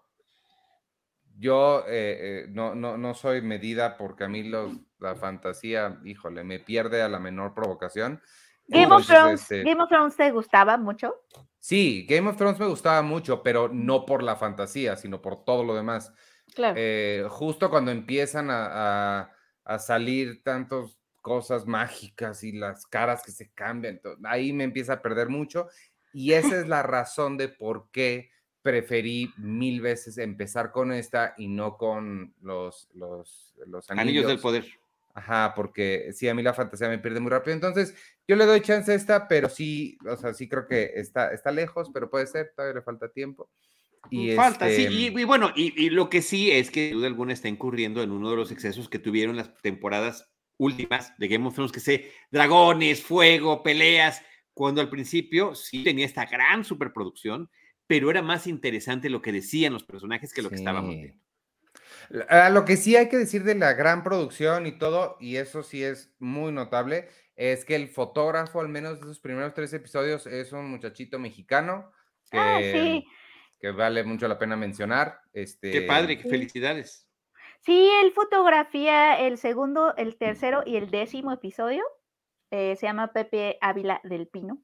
yo 1.37 1.83
eh, 1.87 2.43
eh, 2.43 2.45
no, 2.49 2.75
no, 2.75 2.97
no 2.97 3.13
soy 3.13 3.41
medida 3.41 3.97
porque 3.97 4.23
a 4.23 4.29
mí 4.29 4.43
los 4.43 4.73
la 5.03 5.15
fantasía, 5.15 5.99
híjole, 6.05 6.43
me 6.43 6.59
pierde 6.59 7.03
a 7.03 7.09
la 7.09 7.19
menor 7.19 7.53
provocación. 7.53 8.21
Game, 8.67 8.91
of 8.93 9.05
Thrones, 9.05 9.41
este 9.41 9.63
Game 9.63 9.83
of 9.83 9.89
Thrones 9.89 10.15
te 10.15 10.31
gustaba 10.31 10.77
mucho. 10.77 11.13
Sí, 11.59 12.07
Game 12.09 12.29
of 12.29 12.37
Thrones 12.37 12.59
me 12.59 12.67
gustaba 12.67 13.01
mucho, 13.01 13.43
pero 13.43 13.67
no 13.67 14.05
por 14.05 14.23
la 14.23 14.37
fantasía, 14.37 14.95
sino 14.95 15.21
por 15.21 15.43
todo 15.43 15.63
lo 15.63 15.75
demás. 15.75 16.13
Claro. 16.55 16.75
Eh, 16.77 17.25
justo 17.29 17.69
cuando 17.69 17.91
empiezan 17.91 18.49
a, 18.49 19.29
a, 19.65 19.79
salir 19.79 20.41
tantas 20.43 20.97
cosas 21.19 21.65
mágicas 21.65 22.43
y 22.43 22.53
las 22.53 22.85
caras 22.85 23.21
que 23.23 23.31
se 23.31 23.51
cambian, 23.53 23.99
ahí 24.23 24.53
me 24.53 24.63
empieza 24.63 24.93
a 24.93 25.01
perder 25.01 25.27
mucho. 25.29 25.67
Y 26.13 26.33
esa 26.33 26.59
es 26.59 26.67
la 26.67 26.83
razón 26.83 27.37
de 27.37 27.49
por 27.49 27.89
qué 27.91 28.29
preferí 28.63 29.31
mil 29.37 29.81
veces 29.81 30.17
empezar 30.17 30.71
con 30.71 30.91
esta 30.91 31.35
y 31.37 31.47
no 31.49 31.77
con 31.77 32.33
los, 32.41 32.89
los, 32.95 33.53
los 33.67 33.91
anillos. 33.91 34.25
del 34.25 34.39
poder. 34.39 34.65
Ajá, 35.13 35.53
porque 35.55 36.09
sí, 36.13 36.27
a 36.27 36.33
mí 36.33 36.41
la 36.41 36.55
fantasía 36.55 36.89
me 36.89 36.97
pierde 36.97 37.19
muy 37.19 37.29
rápido. 37.29 37.53
Entonces, 37.53 37.93
yo 38.27 38.35
le 38.35 38.45
doy 38.45 38.61
chance 38.61 38.91
a 38.91 38.95
esta, 38.95 39.27
pero 39.27 39.47
sí, 39.47 39.97
o 40.09 40.15
sea, 40.15 40.33
sí 40.33 40.47
creo 40.47 40.65
que 40.65 40.91
está, 40.95 41.31
está 41.31 41.51
lejos, 41.51 41.91
pero 41.93 42.09
puede 42.09 42.25
ser, 42.25 42.51
todavía 42.55 42.79
le 42.79 42.81
falta 42.81 43.09
tiempo. 43.09 43.49
Y 44.09 44.31
falta, 44.31 44.67
sí, 44.69 44.85
este 44.85 45.21
y, 45.21 45.23
bueno, 45.23 45.51
y, 45.55 45.89
lo 45.91 46.09
que 46.09 46.21
sí 46.21 46.51
es 46.51 46.71
que 46.71 46.91
duda 46.91 47.07
alguna 47.07 47.33
está 47.33 47.47
incurriendo 47.47 48.01
en 48.01 48.11
uno 48.11 48.29
de 48.31 48.35
los 48.35 48.51
excesos 48.51 48.89
que 48.89 48.99
tuvieron 48.99 49.37
las 49.37 49.55
temporadas 49.61 50.29
últimas 50.57 51.17
de 51.17 51.27
Game 51.27 51.47
of 51.47 51.53
Thrones, 51.53 51.71
que 51.71 51.79
sé, 51.79 52.11
dragones, 52.31 53.01
fuego, 53.01 53.63
peleas, 53.63 54.21
cuando 54.53 54.81
al 54.81 54.89
principio 54.89 55.55
sí 55.55 55.83
tenía 55.83 56.05
esta 56.05 56.25
gran 56.25 56.65
superproducción, 56.65 57.49
pero 57.87 58.09
era 58.09 58.21
más 58.21 58.47
interesante 58.47 59.09
lo 59.09 59.21
que 59.21 59.31
decían 59.31 59.73
los 59.73 59.83
personajes 59.83 60.33
que 60.33 60.41
lo 60.41 60.49
que 60.49 60.55
estábamos 60.55 60.95
viendo. 60.95 61.23
Lo 62.09 62.65
que 62.65 62.77
sí 62.77 62.95
hay 62.95 63.09
que 63.09 63.17
decir 63.17 63.43
de 63.43 63.55
la 63.55 63.73
gran 63.73 64.03
producción 64.03 64.67
y 64.67 64.77
todo, 64.77 65.17
y 65.19 65.37
eso 65.37 65.63
sí 65.63 65.83
es 65.83 66.13
muy 66.19 66.51
notable, 66.51 67.09
es 67.35 67.65
que 67.65 67.75
el 67.75 67.87
fotógrafo, 67.87 68.61
al 68.61 68.69
menos 68.69 68.99
de 68.99 69.05
esos 69.05 69.19
primeros 69.19 69.53
tres 69.53 69.73
episodios, 69.73 70.27
es 70.27 70.51
un 70.53 70.69
muchachito 70.69 71.17
mexicano 71.17 71.91
ah, 72.33 72.57
que, 72.59 73.03
que 73.59 73.71
vale 73.71 74.03
mucho 74.03 74.27
la 74.27 74.37
pena 74.37 74.55
mencionar. 74.55 75.21
Este, 75.33 75.71
Qué 75.71 75.81
padre, 75.81 76.19
qué 76.19 76.29
felicidades. 76.29 77.07
Sí, 77.61 77.89
él 78.01 78.11
fotografía 78.11 79.19
el 79.19 79.37
segundo, 79.37 79.95
el 79.95 80.17
tercero 80.17 80.63
y 80.65 80.75
el 80.75 80.91
décimo 80.91 81.31
episodio. 81.31 81.83
Eh, 82.51 82.75
se 82.75 82.85
llama 82.85 83.13
Pepe 83.13 83.57
Ávila 83.61 84.01
del 84.03 84.27
Pino. 84.27 84.61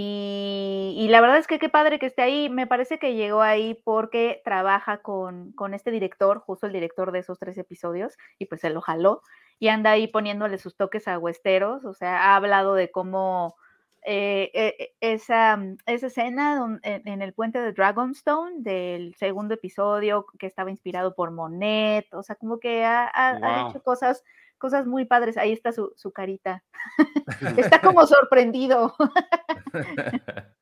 Y, 0.00 1.08
la 1.10 1.20
verdad 1.20 1.38
es 1.38 1.48
que 1.48 1.58
qué 1.58 1.68
padre 1.68 1.98
que 1.98 2.06
esté 2.06 2.22
ahí. 2.22 2.48
Me 2.48 2.68
parece 2.68 3.00
que 3.00 3.16
llegó 3.16 3.42
ahí 3.42 3.74
porque 3.82 4.40
trabaja 4.44 4.98
con, 4.98 5.52
este 5.74 5.90
director, 5.90 6.38
justo 6.38 6.68
el 6.68 6.72
director 6.72 7.10
de 7.10 7.18
esos 7.18 7.40
tres 7.40 7.58
episodios, 7.58 8.16
y 8.38 8.44
pues 8.44 8.60
se 8.60 8.70
lo 8.70 8.80
jaló. 8.80 9.22
Y 9.58 9.66
anda 9.68 9.90
ahí 9.90 10.06
poniéndole 10.06 10.58
sus 10.58 10.76
toques 10.76 11.08
a 11.08 11.18
Westeros. 11.18 11.84
O 11.84 11.94
sea, 11.94 12.26
ha 12.26 12.36
hablado 12.36 12.74
de 12.74 12.92
cómo 12.92 13.56
eh, 14.02 14.52
eh, 14.54 14.94
esa, 15.00 15.58
esa, 15.86 16.06
escena 16.06 16.78
en, 16.84 17.20
el 17.20 17.32
puente 17.32 17.60
de 17.60 17.72
Dragonstone 17.72 18.58
del 18.58 19.16
segundo 19.16 19.54
episodio 19.54 20.26
que 20.38 20.46
estaba 20.46 20.70
inspirado 20.70 21.16
por 21.16 21.32
Monet. 21.32 22.06
O 22.14 22.22
sea, 22.22 22.36
como 22.36 22.60
que 22.60 22.84
ha, 22.84 23.10
ha 23.12 23.68
hecho 23.68 23.82
cosas 23.82 24.22
cosas 24.58 24.86
muy 24.86 25.04
padres. 25.04 25.36
Ahí 25.36 25.52
está 25.52 25.72
su, 25.72 25.92
su 25.96 26.12
carita. 26.12 26.62
está 27.56 27.80
como 27.80 28.06
sorprendido. 28.06 28.94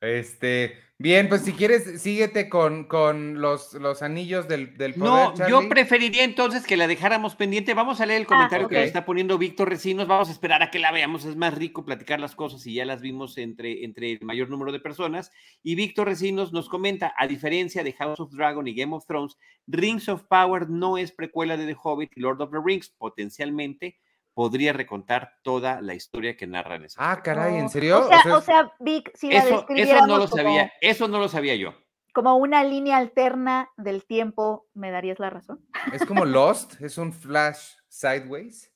este, 0.00 0.76
Bien, 1.00 1.28
pues 1.28 1.42
si 1.42 1.52
quieres, 1.52 2.02
síguete 2.02 2.48
con, 2.48 2.82
con 2.82 3.40
los, 3.40 3.72
los 3.74 4.02
anillos 4.02 4.48
del, 4.48 4.76
del 4.76 4.94
poder. 4.94 5.38
No, 5.38 5.48
yo 5.48 5.68
preferiría 5.68 6.24
entonces 6.24 6.66
que 6.66 6.76
la 6.76 6.88
dejáramos 6.88 7.36
pendiente. 7.36 7.72
Vamos 7.72 8.00
a 8.00 8.06
leer 8.06 8.22
el 8.22 8.24
ah, 8.24 8.26
comentario 8.26 8.68
que 8.68 8.82
está 8.82 9.04
poniendo 9.04 9.38
Víctor 9.38 9.68
Recinos. 9.68 10.08
Vamos 10.08 10.28
a 10.28 10.32
esperar 10.32 10.60
a 10.60 10.72
que 10.72 10.80
la 10.80 10.90
veamos. 10.90 11.24
Es 11.24 11.36
más 11.36 11.54
rico 11.54 11.84
platicar 11.84 12.18
las 12.18 12.34
cosas 12.34 12.66
y 12.66 12.74
ya 12.74 12.84
las 12.84 13.00
vimos 13.00 13.38
entre, 13.38 13.84
entre 13.84 14.10
el 14.10 14.22
mayor 14.22 14.50
número 14.50 14.72
de 14.72 14.80
personas. 14.80 15.30
Y 15.62 15.76
Víctor 15.76 16.08
Recinos 16.08 16.52
nos 16.52 16.68
comenta: 16.68 17.14
a 17.16 17.28
diferencia 17.28 17.84
de 17.84 17.92
House 17.92 18.18
of 18.18 18.32
Dragon 18.32 18.66
y 18.66 18.74
Game 18.74 18.92
of 18.92 19.06
Thrones, 19.06 19.38
Rings 19.68 20.08
of 20.08 20.24
Power 20.24 20.68
no 20.68 20.98
es 20.98 21.12
precuela 21.12 21.56
de 21.56 21.66
The 21.66 21.76
Hobbit 21.80 22.10
y 22.16 22.20
Lord 22.22 22.42
of 22.42 22.50
the 22.50 22.58
Rings. 22.60 22.88
Potencialmente 22.88 23.98
podría 24.38 24.72
recontar 24.72 25.32
toda 25.42 25.80
la 25.80 25.96
historia 25.96 26.36
que 26.36 26.46
narra 26.46 26.76
en 26.76 26.84
ese 26.84 26.94
Ah, 27.00 27.20
caray, 27.24 27.58
¿en 27.58 27.68
serio? 27.68 28.08
O 28.32 28.40
sea, 28.40 28.72
Vic, 28.78 29.10
si 29.12 29.32
la 29.32 29.38
eso, 29.40 29.66
eso 29.68 30.06
no 30.06 30.16
lo 30.16 30.28
sabía, 30.28 30.72
eso 30.80 31.08
no 31.08 31.18
lo 31.18 31.28
sabía 31.28 31.56
yo. 31.56 31.74
Como 32.14 32.36
una 32.36 32.62
línea 32.62 32.98
alterna 32.98 33.68
del 33.76 34.04
tiempo, 34.04 34.68
¿me 34.74 34.92
darías 34.92 35.18
la 35.18 35.28
razón? 35.28 35.66
Es 35.92 36.04
como 36.04 36.24
Lost, 36.24 36.80
es 36.80 36.98
un 36.98 37.12
flash 37.12 37.70
sideways. 37.88 38.72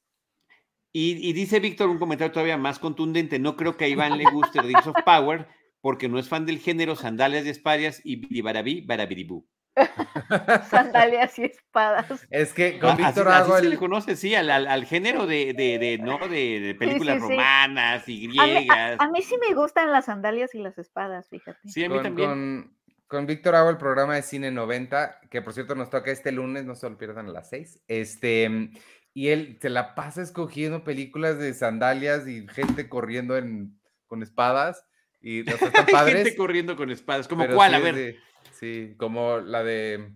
Y, 0.90 1.32
dice 1.32 1.60
Víctor 1.60 1.90
un 1.90 2.00
comentario 2.00 2.32
todavía 2.32 2.56
más 2.56 2.80
contundente, 2.80 3.38
no 3.38 3.54
creo 3.54 3.76
que 3.76 3.84
a 3.84 3.88
Iván 3.88 4.18
le 4.18 4.24
guste 4.32 4.60
Rings 4.62 4.88
of 4.88 4.96
Power 5.04 5.46
porque 5.80 6.08
no 6.08 6.18
es 6.18 6.28
fan 6.28 6.44
del 6.44 6.58
género 6.58 6.96
sandalias 6.96 7.44
de 7.44 7.50
espadas 7.50 8.00
y 8.02 8.42
barabí, 8.42 8.80
barabiribú. 8.80 9.46
Sandalias 10.70 11.38
y 11.38 11.44
espadas. 11.44 12.26
Es 12.30 12.52
que 12.52 12.78
con 12.78 12.96
Víctor 12.96 13.28
hago 13.28 13.56
el... 13.56 13.64
se 13.64 13.70
le 13.70 13.76
conoce, 13.76 14.16
sí, 14.16 14.34
al, 14.34 14.84
género 14.84 15.26
de, 15.26 15.54
de, 15.54 15.98
¿no? 15.98 16.18
de, 16.28 16.76
películas 16.78 17.20
romanas 17.20 18.08
y 18.08 18.28
griegas. 18.28 19.00
A 19.00 19.08
mí, 19.08 19.22
sí 19.22 19.36
me 19.38 19.54
gustan 19.54 19.90
las 19.90 20.06
sandalias 20.06 20.54
y 20.54 20.58
las 20.58 20.78
espadas, 20.78 21.28
fíjate. 21.28 21.68
Sí, 21.68 21.84
a 21.84 21.88
mí 21.88 22.02
también. 22.02 22.70
Con, 23.06 23.26
Víctor 23.26 23.54
hago 23.54 23.68
el 23.68 23.76
programa 23.76 24.14
de 24.14 24.22
Cine 24.22 24.50
90, 24.50 25.20
que 25.30 25.42
por 25.42 25.52
cierto 25.52 25.74
nos 25.74 25.90
toca 25.90 26.10
este 26.10 26.32
lunes, 26.32 26.64
no 26.64 26.74
se 26.74 26.88
lo 26.88 26.96
pierdan 26.96 27.28
a 27.28 27.32
las 27.32 27.50
6. 27.50 27.82
Este, 27.86 28.70
y 29.12 29.28
él 29.28 29.58
se 29.60 29.68
la 29.68 29.94
pasa 29.94 30.22
escogiendo 30.22 30.82
películas 30.82 31.38
de 31.38 31.52
sandalias 31.52 32.26
y 32.26 32.46
gente 32.48 32.88
corriendo 32.88 33.36
en, 33.36 33.78
con 34.06 34.22
espadas. 34.22 34.86
Y 35.20 35.44
los 35.44 35.60
están 35.60 35.86
padres. 35.92 36.24
gente 36.24 36.36
corriendo 36.36 36.74
con 36.74 36.90
espadas, 36.90 37.28
como 37.28 37.46
cuál, 37.48 37.74
a 37.74 37.78
ver. 37.78 38.16
Sí, 38.62 38.94
como 38.96 39.38
la 39.38 39.64
de 39.64 40.14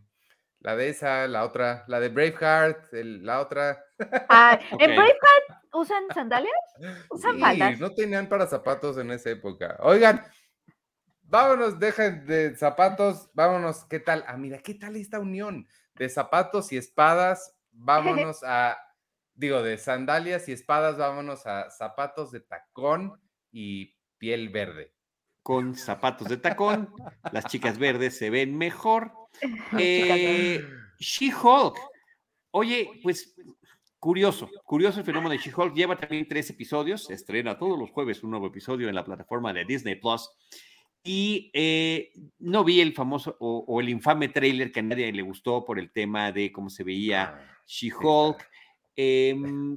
la 0.60 0.76
de 0.76 0.88
esa, 0.90 1.26
la 1.26 1.44
otra, 1.44 1.84
la 1.88 1.98
de 1.98 2.10
Braveheart, 2.10 2.92
la 2.92 3.40
otra. 3.40 3.84
Ah, 4.28 4.56
¿En 4.78 4.94
Braveheart 4.94 5.64
usan 5.72 6.04
sandalias? 6.14 6.54
¿Usan 7.10 7.34
sí, 7.40 7.80
no 7.80 7.92
tenían 7.92 8.28
para 8.28 8.46
zapatos 8.46 8.98
en 8.98 9.10
esa 9.10 9.30
época. 9.30 9.76
Oigan, 9.80 10.24
vámonos, 11.22 11.80
dejen 11.80 12.24
de 12.24 12.54
zapatos, 12.54 13.32
vámonos, 13.34 13.84
¿qué 13.86 13.98
tal? 13.98 14.24
Ah, 14.28 14.36
mira, 14.36 14.58
¿qué 14.58 14.74
tal 14.74 14.94
esta 14.94 15.18
unión 15.18 15.66
de 15.96 16.08
zapatos 16.08 16.70
y 16.70 16.76
espadas? 16.76 17.52
Vámonos 17.72 18.44
a, 18.44 18.78
digo, 19.34 19.60
de 19.60 19.76
sandalias 19.76 20.48
y 20.48 20.52
espadas, 20.52 20.96
vámonos 20.96 21.48
a 21.48 21.68
zapatos 21.70 22.30
de 22.30 22.42
tacón 22.42 23.20
y 23.50 23.98
piel 24.18 24.50
verde 24.50 24.95
con 25.46 25.76
zapatos 25.76 26.26
de 26.26 26.38
tacón. 26.38 26.92
Las 27.30 27.44
chicas 27.44 27.78
verdes 27.78 28.18
se 28.18 28.30
ven 28.30 28.58
mejor. 28.58 29.12
Eh, 29.78 30.60
She-Hulk. 30.98 31.76
Oye, 32.50 32.90
pues 33.02 33.36
curioso, 34.00 34.50
curioso 34.64 34.98
el 34.98 35.06
fenómeno 35.06 35.30
de 35.30 35.38
She-Hulk. 35.38 35.72
Lleva 35.72 35.96
también 35.96 36.26
tres 36.26 36.50
episodios. 36.50 37.04
Se 37.04 37.14
estrena 37.14 37.58
todos 37.58 37.78
los 37.78 37.90
jueves 37.90 38.24
un 38.24 38.30
nuevo 38.30 38.48
episodio 38.48 38.88
en 38.88 38.94
la 38.96 39.04
plataforma 39.04 39.52
de 39.52 39.64
Disney 39.64 39.94
Plus. 39.94 40.28
Y 41.04 41.50
eh, 41.54 42.10
no 42.40 42.64
vi 42.64 42.80
el 42.80 42.92
famoso 42.92 43.36
o, 43.38 43.80
el 43.80 43.88
infame 43.88 44.28
trailer 44.30 44.72
que 44.72 44.80
a 44.80 44.82
nadie 44.82 45.12
le 45.12 45.22
gustó 45.22 45.64
por 45.64 45.78
el 45.78 45.92
tema 45.92 46.32
de 46.32 46.50
cómo 46.50 46.70
se 46.70 46.82
veía 46.82 47.22
ah, 47.22 47.62
She-Hulk. 47.66 48.48
Em, 48.96 49.76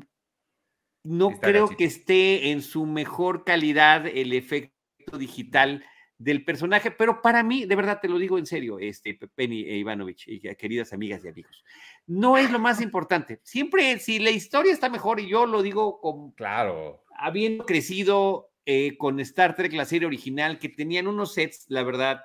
no 1.03 1.29
creo 1.39 1.67
que 1.67 1.85
esté 1.85 2.49
en 2.49 2.63
su 2.63 2.87
mejor 2.87 3.43
calidad 3.43 4.07
el 4.07 4.33
efecto 4.33 4.78
digital 5.17 5.83
del 6.19 6.43
personaje, 6.43 6.91
pero 6.91 7.21
para 7.21 7.43
mí, 7.43 7.65
de 7.65 7.75
verdad 7.77 7.99
te 8.01 8.09
lo 8.09 8.17
digo 8.19 8.37
en 8.37 8.45
serio, 8.45 8.77
este 8.77 9.17
Penny 9.35 9.61
e 9.61 9.77
Ivanovich 9.77 10.27
y 10.27 10.39
queridas 10.55 10.91
amigas 10.91 11.23
y 11.23 11.29
amigos, 11.29 11.63
no 12.07 12.37
es 12.37 12.51
lo 12.51 12.59
más 12.59 12.81
importante. 12.81 13.39
Siempre, 13.43 13.97
si 13.99 14.19
la 14.19 14.29
historia 14.29 14.73
está 14.73 14.89
mejor, 14.89 15.21
y 15.21 15.29
yo 15.29 15.45
lo 15.45 15.61
digo 15.61 16.01
con, 16.01 16.31
claro, 16.31 17.05
habiendo 17.17 17.65
crecido 17.65 18.51
eh, 18.65 18.97
con 18.97 19.19
Star 19.21 19.55
Trek, 19.55 19.71
la 19.73 19.85
serie 19.85 20.07
original, 20.07 20.59
que 20.59 20.67
tenían 20.67 21.07
unos 21.07 21.33
sets, 21.33 21.65
la 21.69 21.83
verdad, 21.83 22.21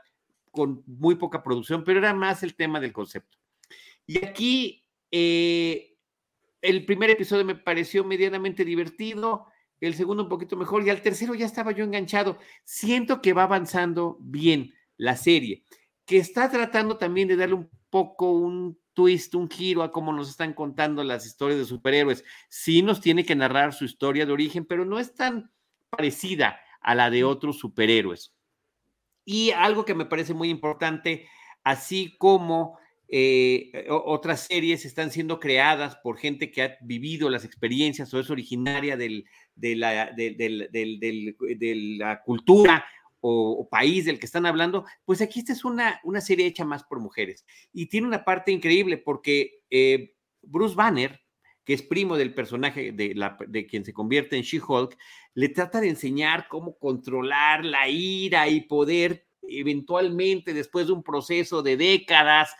con 0.50 0.82
muy 0.86 1.14
poca 1.14 1.44
producción, 1.44 1.84
pero 1.84 2.00
era 2.00 2.12
más 2.14 2.42
el 2.42 2.56
tema 2.56 2.80
del 2.80 2.92
concepto. 2.92 3.38
Y 4.06 4.24
aquí, 4.24 4.84
eh, 5.12 5.96
el 6.60 6.84
primer 6.84 7.10
episodio 7.10 7.44
me 7.44 7.54
pareció 7.54 8.04
medianamente 8.04 8.64
divertido 8.64 9.46
el 9.80 9.94
segundo 9.94 10.22
un 10.22 10.28
poquito 10.28 10.56
mejor 10.56 10.84
y 10.84 10.90
al 10.90 11.02
tercero 11.02 11.34
ya 11.34 11.46
estaba 11.46 11.72
yo 11.72 11.84
enganchado. 11.84 12.38
Siento 12.64 13.20
que 13.20 13.32
va 13.32 13.44
avanzando 13.44 14.16
bien 14.20 14.74
la 14.96 15.16
serie, 15.16 15.64
que 16.04 16.18
está 16.18 16.50
tratando 16.50 16.96
también 16.96 17.28
de 17.28 17.36
darle 17.36 17.56
un 17.56 17.70
poco 17.90 18.32
un 18.32 18.78
twist, 18.94 19.34
un 19.34 19.50
giro 19.50 19.82
a 19.82 19.92
cómo 19.92 20.12
nos 20.12 20.28
están 20.30 20.52
contando 20.54 21.02
las 21.04 21.26
historias 21.26 21.58
de 21.58 21.64
superhéroes. 21.64 22.24
Sí 22.48 22.82
nos 22.82 23.00
tiene 23.00 23.24
que 23.24 23.34
narrar 23.34 23.72
su 23.72 23.84
historia 23.84 24.24
de 24.24 24.32
origen, 24.32 24.64
pero 24.64 24.84
no 24.84 24.98
es 24.98 25.14
tan 25.14 25.52
parecida 25.90 26.60
a 26.80 26.94
la 26.94 27.10
de 27.10 27.24
otros 27.24 27.58
superhéroes. 27.58 28.34
Y 29.24 29.50
algo 29.50 29.84
que 29.84 29.94
me 29.94 30.06
parece 30.06 30.34
muy 30.34 30.50
importante, 30.50 31.28
así 31.62 32.16
como 32.18 32.78
eh, 33.08 33.86
otras 33.88 34.46
series 34.46 34.84
están 34.84 35.10
siendo 35.10 35.38
creadas 35.38 35.96
por 35.96 36.18
gente 36.18 36.50
que 36.50 36.62
ha 36.62 36.76
vivido 36.80 37.28
las 37.28 37.44
experiencias 37.44 38.12
o 38.12 38.18
es 38.18 38.30
originaria 38.30 38.96
del, 38.96 39.26
de, 39.54 39.76
la, 39.76 40.10
de, 40.12 41.96
la 41.98 42.22
cultura 42.22 42.84
o, 43.20 43.68
país 43.70 44.04
del 44.04 44.18
que 44.18 44.26
están 44.26 44.46
hablando, 44.46 44.84
pues 45.04 45.22
aquí 45.22 45.40
esta 45.40 45.52
es 45.52 45.64
una, 45.64 46.00
una 46.04 46.20
serie 46.20 46.46
hecha 46.46 46.64
más 46.64 46.84
por 46.84 47.00
mujeres. 47.00 47.44
Y 47.72 47.86
tiene 47.86 48.06
una 48.06 48.24
parte 48.24 48.52
increíble 48.52 48.98
porque 48.98 49.62
eh, 49.70 50.14
Bruce 50.42 50.74
Banner, 50.74 51.20
que 51.64 51.72
es 51.72 51.82
primo 51.82 52.16
del 52.16 52.34
personaje 52.34 52.92
de, 52.92 53.14
la, 53.14 53.38
de 53.46 53.66
quien 53.66 53.84
se 53.84 53.94
convierte 53.94 54.36
en 54.36 54.42
She-Hulk, 54.42 54.96
le 55.34 55.48
trata 55.48 55.80
de 55.80 55.88
enseñar 55.88 56.48
cómo 56.48 56.78
controlar 56.78 57.64
la 57.64 57.88
ira 57.88 58.48
y 58.48 58.62
poder 58.62 59.26
eventualmente, 59.48 60.54
después 60.54 60.86
de 60.86 60.92
un 60.92 61.02
proceso 61.02 61.62
de 61.62 61.76
décadas, 61.76 62.54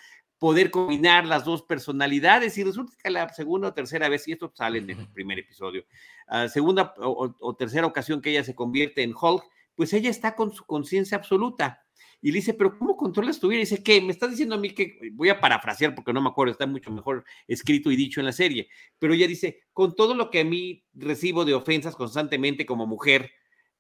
poder 0.45 0.71
combinar 0.71 1.25
las 1.25 1.47
dos 1.47 1.63
personalidades 1.63 2.59
y 2.59 2.65
resulta 2.65 2.93
que 3.03 3.09
la 3.09 3.31
segunda 3.31 3.69
o 3.69 3.73
tercera 3.73 4.11
vez, 4.11 4.29
y 4.29 4.33
esto 4.33 4.53
sale 4.55 4.77
en 4.77 4.91
el 4.91 5.09
primer 5.09 5.39
episodio, 5.39 5.87
uh, 6.29 6.51
segunda 6.51 6.93
o, 6.99 7.35
o, 7.41 7.57
tercera 7.57 7.87
ocasión 7.87 8.21
que 8.21 8.29
ella 8.29 8.45
se 8.45 8.55
convierte 8.55 9.03
en 9.03 9.15
Hulk, 9.19 9.43
pues 9.75 9.95
ella 9.95 10.11
está 10.11 10.37
con 10.37 10.53
su 10.53 10.67
conciencia 10.67 11.17
absoluta. 11.17 11.83
Y 12.21 12.31
le 12.31 12.41
dice, 12.41 12.53
pero 12.53 12.77
¿cómo 12.79 12.95
controlas 12.95 13.41
tu 13.41 13.49
vida? 13.49 13.61
Y 13.61 13.63
dice, 13.63 13.83
¿qué? 13.83 14.03
Me 14.03 14.13
estás 14.13 14.33
diciendo 14.33 14.55
a 14.55 14.59
mí 14.59 14.75
que, 14.75 14.99
voy 15.13 15.31
a 15.31 15.41
parafrasear 15.41 15.95
porque 15.95 16.13
no 16.13 16.21
me 16.21 16.29
acuerdo, 16.29 16.53
está 16.53 16.67
mucho 16.67 16.91
mejor 16.91 17.25
escrito 17.49 17.91
y 17.91 17.97
dicho 17.97 18.21
en 18.21 18.27
la 18.27 18.33
serie, 18.33 18.69
pero 18.99 19.15
ella 19.15 19.27
dice, 19.27 19.63
con 19.73 19.97
todo 19.97 20.15
lo 20.15 20.29
que 20.29 20.41
a 20.41 20.45
mí 20.45 20.85
recibo 20.93 21.47
de 21.47 21.55
ofensas 21.55 21.97
constantemente 21.97 22.67
como 22.67 22.87
mujer 22.87 23.33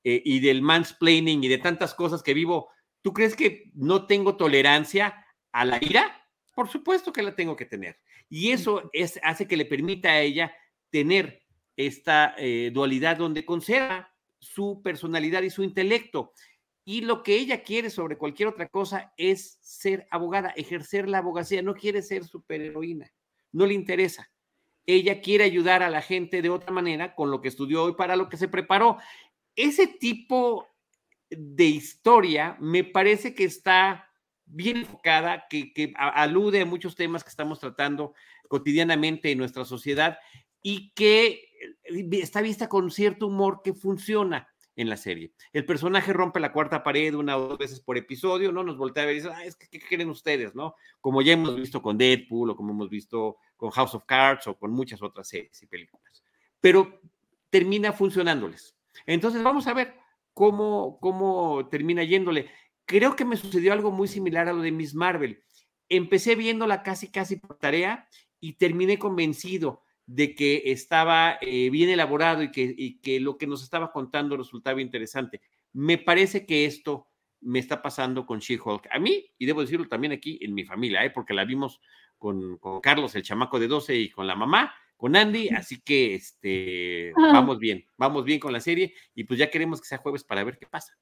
eh, 0.02 0.22
y 0.24 0.40
del 0.40 0.62
mansplaining 0.62 1.44
y 1.44 1.48
de 1.48 1.58
tantas 1.58 1.92
cosas 1.92 2.22
que 2.22 2.32
vivo, 2.32 2.70
¿tú 3.02 3.12
crees 3.12 3.36
que 3.36 3.70
no 3.74 4.06
tengo 4.06 4.38
tolerancia 4.38 5.26
a 5.52 5.66
la 5.66 5.76
ira? 5.78 6.23
Por 6.54 6.68
supuesto 6.68 7.12
que 7.12 7.22
la 7.22 7.34
tengo 7.34 7.56
que 7.56 7.66
tener. 7.66 7.98
Y 8.28 8.52
eso 8.52 8.90
es, 8.92 9.18
hace 9.22 9.46
que 9.46 9.56
le 9.56 9.66
permita 9.66 10.10
a 10.10 10.20
ella 10.20 10.54
tener 10.90 11.42
esta 11.76 12.34
eh, 12.38 12.70
dualidad 12.72 13.16
donde 13.16 13.44
conserva 13.44 14.12
su 14.38 14.80
personalidad 14.82 15.42
y 15.42 15.50
su 15.50 15.62
intelecto. 15.62 16.32
Y 16.84 17.00
lo 17.00 17.22
que 17.22 17.36
ella 17.36 17.62
quiere 17.62 17.90
sobre 17.90 18.18
cualquier 18.18 18.48
otra 18.48 18.68
cosa 18.68 19.12
es 19.16 19.58
ser 19.62 20.06
abogada, 20.10 20.50
ejercer 20.50 21.08
la 21.08 21.18
abogacía. 21.18 21.62
No 21.62 21.74
quiere 21.74 22.02
ser 22.02 22.24
superheroína, 22.24 23.10
no 23.52 23.66
le 23.66 23.74
interesa. 23.74 24.30
Ella 24.86 25.22
quiere 25.22 25.44
ayudar 25.44 25.82
a 25.82 25.88
la 25.88 26.02
gente 26.02 26.42
de 26.42 26.50
otra 26.50 26.70
manera 26.70 27.14
con 27.14 27.30
lo 27.30 27.40
que 27.40 27.48
estudió 27.48 27.84
hoy 27.84 27.94
para 27.94 28.16
lo 28.16 28.28
que 28.28 28.36
se 28.36 28.48
preparó. 28.48 28.98
Ese 29.56 29.86
tipo 29.86 30.68
de 31.30 31.64
historia 31.64 32.56
me 32.60 32.84
parece 32.84 33.34
que 33.34 33.44
está 33.44 34.10
bien 34.46 34.78
enfocada, 34.78 35.46
que, 35.48 35.72
que 35.72 35.92
alude 35.96 36.60
a 36.60 36.66
muchos 36.66 36.94
temas 36.96 37.24
que 37.24 37.30
estamos 37.30 37.60
tratando 37.60 38.14
cotidianamente 38.48 39.30
en 39.30 39.38
nuestra 39.38 39.64
sociedad 39.64 40.18
y 40.62 40.90
que 40.94 41.48
eh, 41.84 42.08
está 42.12 42.40
vista 42.40 42.68
con 42.68 42.90
cierto 42.90 43.26
humor 43.26 43.60
que 43.62 43.74
funciona 43.74 44.48
en 44.76 44.88
la 44.88 44.96
serie. 44.96 45.32
El 45.52 45.64
personaje 45.64 46.12
rompe 46.12 46.40
la 46.40 46.52
cuarta 46.52 46.82
pared 46.82 47.14
una 47.14 47.36
o 47.36 47.48
dos 47.48 47.58
veces 47.58 47.80
por 47.80 47.96
episodio, 47.96 48.50
¿no? 48.50 48.64
Nos 48.64 48.76
voltea 48.76 49.04
a 49.04 49.06
ver 49.06 49.14
y 49.14 49.18
dice, 49.18 49.30
ah, 49.32 49.44
es 49.44 49.56
que, 49.56 49.68
¿qué 49.68 49.80
creen 49.80 50.10
ustedes, 50.10 50.54
no? 50.54 50.74
Como 51.00 51.22
ya 51.22 51.34
hemos 51.34 51.54
visto 51.54 51.80
con 51.80 51.96
Deadpool 51.96 52.50
o 52.50 52.56
como 52.56 52.72
hemos 52.72 52.90
visto 52.90 53.36
con 53.56 53.70
House 53.70 53.94
of 53.94 54.04
Cards 54.04 54.46
o 54.48 54.58
con 54.58 54.72
muchas 54.72 55.00
otras 55.02 55.28
series 55.28 55.62
y 55.62 55.66
películas. 55.66 56.24
Pero 56.60 57.00
termina 57.50 57.92
funcionándoles. 57.92 58.74
Entonces 59.06 59.42
vamos 59.42 59.66
a 59.68 59.74
ver 59.74 59.94
cómo, 60.32 60.98
cómo 61.00 61.68
termina 61.68 62.02
yéndole 62.02 62.50
creo 62.86 63.16
que 63.16 63.24
me 63.24 63.36
sucedió 63.36 63.72
algo 63.72 63.90
muy 63.90 64.08
similar 64.08 64.48
a 64.48 64.52
lo 64.52 64.62
de 64.62 64.72
Miss 64.72 64.94
Marvel. 64.94 65.42
Empecé 65.88 66.34
viéndola 66.34 66.82
casi, 66.82 67.10
casi 67.10 67.36
por 67.36 67.58
tarea 67.58 68.08
y 68.40 68.54
terminé 68.54 68.98
convencido 68.98 69.82
de 70.06 70.34
que 70.34 70.62
estaba 70.66 71.38
eh, 71.40 71.70
bien 71.70 71.88
elaborado 71.88 72.42
y 72.42 72.50
que, 72.50 72.74
y 72.76 72.98
que 73.00 73.20
lo 73.20 73.38
que 73.38 73.46
nos 73.46 73.62
estaba 73.62 73.92
contando 73.92 74.36
resultaba 74.36 74.80
interesante. 74.80 75.40
Me 75.72 75.98
parece 75.98 76.46
que 76.46 76.66
esto 76.66 77.08
me 77.40 77.58
está 77.58 77.82
pasando 77.82 78.26
con 78.26 78.38
She-Hulk. 78.38 78.88
A 78.90 78.98
mí, 78.98 79.26
y 79.38 79.46
debo 79.46 79.60
decirlo 79.60 79.86
también 79.86 80.12
aquí 80.12 80.38
en 80.42 80.54
mi 80.54 80.64
familia, 80.64 81.04
¿eh? 81.04 81.10
porque 81.10 81.34
la 81.34 81.44
vimos 81.44 81.80
con, 82.18 82.58
con, 82.58 82.80
Carlos, 82.80 83.14
el 83.14 83.22
chamaco 83.22 83.58
de 83.58 83.68
12, 83.68 83.96
y 83.96 84.10
con 84.10 84.26
la 84.26 84.34
mamá, 84.34 84.74
con 84.96 85.16
Andy, 85.16 85.48
así 85.50 85.80
que 85.80 86.14
este, 86.14 87.12
vamos 87.14 87.58
bien, 87.58 87.84
vamos 87.98 88.24
bien 88.24 88.40
con 88.40 88.52
la 88.52 88.60
serie 88.60 88.94
y 89.14 89.24
pues 89.24 89.38
ya 89.38 89.50
queremos 89.50 89.80
que 89.80 89.86
sea 89.88 89.98
jueves 89.98 90.24
para 90.24 90.44
ver 90.44 90.58
qué 90.58 90.66
pasa. 90.66 90.96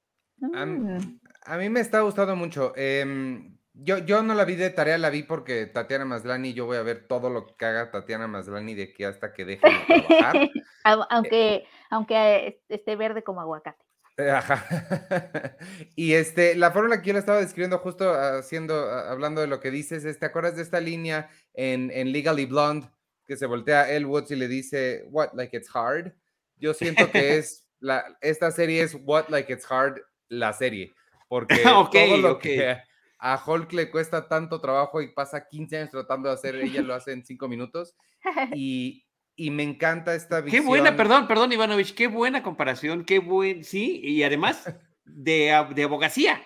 A, 0.55 0.67
mm. 0.67 1.21
a, 1.45 1.57
mí 1.57 1.69
me 1.69 1.81
está 1.81 2.01
gustando 2.01 2.35
mucho. 2.37 2.73
Eh, 2.77 3.43
yo, 3.75 3.99
yo 3.99 4.23
no 4.23 4.35
la 4.35 4.45
vi 4.45 4.57
de 4.57 4.71
tarea, 4.71 4.99
la 4.99 5.11
vi 5.11 5.23
porque 5.23 5.67
Tatiana 5.67 6.05
Maslani, 6.05 6.53
yo 6.53 6.67
voy 6.67 6.77
a 6.77 6.83
ver 6.83 7.07
todo 7.07 7.31
lo 7.31 7.57
que 7.57 7.65
haga 7.65 7.91
Tatiana 7.91 8.27
Maslani 8.27 8.75
de 8.75 8.85
aquí 8.85 9.05
hasta 9.05 9.33
que 9.33 9.45
deje 9.45 9.67
de 9.67 10.03
trabajar. 10.03 10.51
aunque, 11.11 11.55
eh, 11.55 11.67
aunque 11.91 12.61
esté 12.69 12.97
verde 12.97 13.23
como 13.23 13.41
aguacate. 13.41 13.83
Eh, 14.19 14.31
ajá. 14.31 14.67
y 15.97 16.13
este, 16.13 16.55
la 16.55 16.71
forma 16.71 16.89
en 16.89 16.91
la 16.91 17.03
que 17.03 17.09
yo 17.09 17.13
la 17.15 17.21
estaba 17.21 17.41
describiendo, 17.41 17.79
justo 17.79 18.13
haciendo, 18.13 18.91
hablando 18.91 19.41
de 19.41 19.47
lo 19.47 19.59
que 19.59 19.71
dices, 19.71 20.19
¿te 20.19 20.27
acuerdas 20.27 20.57
de 20.57 20.63
esta 20.63 20.81
línea 20.81 21.31
en, 21.55 21.91
en 21.93 22.13
Legally 22.13 22.45
Blonde 22.45 22.89
que 23.25 23.37
se 23.37 23.47
voltea 23.47 23.83
a 23.83 23.91
Elle 23.91 24.05
Woods 24.05 24.31
y 24.33 24.37
le 24.37 24.49
dice, 24.49 25.05
What, 25.09 25.31
like 25.33 25.57
it's 25.57 25.75
hard? 25.75 26.13
Yo 26.57 26.75
siento 26.75 27.11
que 27.11 27.37
es, 27.39 27.67
la, 27.81 28.05
esta 28.21 28.51
serie 28.51 28.83
es 28.83 28.95
What, 29.03 29.31
like 29.31 29.51
it's 29.51 29.65
hard 29.71 30.03
la 30.33 30.53
serie, 30.53 30.93
porque 31.29 31.57
todo 31.59 32.17
lo 32.17 32.39
que 32.39 32.77
a 33.19 33.43
Hulk 33.47 33.73
le 33.73 33.91
cuesta 33.91 34.29
tanto 34.29 34.61
trabajo 34.61 35.01
y 35.01 35.13
pasa 35.13 35.47
15 35.47 35.77
años 35.77 35.91
tratando 35.91 36.29
de 36.29 36.35
hacer, 36.35 36.57
ella 36.57 36.83
lo 36.83 36.95
hace 36.95 37.13
en 37.13 37.25
5 37.25 37.49
minutos. 37.49 37.95
Y, 38.55 39.05
y, 39.35 39.51
me 39.51 39.65
encanta 39.65 40.15
esta 40.15 40.41
visión. 40.41 40.63
Qué 40.63 40.67
buena, 40.67 40.97
perdón, 40.97 41.27
perdón, 41.27 41.53
Ivanovich, 41.53 41.93
qué 41.93 42.07
buena 42.07 42.41
comparación, 42.41 43.05
qué 43.05 43.19
buen, 43.19 43.65
sí, 43.65 44.01
y 44.01 44.23
además 44.23 44.73
de, 45.05 45.67
de 45.75 45.83
abogacía, 45.83 46.41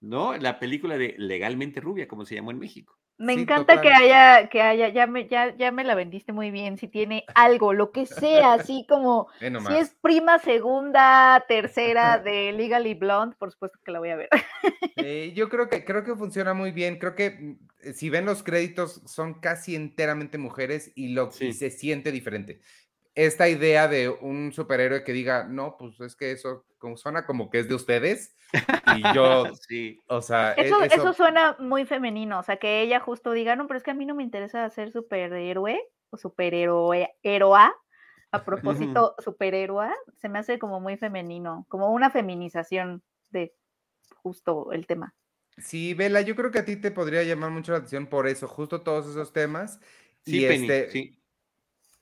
¿no? 0.00 0.36
La 0.36 0.58
película 0.58 0.98
de 0.98 1.14
Legalmente 1.16 1.80
Rubia, 1.80 2.06
como 2.06 2.26
se 2.26 2.34
llamó 2.34 2.50
en 2.50 2.58
México. 2.58 2.98
Me 3.16 3.32
encanta 3.32 3.80
que 3.80 3.88
haya, 3.88 4.48
que 4.48 4.60
haya, 4.60 4.88
ya 4.88 5.06
me, 5.06 5.28
ya, 5.28 5.54
ya 5.56 5.70
me 5.70 5.84
la 5.84 5.94
vendiste 5.94 6.32
muy 6.32 6.50
bien, 6.50 6.78
si 6.78 6.88
tiene 6.88 7.24
algo, 7.34 7.72
lo 7.72 7.92
que 7.92 8.06
sea, 8.06 8.54
así 8.54 8.84
como 8.88 9.28
si 9.38 9.76
es 9.76 9.94
prima, 10.00 10.40
segunda, 10.40 11.44
tercera 11.46 12.18
de 12.24 12.52
Legally 12.52 12.94
Blonde, 12.94 13.36
por 13.38 13.52
supuesto 13.52 13.78
que 13.84 13.92
la 13.92 14.00
voy 14.00 14.10
a 14.10 14.16
ver. 14.16 14.28
Eh, 14.96 15.32
yo 15.34 15.48
creo 15.48 15.68
que, 15.68 15.84
creo 15.84 16.02
que 16.02 16.16
funciona 16.16 16.54
muy 16.54 16.72
bien, 16.72 16.98
creo 16.98 17.14
que 17.14 17.30
mm, 17.30 17.58
eh, 17.82 17.92
si 17.92 18.10
ven 18.10 18.24
los 18.24 18.42
créditos 18.42 19.02
son 19.06 19.34
casi 19.34 19.76
enteramente 19.76 20.38
mujeres 20.38 20.90
y 20.94 21.08
lo 21.08 21.30
sí. 21.30 21.52
se 21.52 21.70
siente 21.70 22.10
diferente 22.10 22.60
esta 23.14 23.48
idea 23.48 23.86
de 23.86 24.08
un 24.08 24.52
superhéroe 24.52 25.04
que 25.04 25.12
diga, 25.12 25.44
no, 25.44 25.76
pues 25.78 26.00
es 26.00 26.16
que 26.16 26.32
eso 26.32 26.66
como 26.78 26.96
suena 26.96 27.24
como 27.24 27.48
que 27.48 27.60
es 27.60 27.68
de 27.68 27.74
ustedes. 27.74 28.36
Y 28.96 29.14
yo, 29.14 29.44
sí. 29.68 30.00
o 30.08 30.20
sea, 30.20 30.52
e, 30.54 30.66
eso, 30.66 30.82
eso... 30.82 30.94
eso, 30.94 31.12
suena 31.12 31.56
muy 31.58 31.86
femenino, 31.86 32.40
o 32.40 32.42
sea, 32.42 32.56
que 32.56 32.82
ella 32.82 33.00
justo 33.00 33.32
diga, 33.32 33.56
no, 33.56 33.66
pero 33.66 33.78
es 33.78 33.84
que 33.84 33.92
a 33.92 33.94
mí 33.94 34.04
no 34.04 34.14
me 34.14 34.22
interesa 34.22 34.68
ser 34.70 34.92
superhéroe 34.92 35.80
o 36.10 36.16
superhéroe, 36.16 37.14
héroa. 37.22 37.74
A 38.32 38.44
propósito, 38.44 39.14
superhéroe, 39.18 39.90
se 40.16 40.28
me 40.28 40.40
hace 40.40 40.58
como 40.58 40.80
muy 40.80 40.96
femenino, 40.96 41.66
como 41.68 41.92
una 41.92 42.10
feminización 42.10 43.02
de 43.30 43.54
justo 44.16 44.72
el 44.72 44.86
tema. 44.86 45.14
Sí, 45.56 45.94
Vela, 45.94 46.20
yo 46.20 46.34
creo 46.34 46.50
que 46.50 46.58
a 46.58 46.64
ti 46.64 46.74
te 46.74 46.90
podría 46.90 47.22
llamar 47.22 47.52
mucho 47.52 47.70
la 47.70 47.78
atención 47.78 48.08
por 48.08 48.26
eso, 48.26 48.48
justo 48.48 48.82
todos 48.82 49.08
esos 49.08 49.32
temas. 49.32 49.78
Sí, 50.24 50.44
y 50.44 50.48
Penny, 50.48 50.62
este, 50.64 50.90
sí 50.90 51.23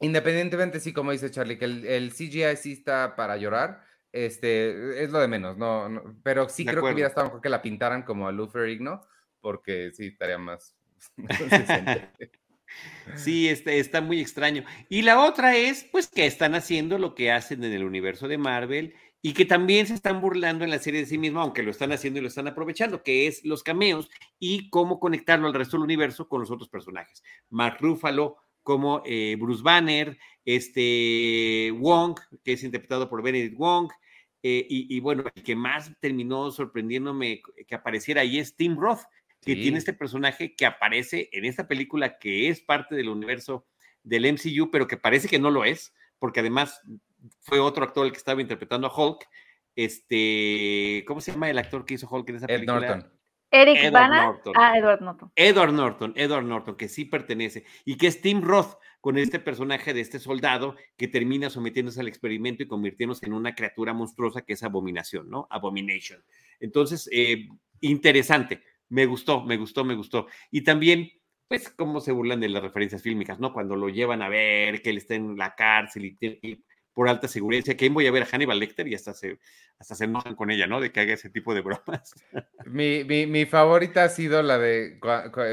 Independientemente, 0.03 0.80
sí, 0.80 0.92
como 0.92 1.12
dice 1.12 1.30
Charlie, 1.30 1.59
que 1.59 1.64
el, 1.64 1.86
el, 1.86 2.12
CGI 2.12 2.57
sí 2.57 2.72
está 2.72 3.16
para 3.16 3.36
llorar, 3.36 3.84
este, 4.11 5.03
es 5.03 5.11
lo 5.11 5.20
de 5.20 5.28
menos, 5.28 5.57
no, 5.57 5.88
no 5.88 6.16
pero 6.22 6.48
sí 6.48 6.64
de 6.64 6.72
creo 6.72 6.80
acuerdo. 6.80 6.88
que 6.88 6.94
hubiera 6.94 7.09
estado 7.09 7.26
mejor 7.28 7.40
que 7.40 7.48
la 7.48 7.62
pintaran 7.62 8.03
como 8.03 8.28
a 8.28 8.32
Lou 8.32 8.48
Ferrigno, 8.48 9.00
porque 9.40 9.90
sí, 9.92 10.09
estaría 10.09 10.38
más... 10.38 10.76
sí, 13.16 13.48
este, 13.48 13.78
está 13.78 14.00
muy 14.00 14.20
extraño. 14.20 14.64
Y 14.88 15.03
la 15.03 15.24
otra 15.24 15.57
es, 15.57 15.84
pues, 15.84 16.09
que 16.09 16.26
están 16.26 16.55
haciendo 16.55 16.98
lo 16.98 17.14
que 17.14 17.30
hacen 17.30 17.64
en 17.64 17.72
el 17.72 17.84
universo 17.84 18.28
de 18.28 18.38
Marvel 18.38 18.94
y 19.24 19.34
que 19.34 19.44
también 19.44 19.86
se 19.86 19.94
están 19.94 20.20
burlando 20.20 20.64
en 20.64 20.70
la 20.70 20.80
serie 20.80 21.00
de 21.00 21.07
sí 21.07 21.16
mismo, 21.16 21.40
aunque 21.40 21.62
lo 21.62 21.70
están 21.70 21.92
haciendo 21.92 22.18
y 22.18 22.22
lo 22.22 22.28
están 22.28 22.48
aprovechando, 22.48 23.05
que 23.05 23.28
es 23.28 23.44
los 23.44 23.62
cameos 23.62 24.11
y 24.40 24.68
cómo 24.68 24.98
conectarlo 24.98 25.46
al 25.46 25.55
resto 25.55 25.76
del 25.76 25.84
universo 25.84 26.28
con 26.28 26.40
los 26.40 26.50
otros 26.50 26.68
personajes. 26.68 27.22
Mark 27.48 27.76
Ruffalo, 27.80 28.41
como 28.63 29.03
eh, 29.05 29.37
Bruce 29.39 29.63
Banner, 29.63 30.19
este 30.45 31.73
Wong, 31.79 32.19
que 32.45 32.53
es 32.53 32.63
interpretado 32.63 33.09
por 33.09 33.23
Benedict 33.23 33.57
Wong, 33.57 33.91
eh, 34.43 34.67
y, 34.69 34.97
y, 34.97 35.01
bueno, 35.01 35.25
el 35.35 35.43
que 35.43 35.55
más 35.55 35.93
terminó 36.01 36.51
sorprendiéndome 36.51 37.43
que 37.67 37.75
apareciera 37.75 38.23
ahí 38.23 38.39
es 38.39 38.57
Tim 38.57 38.77
Roth, 38.77 39.03
que 39.41 39.55
sí. 39.55 39.63
tiene 39.63 39.79
este 39.79 39.93
personaje 39.93 40.55
que 40.55 40.67
aparece 40.67 41.29
en 41.33 41.45
esta 41.45 41.69
película 41.69 42.19
que 42.19 42.49
es 42.49 42.61
parte 42.61 42.95
del 42.95 43.09
universo 43.09 43.67
del 44.03 44.33
MCU, 44.33 44.71
pero 44.71 44.87
que 44.87 44.97
parece 44.97 45.29
que 45.29 45.39
no 45.39 45.51
lo 45.51 45.65
es, 45.65 45.95
porque 46.19 46.41
además 46.41 46.81
fue 47.41 47.61
otro 47.61 47.85
actor 47.85 48.07
el 48.07 48.13
que 48.13 48.19
estaba 48.19 48.41
interpretando 48.41 48.87
a 48.87 48.95
Hulk. 48.97 49.29
Este, 49.75 51.05
¿cómo 51.07 51.21
se 51.21 51.33
llama 51.33 51.51
el 51.51 51.59
actor 51.59 51.85
que 51.85 51.95
hizo 51.95 52.09
Hulk 52.09 52.29
en 52.29 52.37
esa 52.37 52.47
Ed 52.47 52.55
película? 52.55 52.81
Norton. 52.81 53.13
Eric 53.53 53.76
Edward 53.76 53.92
Bana. 53.92 54.24
Norton. 54.24 54.53
Ah, 54.57 54.78
Edward 54.78 55.03
Norton. 55.03 55.32
Edward 55.36 55.72
Norton, 55.72 56.12
Edward 56.16 56.44
Norton, 56.44 56.76
que 56.76 56.88
sí 56.88 57.05
pertenece, 57.05 57.64
y 57.84 57.96
que 57.96 58.07
es 58.07 58.20
Tim 58.22 58.40
Roth, 58.40 58.78
con 59.03 59.18
este 59.18 59.40
personaje 59.40 59.92
de 59.92 60.00
este 60.00 60.18
soldado 60.18 60.76
que 60.96 61.09
termina 61.09 61.50
sometiéndose 61.50 62.00
al 62.00 62.09
experimento 62.09 62.62
y 62.62 62.68
convirtiéndose 62.68 63.26
en 63.26 63.34
una 63.34 63.55
criatura 63.55 63.92
monstruosa 63.92 64.42
que 64.42 64.55
es 64.55 64.62
Abominación, 64.62 65.28
¿no? 65.28 65.48
Abomination. 65.50 66.24
Entonces, 66.61 67.09
eh, 67.12 67.48
interesante, 67.80 68.62
me 68.88 69.05
gustó, 69.07 69.42
me 69.42 69.57
gustó, 69.57 69.84
me 69.84 69.96
gustó. 69.96 70.28
Y 70.50 70.62
también, 70.62 71.11
pues, 71.48 71.68
cómo 71.68 72.00
se 72.00 72.12
burlan 72.12 72.40
de 72.40 72.48
las 72.48 72.62
referencias 72.62 73.03
fílmicas, 73.03 73.40
¿no? 73.40 73.53
Cuando 73.53 73.74
lo 73.76 73.88
llevan 73.88 74.22
a 74.22 74.28
ver, 74.28 74.80
que 74.80 74.90
él 74.90 74.98
está 74.98 75.16
en 75.16 75.36
la 75.36 75.55
cárcel 75.55 76.05
y, 76.05 76.16
y 76.20 76.64
por 76.93 77.09
alta 77.09 77.28
seguridad. 77.28 77.64
que 77.76 77.84
ahí 77.84 77.90
voy 77.90 78.07
a 78.07 78.12
ver 78.12 78.22
a 78.22 78.26
Hannibal 78.26 78.59
Lecter 78.59 78.86
y 78.88 78.95
hasta 78.95 79.14
se, 79.14 79.38
hasta 79.78 79.95
se 79.95 80.05
enojan 80.05 80.34
con 80.34 80.51
ella, 80.51 80.66
¿no? 80.66 80.80
De 80.80 80.93
que 80.93 81.01
haga 81.01 81.14
ese 81.14 81.30
tipo 81.30 81.55
de 81.55 81.61
bromas. 81.61 82.14
Mi, 82.66 83.05
mi, 83.05 83.26
mi 83.26 83.47
favorita 83.47 84.05
ha 84.05 84.09
sido 84.09 84.43
la 84.43 84.59
de 84.59 84.99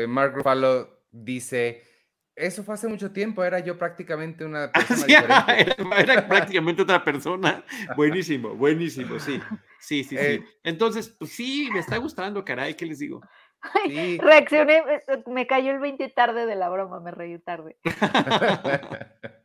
Mark 0.08 0.36
Ruffalo 0.36 1.00
dice, 1.12 1.84
eso 2.36 2.64
fue 2.64 2.76
hace 2.76 2.88
mucho 2.88 3.12
tiempo, 3.12 3.44
era 3.44 3.60
yo 3.60 3.78
prácticamente 3.78 4.46
una 4.46 4.72
persona 4.72 5.06
diferente. 5.06 5.76
Era, 5.98 6.28
prácticamente 6.28 6.82
otra 6.82 7.04
persona. 7.04 7.64
Buenísimo, 7.96 8.56
buenísimo, 8.56 9.20
sí. 9.20 9.40
Sí, 9.80 10.04
sí, 10.04 10.18
sí. 10.18 10.18
Eh, 10.18 10.44
Entonces, 10.64 11.10
pues 11.10 11.32
sí, 11.32 11.70
me 11.72 11.80
está 11.80 11.98
gustando, 11.98 12.44
caray, 12.44 12.76
¿qué 12.76 12.86
les 12.86 13.00
digo? 13.00 13.22
Reaccioné, 14.20 14.78
eh, 14.78 15.04
eh, 15.08 15.24
me 15.28 15.46
cayó 15.48 15.72
el 15.72 15.80
20 15.80 16.08
tarde 16.10 16.46
de 16.46 16.56
la 16.56 16.70
broma, 16.70 17.00
me 17.02 17.12
reí 17.12 17.38
tarde. 17.40 17.78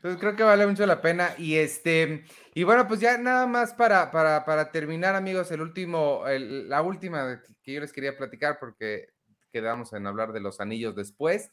Pues 0.00 0.16
creo 0.18 0.36
que 0.36 0.42
vale 0.42 0.66
mucho 0.66 0.86
la 0.86 1.00
pena. 1.00 1.34
Y 1.38 1.56
este, 1.56 2.24
y 2.54 2.62
bueno, 2.64 2.86
pues 2.86 3.00
ya 3.00 3.18
nada 3.18 3.46
más 3.46 3.74
para, 3.74 4.10
para, 4.10 4.44
para 4.44 4.70
terminar, 4.70 5.14
amigos, 5.14 5.50
el 5.50 5.60
último, 5.60 6.24
la 6.26 6.82
última 6.82 7.42
que 7.62 7.72
yo 7.72 7.80
les 7.80 7.92
quería 7.92 8.16
platicar, 8.16 8.58
porque 8.60 9.08
quedamos 9.50 9.92
en 9.92 10.06
hablar 10.06 10.32
de 10.32 10.40
los 10.40 10.60
anillos 10.60 10.94
después. 10.94 11.50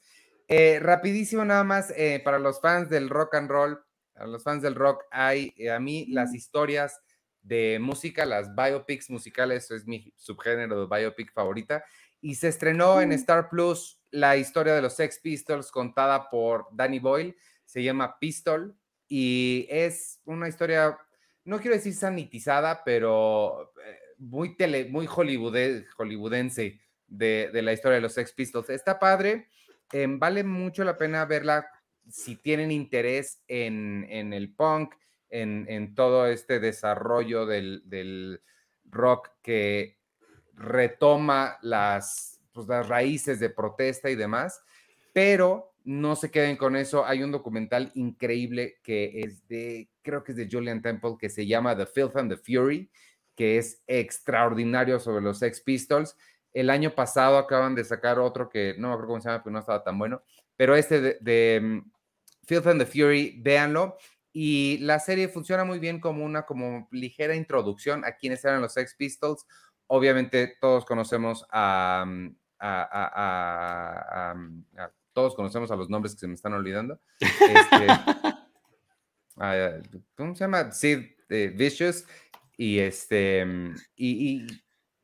Eh, 0.48 0.80
rapidísimo 0.82 1.46
nada 1.46 1.64
más, 1.64 1.92
eh, 1.96 2.22
para 2.24 2.38
los 2.38 2.60
fans 2.60 2.90
del 2.90 3.10
rock 3.10 3.36
and 3.36 3.50
roll, 3.50 3.80
a 4.16 4.28
los 4.28 4.44
fans 4.44 4.62
del 4.62 4.76
rock, 4.76 5.04
hay 5.10 5.54
eh, 5.58 5.72
a 5.72 5.80
mí 5.80 6.06
las 6.10 6.34
historias 6.36 7.00
de 7.42 7.80
música, 7.80 8.26
las 8.26 8.54
biopics 8.54 9.10
musicales, 9.10 9.72
es 9.72 9.86
mi 9.86 10.14
subgénero 10.18 10.86
de 10.86 10.96
biopic 10.96 11.34
favorita, 11.34 11.84
y 12.22 12.36
se 12.36 12.50
estrenó 12.50 13.02
en 13.02 13.12
Star 13.14 13.50
Plus 13.50 14.02
la 14.12 14.38
historia 14.38 14.76
de 14.76 14.82
los 14.82 14.94
Sex 14.94 15.20
Pistols 15.20 15.72
contada 15.72 16.30
por 16.30 16.68
Danny 16.72 17.00
Boyle, 17.00 17.36
se 17.74 17.84
llama 17.84 18.20
Pistol, 18.20 18.76
y 19.08 19.68
es 19.70 20.22
una 20.26 20.48
historia, 20.48 20.98
no 21.44 21.60
quiero 21.60 21.76
decir 21.76 21.94
sanitizada, 21.94 22.84
pero 22.84 23.74
muy, 24.18 24.56
tele, 24.56 24.86
muy 24.86 25.08
hollywoodense 25.08 26.80
de, 27.08 27.50
de 27.52 27.62
la 27.62 27.74
historia 27.74 27.96
de 27.96 28.02
los 28.02 28.14
Sex 28.14 28.32
Pistols. 28.34 28.70
Está 28.70 29.00
padre 29.00 29.48
Em, 29.94 30.18
vale 30.18 30.44
mucho 30.44 30.84
la 30.84 30.98
pena 30.98 31.24
verla 31.26 31.70
si 32.10 32.36
tienen 32.36 32.72
interés 32.72 33.44
en, 33.48 34.34
el 34.34 34.52
punk, 34.52 34.96
en, 35.30 35.94
todo 35.94 36.26
este 36.26 36.60
desarrollo 36.60 37.46
del, 37.46 38.42
rock 38.86 39.30
que 39.44 40.00
retoma 40.56 41.58
las, 41.62 42.42
pues, 42.52 42.68
las 42.68 42.88
raíces 42.88 43.40
de 43.40 43.52
protesta 43.52 44.10
y 44.10 44.16
demás, 44.16 44.64
pero 45.14 45.73
no 45.84 46.16
se 46.16 46.32
queden 46.32 46.58
con 46.58 46.76
eso. 46.76 47.06
Hay 47.06 47.24
un 47.24 47.32
documental 47.32 47.92
increíble 47.96 48.80
que 48.84 49.22
es 49.22 49.48
de, 49.48 49.90
creo 50.02 50.24
que 50.24 50.32
es 50.32 50.38
de 50.38 50.50
Julian 50.52 50.82
Temple, 50.82 51.16
que 51.20 51.30
se 51.30 51.46
llama 51.46 51.76
The 51.76 51.86
Filth 51.86 52.18
and 52.18 52.32
the 52.32 52.38
Fury, 52.38 52.90
que 53.36 53.58
es 53.58 53.84
extraordinario 53.88 55.00
sobre 55.00 55.22
los 55.22 55.40
Sex 55.40 55.62
Pistols 55.62 56.16
el 56.54 56.70
año 56.70 56.94
pasado 56.94 57.38
acaban 57.38 57.76
de 57.76 57.84
sacar 57.84 58.20
otro 58.20 58.50
que 58.50 58.76
no 58.78 58.88
me 58.88 58.94
acuerdo 58.94 59.08
cómo 59.10 59.22
se 59.22 59.30
llama, 59.30 59.44
pero 59.44 59.54
no 59.54 59.60
estaba 59.60 59.84
tan 59.84 59.98
bueno. 59.98 60.24
Pero 60.56 60.76
este 60.76 61.02
de, 61.02 61.18
de 61.20 61.60
mm, 61.62 61.92
Filth 62.46 62.68
and 62.68 62.80
the 62.80 62.86
Fury, 62.86 63.42
véanlo. 63.42 63.98
Y 64.32 64.78
la 64.80 65.00
serie 65.00 65.28
funciona 65.28 65.64
muy 65.64 65.80
bien 65.80 66.00
como 66.00 66.24
una 66.26 66.46
como 66.46 66.88
ligera 66.92 67.36
introducción 67.36 68.06
a 68.06 68.16
quienes 68.16 68.44
eran 68.46 68.62
los 68.62 68.74
Sex 68.74 68.96
Pistols. 68.96 69.46
Obviamente 69.88 70.58
todos 70.62 70.86
conocemos 70.86 71.46
a, 71.52 72.06
mm, 72.08 72.36
mm, 74.36 74.64
todos 75.14 75.36
conocemos 75.36 75.72
a 75.72 75.76
los 75.76 75.90
nombres 75.90 76.14
que 76.14 76.20
se 76.20 76.28
me 76.28 76.34
están 76.34 76.54
olvidando. 76.54 77.00
Este, 79.36 80.02
¿Cómo 80.16 80.36
se 80.36 80.44
llama? 80.44 80.72
Sid 80.72 81.00
eh, 81.30 81.52
Vicious. 81.56 82.06
Y 82.56 82.80
este 82.80 83.46
y, 83.96 84.46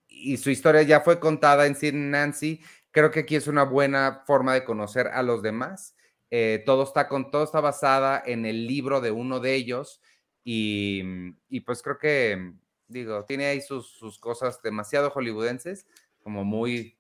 y 0.08 0.38
su 0.38 0.52
historia 0.52 0.84
ya 0.84 1.02
fue 1.02 1.20
contada 1.20 1.66
en 1.66 1.76
Sid 1.76 1.94
Nancy. 1.94 2.62
Creo 2.92 3.10
que 3.12 3.22
aquí 3.22 3.36
es 3.36 3.48
una 3.48 3.64
buena 3.64 4.24
forma 4.26 4.54
de 4.54 4.64
conocer 4.64 5.08
a 5.08 5.24
los 5.24 5.42
demás. 5.42 5.96
Eh, 6.32 6.62
todo, 6.66 6.84
está 6.84 7.08
con, 7.08 7.32
todo 7.32 7.44
está 7.44 7.60
basada 7.60 8.22
en 8.24 8.46
el 8.46 8.68
libro 8.68 9.02
de 9.02 9.10
uno 9.10 9.40
de 9.40 9.56
ellos 9.56 10.00
y, 10.44 11.02
y 11.50 11.62
pues 11.62 11.82
creo 11.82 11.98
que, 11.98 12.54
digo, 12.88 13.26
tiene 13.26 13.48
ahí 13.48 13.62
sus, 13.62 13.90
sus, 13.90 14.20
cosas 14.20 14.62
demasiado 14.62 15.10
hollywoodenses, 15.10 15.88
como 16.22 16.44
muy, 16.44 17.00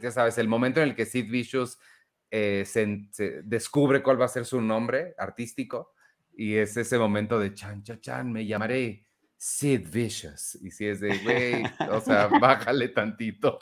ya 0.00 0.10
sabes, 0.10 0.38
el 0.38 0.48
momento 0.48 0.80
en 0.80 0.88
el 0.88 0.94
que 0.94 1.04
Sid 1.04 1.30
Vicious 1.30 1.78
eh, 2.30 2.64
se, 2.66 3.08
se, 3.10 3.42
descubre 3.42 4.02
cuál 4.02 4.20
va 4.20 4.26
a 4.26 4.28
ser 4.28 4.44
su 4.44 4.60
nombre 4.60 5.14
artístico 5.18 5.92
y 6.34 6.56
es 6.56 6.76
ese 6.76 6.98
momento 6.98 7.38
de 7.38 7.52
chan, 7.54 7.82
chan, 7.82 8.00
chan, 8.00 8.32
me 8.32 8.46
llamaré 8.46 9.04
Sid 9.36 9.88
Vicious. 9.90 10.56
Y 10.62 10.70
si 10.70 10.86
es 10.86 11.00
de, 11.00 11.18
güey, 11.18 11.62
o 11.90 12.00
sea, 12.00 12.28
bájale 12.40 12.88
tantito. 12.88 13.58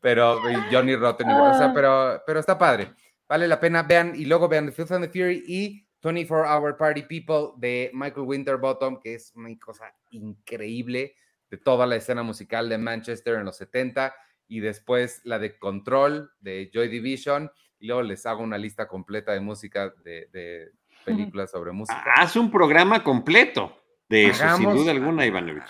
Pero 0.00 0.40
Johnny 0.70 0.94
Rotten, 0.94 1.28
o 1.30 1.54
sea, 1.56 1.68
ah. 1.68 1.72
pero, 1.74 2.22
pero 2.26 2.40
está 2.40 2.58
padre. 2.58 2.92
Vale 3.26 3.48
la 3.48 3.58
pena, 3.58 3.82
vean 3.82 4.12
y 4.14 4.26
luego 4.26 4.48
vean 4.48 4.66
The 4.66 4.72
Filth 4.72 4.92
and 4.92 5.06
the 5.06 5.10
Fury 5.10 5.42
y 5.46 5.86
24 6.02 6.48
Hour 6.48 6.76
Party 6.76 7.02
People 7.02 7.54
de 7.56 7.90
Michael 7.92 8.26
Winterbottom, 8.26 9.00
que 9.00 9.14
es 9.14 9.32
una 9.34 9.48
cosa 9.58 9.92
increíble 10.10 11.14
de 11.50 11.56
toda 11.56 11.86
la 11.86 11.96
escena 11.96 12.22
musical 12.22 12.68
de 12.68 12.78
Manchester 12.78 13.34
en 13.34 13.44
los 13.44 13.56
70 13.56 14.14
y 14.48 14.60
después 14.60 15.22
la 15.24 15.38
de 15.38 15.58
Control 15.58 16.30
de 16.40 16.70
Joy 16.72 16.88
Division 16.88 17.50
y 17.78 17.86
luego 17.86 18.02
les 18.02 18.24
hago 18.26 18.42
una 18.42 18.58
lista 18.58 18.86
completa 18.88 19.32
de 19.32 19.40
música 19.40 19.92
de, 20.04 20.28
de 20.32 20.72
películas 21.04 21.50
sobre 21.50 21.72
música. 21.72 22.04
Haz 22.16 22.36
un 22.36 22.50
programa 22.50 23.02
completo. 23.02 23.82
De 24.08 24.26
eso, 24.26 24.56
sin 24.56 24.70
duda 24.70 24.92
alguna, 24.92 25.26
Ivanovich. 25.26 25.68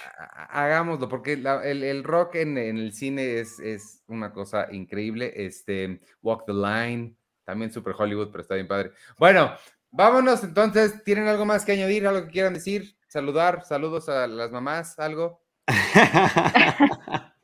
Hagámoslo, 0.50 1.09
porque 1.09 1.32
el, 1.32 2.04
rock 2.04 2.34
en, 2.34 2.59
el 2.59 2.92
cine 2.92 3.38
es, 3.38 3.59
es, 3.61 4.02
una 4.09 4.30
cosa 4.32 4.68
increíble. 4.72 5.32
Este, 5.34 6.00
Walk 6.20 6.44
the 6.44 6.52
Line, 6.52 7.16
también 7.44 7.72
super 7.72 7.94
Hollywood, 7.96 8.30
pero 8.30 8.42
está 8.42 8.54
bien 8.54 8.68
padre. 8.68 8.92
Bueno, 9.18 9.54
vámonos 9.90 10.44
entonces. 10.44 11.02
¿Tienen 11.02 11.28
algo 11.28 11.46
más 11.46 11.64
que 11.64 11.72
añadir, 11.72 12.07
algo 12.07 12.26
que 12.26 12.32
quieran 12.32 12.52
decir? 12.52 12.98
Saludar, 13.09 13.64
saludos 13.64 14.11
a 14.11 14.26
las 14.26 14.50
mamás, 14.50 14.98
algo. 14.98 15.40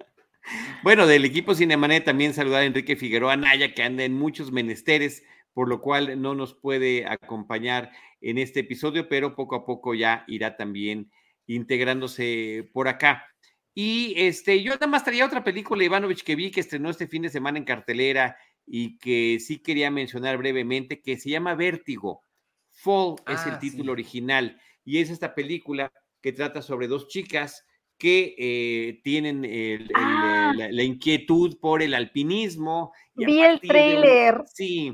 bueno, 0.83 1.07
del 1.07 1.24
equipo 1.24 1.55
Cinemanet 1.55 2.05
también 2.05 2.35
saludar 2.35 2.62
a 2.62 2.66
Enrique 2.66 2.97
Figueroa 2.97 3.37
Naya, 3.37 3.74
que 3.74 3.83
anda 3.83 4.05
en 4.05 4.14
muchos 4.14 4.51
menesteres, 4.53 5.22
por 5.53 5.68
lo 5.68 5.80
cual 5.80 6.20
no 6.20 6.35
nos 6.35 6.55
puede 6.55 7.07
acompañar 7.07 7.91
en 8.20 8.39
este 8.39 8.61
episodio, 8.61 9.09
pero 9.09 9.35
poco 9.35 9.55
a 9.55 9.64
poco 9.64 9.95
ya 9.95 10.24
irá 10.26 10.57
también 10.57 11.11
integrándose 11.47 12.68
por 12.72 12.89
acá. 12.89 13.26
Y 13.74 14.14
este, 14.16 14.62
yo 14.62 14.72
nada 14.72 14.87
más 14.87 15.05
traía 15.05 15.24
otra 15.24 15.45
película, 15.45 15.85
Ivanovich, 15.85 16.22
que 16.22 16.37
vi 16.37 16.51
que 16.51 16.61
estrenó 16.61 16.91
este 16.91 17.07
fin 17.07 17.22
de 17.22 17.30
semana 17.30 17.59
en 17.59 17.64
cartelera 17.64 18.37
y 18.66 18.99
que 18.99 19.39
sí 19.41 19.59
quería 19.59 19.91
mencionar 19.91 20.37
brevemente, 20.39 21.01
que 21.01 21.18
se 21.18 21.30
llama 21.30 21.55
Vértigo. 21.55 22.22
Fall 22.70 23.16
es 23.28 23.47
el 23.47 23.55
ah, 23.55 23.59
título 23.59 23.93
original 23.93 24.61
y 24.85 24.99
es 24.99 25.11
esta 25.11 25.35
película 25.35 25.93
que 26.20 26.33
trata 26.33 26.62
sobre 26.62 26.89
dos 26.89 27.09
chicas 27.09 27.66
que 28.03 28.34
eh, 28.36 29.00
tienen 29.05 29.46
ah. 29.94 30.53
la, 30.57 30.82
inquietud 30.82 31.57
por 31.61 31.82
el 31.82 31.94
alpinismo. 31.94 32.92
vi 33.14 33.40
el 33.40 33.61
trailer. 33.61 34.42
sí, 34.53 34.92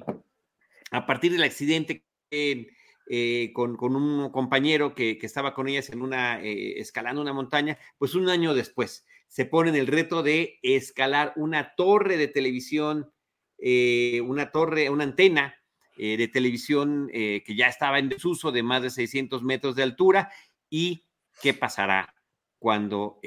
a 0.90 1.06
partir 1.06 1.32
del 1.32 1.42
accidente 1.42 2.04
en 2.30 2.68
eh, 3.08 3.50
con, 3.54 3.78
un 3.80 4.30
compañero 4.30 4.94
que, 4.94 5.18
estaba 5.22 5.54
con 5.54 5.68
ellas 5.68 5.88
en 5.88 6.02
una, 6.02 6.42
eh, 6.42 6.78
escalando 6.80 7.22
una 7.22 7.32
montaña, 7.32 7.78
pues 7.96 8.14
un 8.14 8.28
año 8.28 8.52
después 8.52 9.06
se 9.26 9.46
ponen 9.46 9.74
el 9.74 9.86
reto 9.86 10.22
de 10.22 10.58
escalar 10.62 11.32
una 11.36 11.74
torre 11.76 12.18
de 12.18 12.28
televisión, 12.28 13.10
una 13.58 14.52
torre, 14.52 14.90
una 14.90 15.04
antena 15.04 15.54
de 15.96 16.28
televisión 16.28 17.08
que 17.10 17.56
ya 17.56 17.68
estaba 17.68 17.98
en 17.98 18.10
desuso 18.10 18.52
de 18.52 18.62
más 18.62 18.82
de 18.82 18.90
600 18.90 19.42
metros 19.42 19.74
de 19.76 19.82
altura 19.82 20.30
y 20.70 21.06
qué 21.42 21.54
pasará 21.54 22.14
cuando 22.58 23.20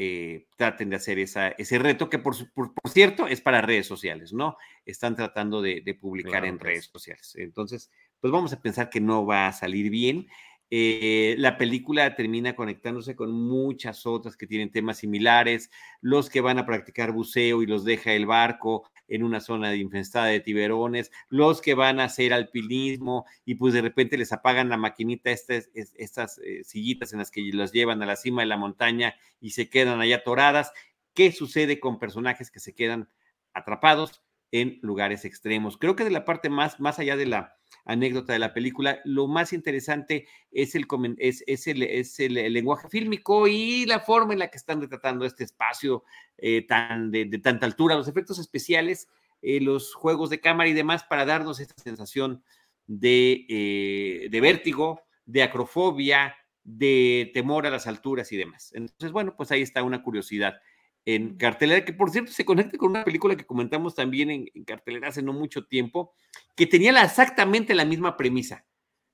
traten 0.57 0.89
de 0.89 0.95
hacer 0.97 1.19
esa, 1.19 1.49
ese 1.49 1.79
reto, 1.79 2.09
que 2.09 2.19
por, 2.19 2.35
por, 2.53 2.71
cierto 2.89 3.27
es 3.27 3.41
para 3.41 3.61
redes 3.61 3.87
sociales, 3.87 4.33
¿no? 4.33 4.57
Están 4.85 5.15
tratando 5.15 5.61
de, 5.61 5.97
publicar 5.99 6.45
en 6.45 6.59
redes 6.59 6.89
sociales. 6.91 7.33
Entonces, 7.37 7.91
pues 8.19 8.31
vamos 8.31 8.53
a 8.53 8.61
pensar 8.61 8.89
que 8.89 8.99
no 8.99 9.25
va 9.25 9.47
a 9.47 9.53
salir 9.53 9.89
bien. 9.89 10.27
Eh, 10.73 11.35
la 11.37 11.57
película 11.57 12.15
termina 12.15 12.55
conectándose 12.55 13.13
con 13.13 13.33
muchas 13.33 14.05
otras 14.05 14.37
que 14.37 14.47
tienen 14.47 14.71
temas 14.71 14.99
similares, 14.99 15.69
los 15.99 16.29
que 16.29 16.39
van 16.39 16.59
a 16.59 16.65
practicar 16.65 17.11
buceo 17.11 17.61
y 17.61 17.65
los 17.65 17.83
deja 17.83 18.13
el 18.13 18.25
barco 18.25 18.89
en 19.09 19.23
una 19.23 19.41
zona 19.41 19.75
infestada 19.75 20.27
de 20.27 20.39
tiburones, 20.39 21.11
los 21.27 21.59
que 21.59 21.73
van 21.73 21.99
a 21.99 22.05
hacer 22.05 22.31
alpinismo 22.31 23.25
y 23.43 23.55
pues 23.55 23.73
de 23.73 23.81
repente 23.81 24.17
les 24.17 24.31
apagan 24.31 24.69
la 24.69 24.77
maquinita, 24.77 25.29
estas, 25.29 25.69
estas 25.73 26.37
eh, 26.37 26.63
sillitas 26.63 27.11
en 27.11 27.19
las 27.19 27.31
que 27.31 27.41
los 27.51 27.73
llevan 27.73 28.01
a 28.01 28.05
la 28.05 28.15
cima 28.15 28.41
de 28.41 28.47
la 28.47 28.55
montaña 28.55 29.15
y 29.41 29.49
se 29.49 29.69
quedan 29.69 29.99
allá 29.99 30.17
atoradas. 30.17 30.71
¿Qué 31.13 31.33
sucede 31.33 31.81
con 31.81 31.99
personajes 31.99 32.49
que 32.49 32.61
se 32.61 32.73
quedan 32.73 33.09
atrapados 33.53 34.23
en 34.51 34.79
lugares 34.81 35.25
extremos? 35.25 35.77
Creo 35.77 35.97
que 35.97 36.05
de 36.05 36.11
la 36.11 36.23
parte 36.23 36.49
más, 36.49 36.79
más 36.79 36.97
allá 36.97 37.17
de 37.17 37.25
la 37.25 37.60
anécdota 37.85 38.33
de 38.33 38.39
la 38.39 38.53
película. 38.53 38.99
Lo 39.05 39.27
más 39.27 39.53
interesante 39.53 40.27
es 40.51 40.75
el, 40.75 42.53
lenguaje 42.53 42.89
fílmico 42.89 43.47
y 43.47 43.85
la 43.85 43.99
forma 43.99 44.33
en 44.33 44.39
la 44.39 44.49
que 44.49 44.57
están 44.57 44.81
retratando 44.81 45.25
este 45.25 45.43
espacio 45.43 46.03
eh, 46.37 46.65
tan, 46.67 47.11
de, 47.11 47.25
tanta 47.39 47.65
altura, 47.65 47.95
los 47.95 48.07
efectos 48.07 48.39
especiales, 48.39 49.07
eh, 49.41 49.59
los 49.61 49.93
juegos 49.93 50.29
de 50.29 50.39
cámara 50.39 50.69
y 50.69 50.73
demás 50.73 51.03
para 51.03 51.25
darnos 51.25 51.59
esta 51.59 51.75
sensación 51.81 52.43
de, 52.87 53.45
eh, 53.49 54.27
de 54.29 54.41
vértigo, 54.41 55.01
de 55.25 55.43
acrofobia, 55.43 56.35
de 56.63 57.31
temor 57.33 57.65
a 57.65 57.71
las 57.71 57.87
alturas 57.87 58.31
y 58.31 58.37
demás. 58.37 58.71
Entonces, 58.73 59.11
bueno, 59.11 59.35
pues 59.35 59.51
ahí 59.51 59.61
está 59.61 59.83
una 59.83 60.03
curiosidad 60.03 60.61
en 61.05 61.35
cartelera, 61.37 61.83
que 61.83 61.93
por 61.93 62.11
cierto 62.11 62.31
se 62.31 62.45
conecta 62.45 62.77
con 62.77 62.91
una 62.91 63.03
película 63.03 63.35
que 63.35 63.45
comentamos 63.45 63.95
también 63.95 64.29
en, 64.29 64.63
cartelera 64.65 65.09
hace 65.09 65.23
no 65.23 65.33
mucho 65.33 65.65
tiempo, 65.65 66.13
que 66.55 66.67
tenía 66.67 66.91
exactamente 67.03 67.73
la 67.73 67.85
misma 67.85 68.17
premisa. 68.17 68.65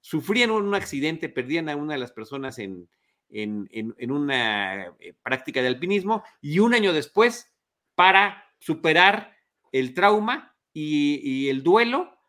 Sufrían 0.02 0.52
un 0.52 0.74
accidente, 0.76 1.30
perdían 1.30 1.70
a 1.70 1.76
una 1.76 1.94
de 1.94 2.00
las 2.00 2.12
personas 2.12 2.60
en, 2.60 2.90
en, 3.30 4.12
una 4.12 4.88
eh, 5.00 5.14
práctica 5.24 5.62
de 5.62 5.68
alpinismo 5.68 6.24
y 6.42 6.60
un 6.60 6.74
año 6.74 6.94
después, 6.94 7.54
para 7.96 8.44
superar 8.60 9.36
el 9.72 9.94
trauma 9.94 10.56
y, 10.74 11.50
el 11.50 11.64
duelo, 11.64 12.20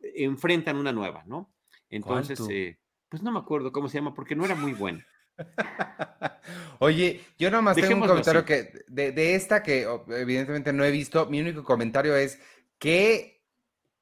enfrentan 0.00 0.76
una 0.76 0.92
nueva, 0.92 1.24
¿no? 1.26 1.52
Entonces, 1.90 2.40
eh, 2.50 2.78
pues 3.08 3.22
no 3.22 3.32
me 3.32 3.38
acuerdo 3.38 3.72
cómo 3.72 3.88
se 3.88 3.98
llama 3.98 4.14
porque 4.14 4.36
no 4.36 4.44
era 4.44 4.54
muy 4.54 4.72
buena. 4.72 5.04
Oye, 6.78 7.20
yo 7.38 7.50
nomás 7.50 7.76
tengo 7.76 7.94
un 7.94 8.08
comentario 8.08 8.44
que 8.44 8.84
de, 8.86 9.34
esta 9.34 9.62
que 9.62 9.86
evidentemente 10.08 10.72
no 10.72 10.84
he 10.84 10.90
visto. 10.90 11.26
Mi 11.26 11.40
único 11.40 11.64
comentario 11.64 12.16
es 12.16 12.40
que, 12.78 13.42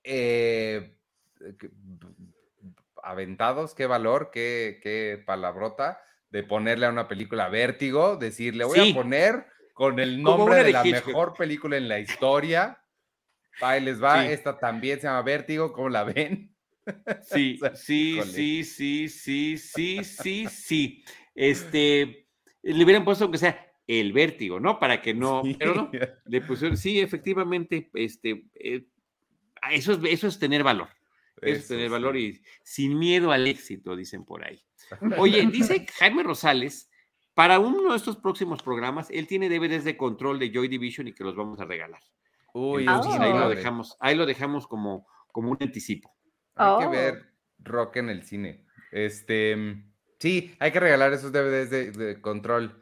eh, 0.02 0.96
aventados, 3.02 3.74
qué 3.74 3.86
valor, 3.86 4.30
qué, 4.32 4.80
qué, 4.82 5.22
palabrota 5.24 6.00
de 6.30 6.42
ponerle 6.42 6.86
a 6.86 6.90
una 6.90 7.06
película 7.06 7.48
vértigo, 7.48 8.16
decirle 8.16 8.64
voy 8.64 8.90
a 8.90 8.94
poner 8.94 9.46
con 9.72 9.98
el 10.00 10.22
nombre 10.22 10.64
de, 10.64 10.72
la 10.72 10.84
mejor 10.84 11.34
película 11.34 11.76
en 11.76 11.88
la 11.88 11.98
historia. 11.98 12.80
Ahí 13.60 13.80
les 13.80 14.02
va, 14.02 14.26
esta 14.26 14.58
también 14.58 15.00
se 15.00 15.06
llama 15.06 15.22
Vértigo, 15.22 15.72
¿cómo 15.72 15.88
la 15.88 16.04
ven? 16.04 16.50
Sí, 17.22 17.58
sí, 17.76 18.20
sí, 18.22 18.62
sí, 18.62 19.08
sí, 19.08 19.56
sí, 19.56 20.04
sí, 20.04 20.46
sí. 20.48 21.04
Este, 21.34 22.28
le 22.62 22.84
hubieran 22.84 23.04
puesto 23.04 23.24
aunque 23.24 23.38
sea 23.38 23.74
el 23.86 24.12
vértigo, 24.12 24.60
¿no? 24.60 24.78
Para 24.78 25.02
que 25.02 25.14
no, 25.14 25.42
pero 25.58 25.74
no, 25.74 25.90
le 26.24 26.40
pusieron, 26.40 26.76
sí, 26.76 27.00
efectivamente, 27.00 27.90
este, 27.94 28.46
eh, 28.54 28.86
eso, 29.70 29.92
es, 29.92 29.98
eso 30.04 30.26
es 30.26 30.38
tener 30.38 30.62
valor. 30.62 30.88
Eso, 31.40 31.60
es 31.60 31.68
tener 31.68 31.90
valor 31.90 32.16
y 32.16 32.42
sin 32.62 32.98
miedo 32.98 33.32
al 33.32 33.46
éxito, 33.46 33.96
dicen 33.96 34.24
por 34.24 34.44
ahí. 34.44 34.62
Oye, 35.18 35.46
dice 35.46 35.86
Jaime 35.98 36.22
Rosales, 36.22 36.90
para 37.34 37.58
uno 37.58 37.90
de 37.90 37.96
estos 37.96 38.16
próximos 38.16 38.62
programas, 38.62 39.10
él 39.10 39.26
tiene 39.26 39.48
DVDs 39.48 39.84
de 39.84 39.96
control 39.96 40.38
de 40.38 40.50
Joy 40.52 40.68
Division 40.68 41.08
y 41.08 41.12
que 41.12 41.24
los 41.24 41.36
vamos 41.36 41.60
a 41.60 41.64
regalar. 41.64 42.00
Uy, 42.54 42.86
ahí 42.88 43.32
lo 43.32 43.48
dejamos, 43.48 43.96
ahí 43.98 44.14
lo 44.14 44.26
dejamos 44.26 44.66
como, 44.68 45.06
como 45.32 45.50
un 45.50 45.58
anticipo. 45.60 46.14
Hay 46.54 46.78
que 46.78 46.86
oh. 46.86 46.90
ver 46.90 47.34
rock 47.58 47.96
en 47.96 48.10
el 48.10 48.22
cine. 48.22 48.64
Este, 48.92 49.56
Sí, 50.18 50.54
hay 50.58 50.72
que 50.72 50.80
regalar 50.80 51.12
esos 51.12 51.32
DVDs 51.32 51.70
de, 51.70 52.20
control. 52.20 52.80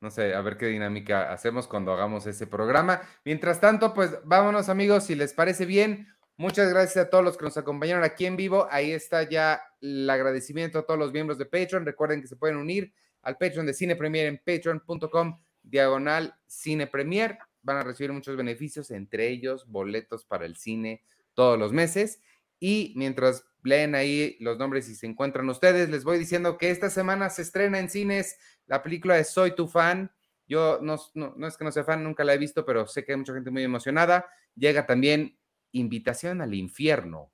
No 0.00 0.10
sé, 0.10 0.34
a 0.34 0.40
ver 0.42 0.56
qué 0.56 0.66
dinámica 0.66 1.32
hacemos 1.32 1.66
cuando 1.66 1.92
hagamos 1.92 2.26
ese 2.26 2.46
programa. 2.46 3.00
Mientras 3.24 3.60
tanto, 3.60 3.94
pues 3.94 4.18
vámonos 4.24 4.68
amigos, 4.68 5.04
si 5.04 5.14
les 5.14 5.32
parece 5.32 5.64
bien. 5.64 6.08
Muchas 6.36 6.68
gracias 6.70 7.06
a 7.06 7.10
todos 7.10 7.24
los 7.24 7.36
que 7.36 7.44
nos 7.44 7.56
acompañaron 7.56 8.04
aquí 8.04 8.26
en 8.26 8.36
vivo. 8.36 8.66
Ahí 8.70 8.92
está 8.92 9.22
ya 9.22 9.62
el 9.80 10.08
agradecimiento 10.10 10.80
a 10.80 10.82
todos 10.82 10.98
los 10.98 11.12
miembros 11.12 11.38
de 11.38 11.46
Patreon. 11.46 11.86
Recuerden 11.86 12.20
que 12.20 12.26
se 12.26 12.36
pueden 12.36 12.56
unir 12.56 12.92
al 13.22 13.38
Patreon 13.38 13.66
de 13.66 13.72
Cine 13.72 13.96
Premier 13.96 14.26
en 14.26 14.38
patreon.com 14.38 15.38
diagonal 15.62 16.34
Cine 16.46 16.86
Premier. 16.86 17.38
Van 17.62 17.78
a 17.78 17.82
recibir 17.82 18.12
muchos 18.12 18.36
beneficios, 18.36 18.90
entre 18.90 19.28
ellos 19.28 19.66
boletos 19.66 20.24
para 20.24 20.44
el 20.44 20.56
cine 20.56 21.02
todos 21.34 21.58
los 21.58 21.72
meses. 21.72 22.20
Y 22.60 22.92
mientras 22.96 23.44
leen 23.62 23.94
ahí 23.94 24.36
los 24.40 24.58
nombres 24.58 24.88
y 24.88 24.94
se 24.94 25.06
encuentran 25.06 25.48
ustedes, 25.48 25.88
les 25.88 26.04
voy 26.04 26.18
diciendo 26.18 26.58
que 26.58 26.70
esta 26.70 26.90
semana 26.90 27.30
se 27.30 27.42
estrena 27.42 27.78
en 27.78 27.88
cines 27.88 28.38
la 28.66 28.82
película 28.82 29.16
de 29.16 29.24
Soy 29.24 29.54
tu 29.54 29.66
fan. 29.66 30.10
Yo 30.46 30.78
no, 30.82 30.96
no, 31.14 31.46
es 31.46 31.56
que 31.56 31.64
no 31.64 31.72
sea 31.72 31.84
fan, 31.84 32.04
nunca 32.04 32.24
la 32.24 32.34
he 32.34 32.38
visto, 32.38 32.64
pero 32.64 32.86
sé 32.86 33.04
que 33.04 33.12
hay 33.12 33.18
mucha 33.18 33.32
gente 33.32 33.50
muy 33.50 33.62
emocionada. 33.62 34.26
Llega 34.54 34.86
también 34.86 35.38
Invitación 35.72 36.40
al 36.40 36.54
Infierno. 36.54 37.32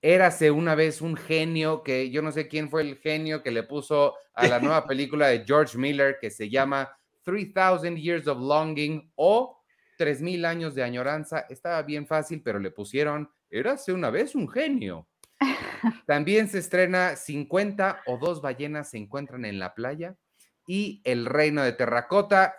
Érase 0.00 0.50
una 0.50 0.74
vez 0.74 1.00
un 1.00 1.16
genio 1.16 1.82
que 1.82 2.10
yo 2.10 2.22
no 2.22 2.30
sé 2.30 2.48
quién 2.48 2.70
fue 2.70 2.82
el 2.82 2.96
genio 2.96 3.42
que 3.42 3.50
le 3.50 3.62
puso 3.62 4.14
a 4.34 4.46
la 4.46 4.60
nueva 4.60 4.86
película 4.88 5.28
de 5.28 5.44
George 5.44 5.76
Miller 5.76 6.18
que 6.20 6.30
se 6.30 6.48
llama 6.48 6.96
3000 7.24 7.96
Years 7.96 8.26
of 8.26 8.38
Longing 8.38 9.12
o 9.16 9.62
3000 9.98 10.44
años 10.44 10.74
de 10.74 10.82
añoranza. 10.82 11.46
Estaba 11.48 11.82
bien 11.82 12.06
fácil, 12.06 12.42
pero 12.42 12.58
le 12.58 12.70
pusieron 12.70 13.30
Érase 13.50 13.92
una 13.92 14.10
vez 14.10 14.34
un 14.34 14.48
genio. 14.48 15.08
También 16.06 16.48
se 16.48 16.58
estrena 16.58 17.16
50 17.16 18.02
o 18.06 18.18
dos 18.18 18.40
ballenas 18.40 18.90
se 18.90 18.98
encuentran 18.98 19.44
en 19.44 19.58
la 19.58 19.74
playa 19.74 20.16
y 20.66 21.02
El 21.04 21.26
Reino 21.26 21.62
de 21.62 21.72
Terracota. 21.72 22.56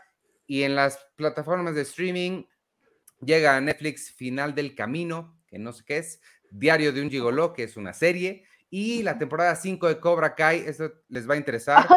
Y 0.48 0.64
en 0.64 0.76
las 0.76 1.00
plataformas 1.16 1.76
de 1.76 1.82
streaming 1.82 2.44
llega 3.20 3.56
a 3.56 3.62
Netflix 3.62 4.12
Final 4.12 4.54
del 4.54 4.76
Camino, 4.76 5.40
que 5.48 5.58
no 5.58 5.74
sé 5.74 5.84
qué 5.86 5.98
es, 5.98 6.22
Diario 6.52 6.94
de 6.94 7.02
un 7.02 7.10
Gigoló, 7.10 7.54
que 7.54 7.64
es 7.64 7.76
una 7.76 7.94
serie, 7.94 8.46
y 8.70 9.04
la 9.04 9.18
temporada 9.18 9.56
5 9.56 9.88
de 9.88 10.00
Cobra 10.00 10.36
Kai, 10.36 10.64
eso 10.66 10.92
les 11.10 11.30
va 11.30 11.34
a 11.34 11.38
interesar. 11.38 11.88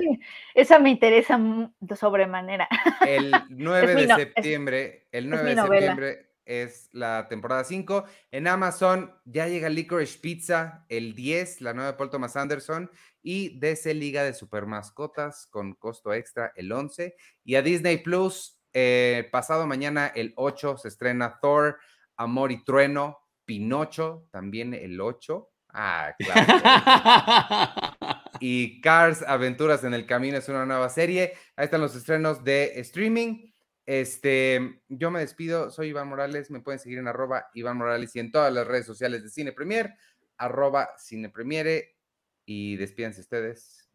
esa 0.54 0.78
me 0.78 0.90
interesa 0.90 1.38
de 1.80 1.96
sobremanera. 1.96 2.68
El 3.06 3.32
9 3.50 3.94
de 3.94 4.14
septiembre, 4.14 5.08
el 5.12 5.28
9 5.28 5.54
de 5.54 5.60
septiembre 5.60 6.27
es 6.48 6.88
la 6.92 7.28
temporada 7.28 7.62
5. 7.62 8.04
En 8.32 8.48
Amazon 8.48 9.14
ya 9.24 9.46
llega 9.46 9.68
Licorice 9.68 10.18
Pizza 10.18 10.86
el 10.88 11.14
10, 11.14 11.60
la 11.60 11.74
nueva 11.74 11.92
de 11.92 11.96
Paul 11.98 12.10
Thomas 12.10 12.36
Anderson, 12.36 12.90
y 13.22 13.58
DC 13.58 13.92
Liga 13.94 14.24
de 14.24 14.32
Super 14.32 14.66
Mascotas 14.66 15.46
con 15.46 15.74
costo 15.74 16.12
extra 16.14 16.52
el 16.56 16.72
11. 16.72 17.14
Y 17.44 17.54
a 17.54 17.62
Disney 17.62 17.98
Plus, 17.98 18.58
eh, 18.72 19.28
pasado 19.30 19.66
mañana 19.66 20.06
el 20.08 20.32
8 20.36 20.78
se 20.78 20.88
estrena 20.88 21.38
Thor, 21.40 21.78
Amor 22.16 22.50
y 22.50 22.64
Trueno, 22.64 23.18
Pinocho, 23.44 24.26
también 24.30 24.72
el 24.72 25.00
8. 25.00 25.50
Ah, 25.74 26.14
claro. 26.18 27.92
y 28.40 28.80
Cars, 28.80 29.22
Aventuras 29.22 29.84
en 29.84 29.92
el 29.92 30.06
Camino 30.06 30.38
es 30.38 30.48
una 30.48 30.64
nueva 30.64 30.88
serie. 30.88 31.34
Ahí 31.56 31.66
están 31.66 31.82
los 31.82 31.94
estrenos 31.94 32.42
de 32.42 32.80
streaming. 32.80 33.50
Este, 33.88 34.82
yo 34.90 35.10
me 35.10 35.20
despido, 35.20 35.70
soy 35.70 35.88
Iván 35.88 36.08
Morales, 36.08 36.50
me 36.50 36.60
pueden 36.60 36.78
seguir 36.78 36.98
en 36.98 37.08
arroba 37.08 37.48
Iván 37.54 37.78
Morales 37.78 38.14
y 38.14 38.20
en 38.20 38.30
todas 38.30 38.52
las 38.52 38.66
redes 38.66 38.84
sociales 38.84 39.22
de 39.22 39.30
Cine 39.30 39.52
Premier, 39.52 39.94
arroba 40.36 40.90
Cine 40.98 41.30
Premiere, 41.30 41.96
y 42.44 42.76
despídense 42.76 43.22
ustedes. 43.22 43.88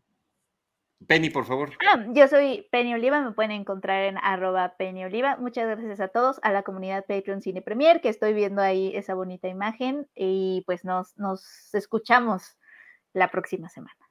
Penny, 1.05 1.29
por 1.29 1.45
favor. 1.45 1.73
Ah, 1.87 2.07
yo 2.09 2.27
soy 2.27 2.67
Penny 2.71 2.95
Oliva, 2.95 3.21
me 3.21 3.33
pueden 3.33 3.51
encontrar 3.51 4.05
en 4.05 4.17
arroba 4.17 4.77
Penny 4.77 5.05
Oliva. 5.05 5.37
Muchas 5.37 5.67
gracias 5.67 5.99
a 5.99 6.07
todos, 6.07 6.39
a 6.41 6.51
la 6.51 6.63
comunidad 6.63 7.05
Patreon 7.07 7.43
Cine 7.43 7.61
Premier, 7.61 8.01
que 8.01 8.09
estoy 8.09 8.33
viendo 8.33 8.63
ahí 8.63 8.95
esa 8.95 9.13
bonita 9.13 9.47
imagen, 9.47 10.07
y 10.15 10.63
pues 10.65 10.83
nos, 10.85 11.15
nos 11.19 11.71
escuchamos 11.75 12.57
la 13.13 13.29
próxima 13.29 13.69
semana. 13.69 14.02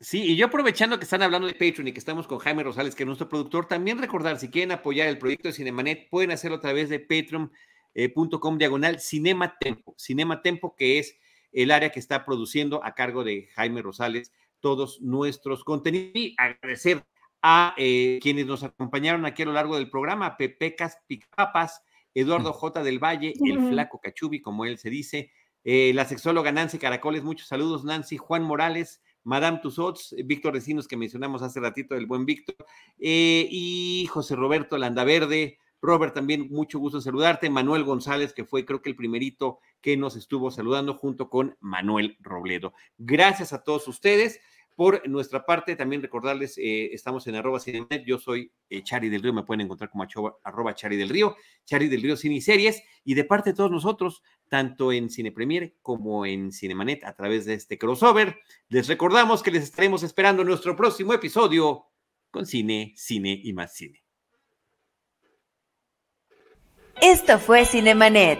Sí, 0.00 0.22
y 0.22 0.36
yo 0.36 0.46
aprovechando 0.46 0.96
que 0.98 1.04
están 1.04 1.22
hablando 1.22 1.48
de 1.48 1.54
Patreon 1.54 1.88
y 1.88 1.92
que 1.92 1.98
estamos 1.98 2.28
con 2.28 2.38
Jaime 2.38 2.62
Rosales, 2.62 2.94
que 2.94 3.02
es 3.02 3.06
nuestro 3.06 3.28
productor, 3.28 3.66
también 3.66 3.98
recordar, 3.98 4.38
si 4.38 4.48
quieren 4.48 4.70
apoyar 4.70 5.08
el 5.08 5.18
proyecto 5.18 5.48
de 5.48 5.54
Cinemanet, 5.54 6.08
pueden 6.08 6.30
hacerlo 6.30 6.58
a 6.58 6.60
través 6.60 6.88
de 6.88 7.00
patreon.com 7.00 8.58
diagonal 8.58 9.00
Cinema 9.00 9.56
Tempo. 9.58 9.96
Cinema 9.98 10.40
Tempo, 10.40 10.76
que 10.76 11.00
es 11.00 11.18
el 11.50 11.72
área 11.72 11.90
que 11.90 11.98
está 11.98 12.24
produciendo 12.24 12.84
a 12.84 12.94
cargo 12.94 13.24
de 13.24 13.48
Jaime 13.54 13.82
Rosales 13.82 14.32
todos 14.60 15.00
nuestros 15.00 15.64
contenidos. 15.64 16.12
Y 16.14 16.34
agradecer 16.38 17.04
a 17.42 17.74
eh, 17.76 18.20
quienes 18.22 18.46
nos 18.46 18.62
acompañaron 18.62 19.26
aquí 19.26 19.42
a 19.42 19.46
lo 19.46 19.52
largo 19.52 19.76
del 19.76 19.90
programa, 19.90 20.36
Pepecas 20.36 20.98
Picapas, 21.08 21.82
Eduardo 22.14 22.52
J. 22.52 22.84
del 22.84 23.02
Valle, 23.02 23.34
el 23.44 23.68
flaco 23.68 24.00
Cachubi, 24.00 24.40
como 24.40 24.64
él 24.64 24.78
se 24.78 24.90
dice, 24.90 25.32
eh, 25.64 25.92
la 25.92 26.04
sexóloga 26.04 26.52
Nancy 26.52 26.78
Caracoles, 26.78 27.24
muchos 27.24 27.48
saludos, 27.48 27.84
Nancy, 27.84 28.16
Juan 28.16 28.42
Morales, 28.42 29.02
Madame 29.24 29.60
Tussauds, 29.62 30.14
Víctor 30.24 30.54
Recinos, 30.54 30.88
que 30.88 30.96
mencionamos 30.96 31.42
hace 31.42 31.60
ratito, 31.60 31.94
el 31.94 32.06
buen 32.06 32.24
Víctor, 32.24 32.56
eh, 32.98 33.46
y 33.50 34.06
José 34.06 34.36
Roberto 34.36 34.78
Landaverde. 34.78 35.58
Robert, 35.80 36.12
también 36.12 36.48
mucho 36.50 36.78
gusto 36.78 36.98
en 36.98 37.02
saludarte. 37.02 37.50
Manuel 37.50 37.84
González, 37.84 38.32
que 38.32 38.44
fue 38.44 38.64
creo 38.64 38.82
que 38.82 38.90
el 38.90 38.96
primerito 38.96 39.58
que 39.80 39.96
nos 39.96 40.16
estuvo 40.16 40.50
saludando 40.50 40.94
junto 40.94 41.30
con 41.30 41.56
Manuel 41.60 42.16
Robledo. 42.20 42.72
Gracias 42.98 43.52
a 43.52 43.62
todos 43.62 43.86
ustedes. 43.86 44.40
Por 44.78 45.08
nuestra 45.08 45.44
parte, 45.44 45.74
también 45.74 46.02
recordarles, 46.02 46.56
eh, 46.56 46.90
estamos 46.92 47.26
en 47.26 47.34
arroba 47.34 47.58
yo 48.06 48.16
soy 48.16 48.52
eh, 48.70 48.84
Chari 48.84 49.08
del 49.08 49.24
Río, 49.24 49.32
me 49.32 49.42
pueden 49.42 49.62
encontrar 49.62 49.90
como 49.90 50.06
arroba 50.44 50.72
Chari 50.72 50.96
del 50.96 51.08
Río, 51.08 51.34
Chari 51.64 51.88
del 51.88 52.00
Río 52.00 52.16
Cine 52.16 52.40
Series, 52.40 52.80
y 53.02 53.14
de 53.14 53.24
parte 53.24 53.50
de 53.50 53.56
todos 53.56 53.72
nosotros, 53.72 54.22
tanto 54.48 54.92
en 54.92 55.10
Cine 55.10 55.32
Premier 55.32 55.74
como 55.82 56.24
en 56.24 56.52
Cinemanet, 56.52 57.02
a 57.02 57.12
través 57.12 57.44
de 57.44 57.54
este 57.54 57.76
crossover, 57.76 58.38
les 58.68 58.86
recordamos 58.86 59.42
que 59.42 59.50
les 59.50 59.64
estaremos 59.64 60.04
esperando 60.04 60.42
en 60.42 60.48
nuestro 60.48 60.76
próximo 60.76 61.12
episodio 61.12 61.86
con 62.30 62.46
Cine, 62.46 62.92
Cine 62.94 63.36
y 63.42 63.52
más 63.54 63.74
Cine. 63.74 64.04
Esto 67.02 67.40
fue 67.40 67.64
Cinemanet. 67.64 68.38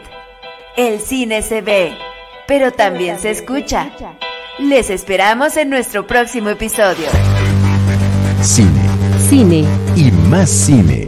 El 0.77 1.01
cine 1.01 1.43
se 1.43 1.63
ve, 1.63 1.99
pero 2.47 2.71
también 2.71 3.19
se 3.19 3.33
escucha. 3.33 3.93
Les 4.59 4.91
esperamos 4.91 5.57
en 5.57 5.71
nuestro 5.71 6.05
próximo 6.05 6.49
episodio. 6.49 7.07
Cine. 8.43 8.83
Cine. 9.29 9.65
Y 9.95 10.11
más 10.11 10.51
cine. 10.51 11.08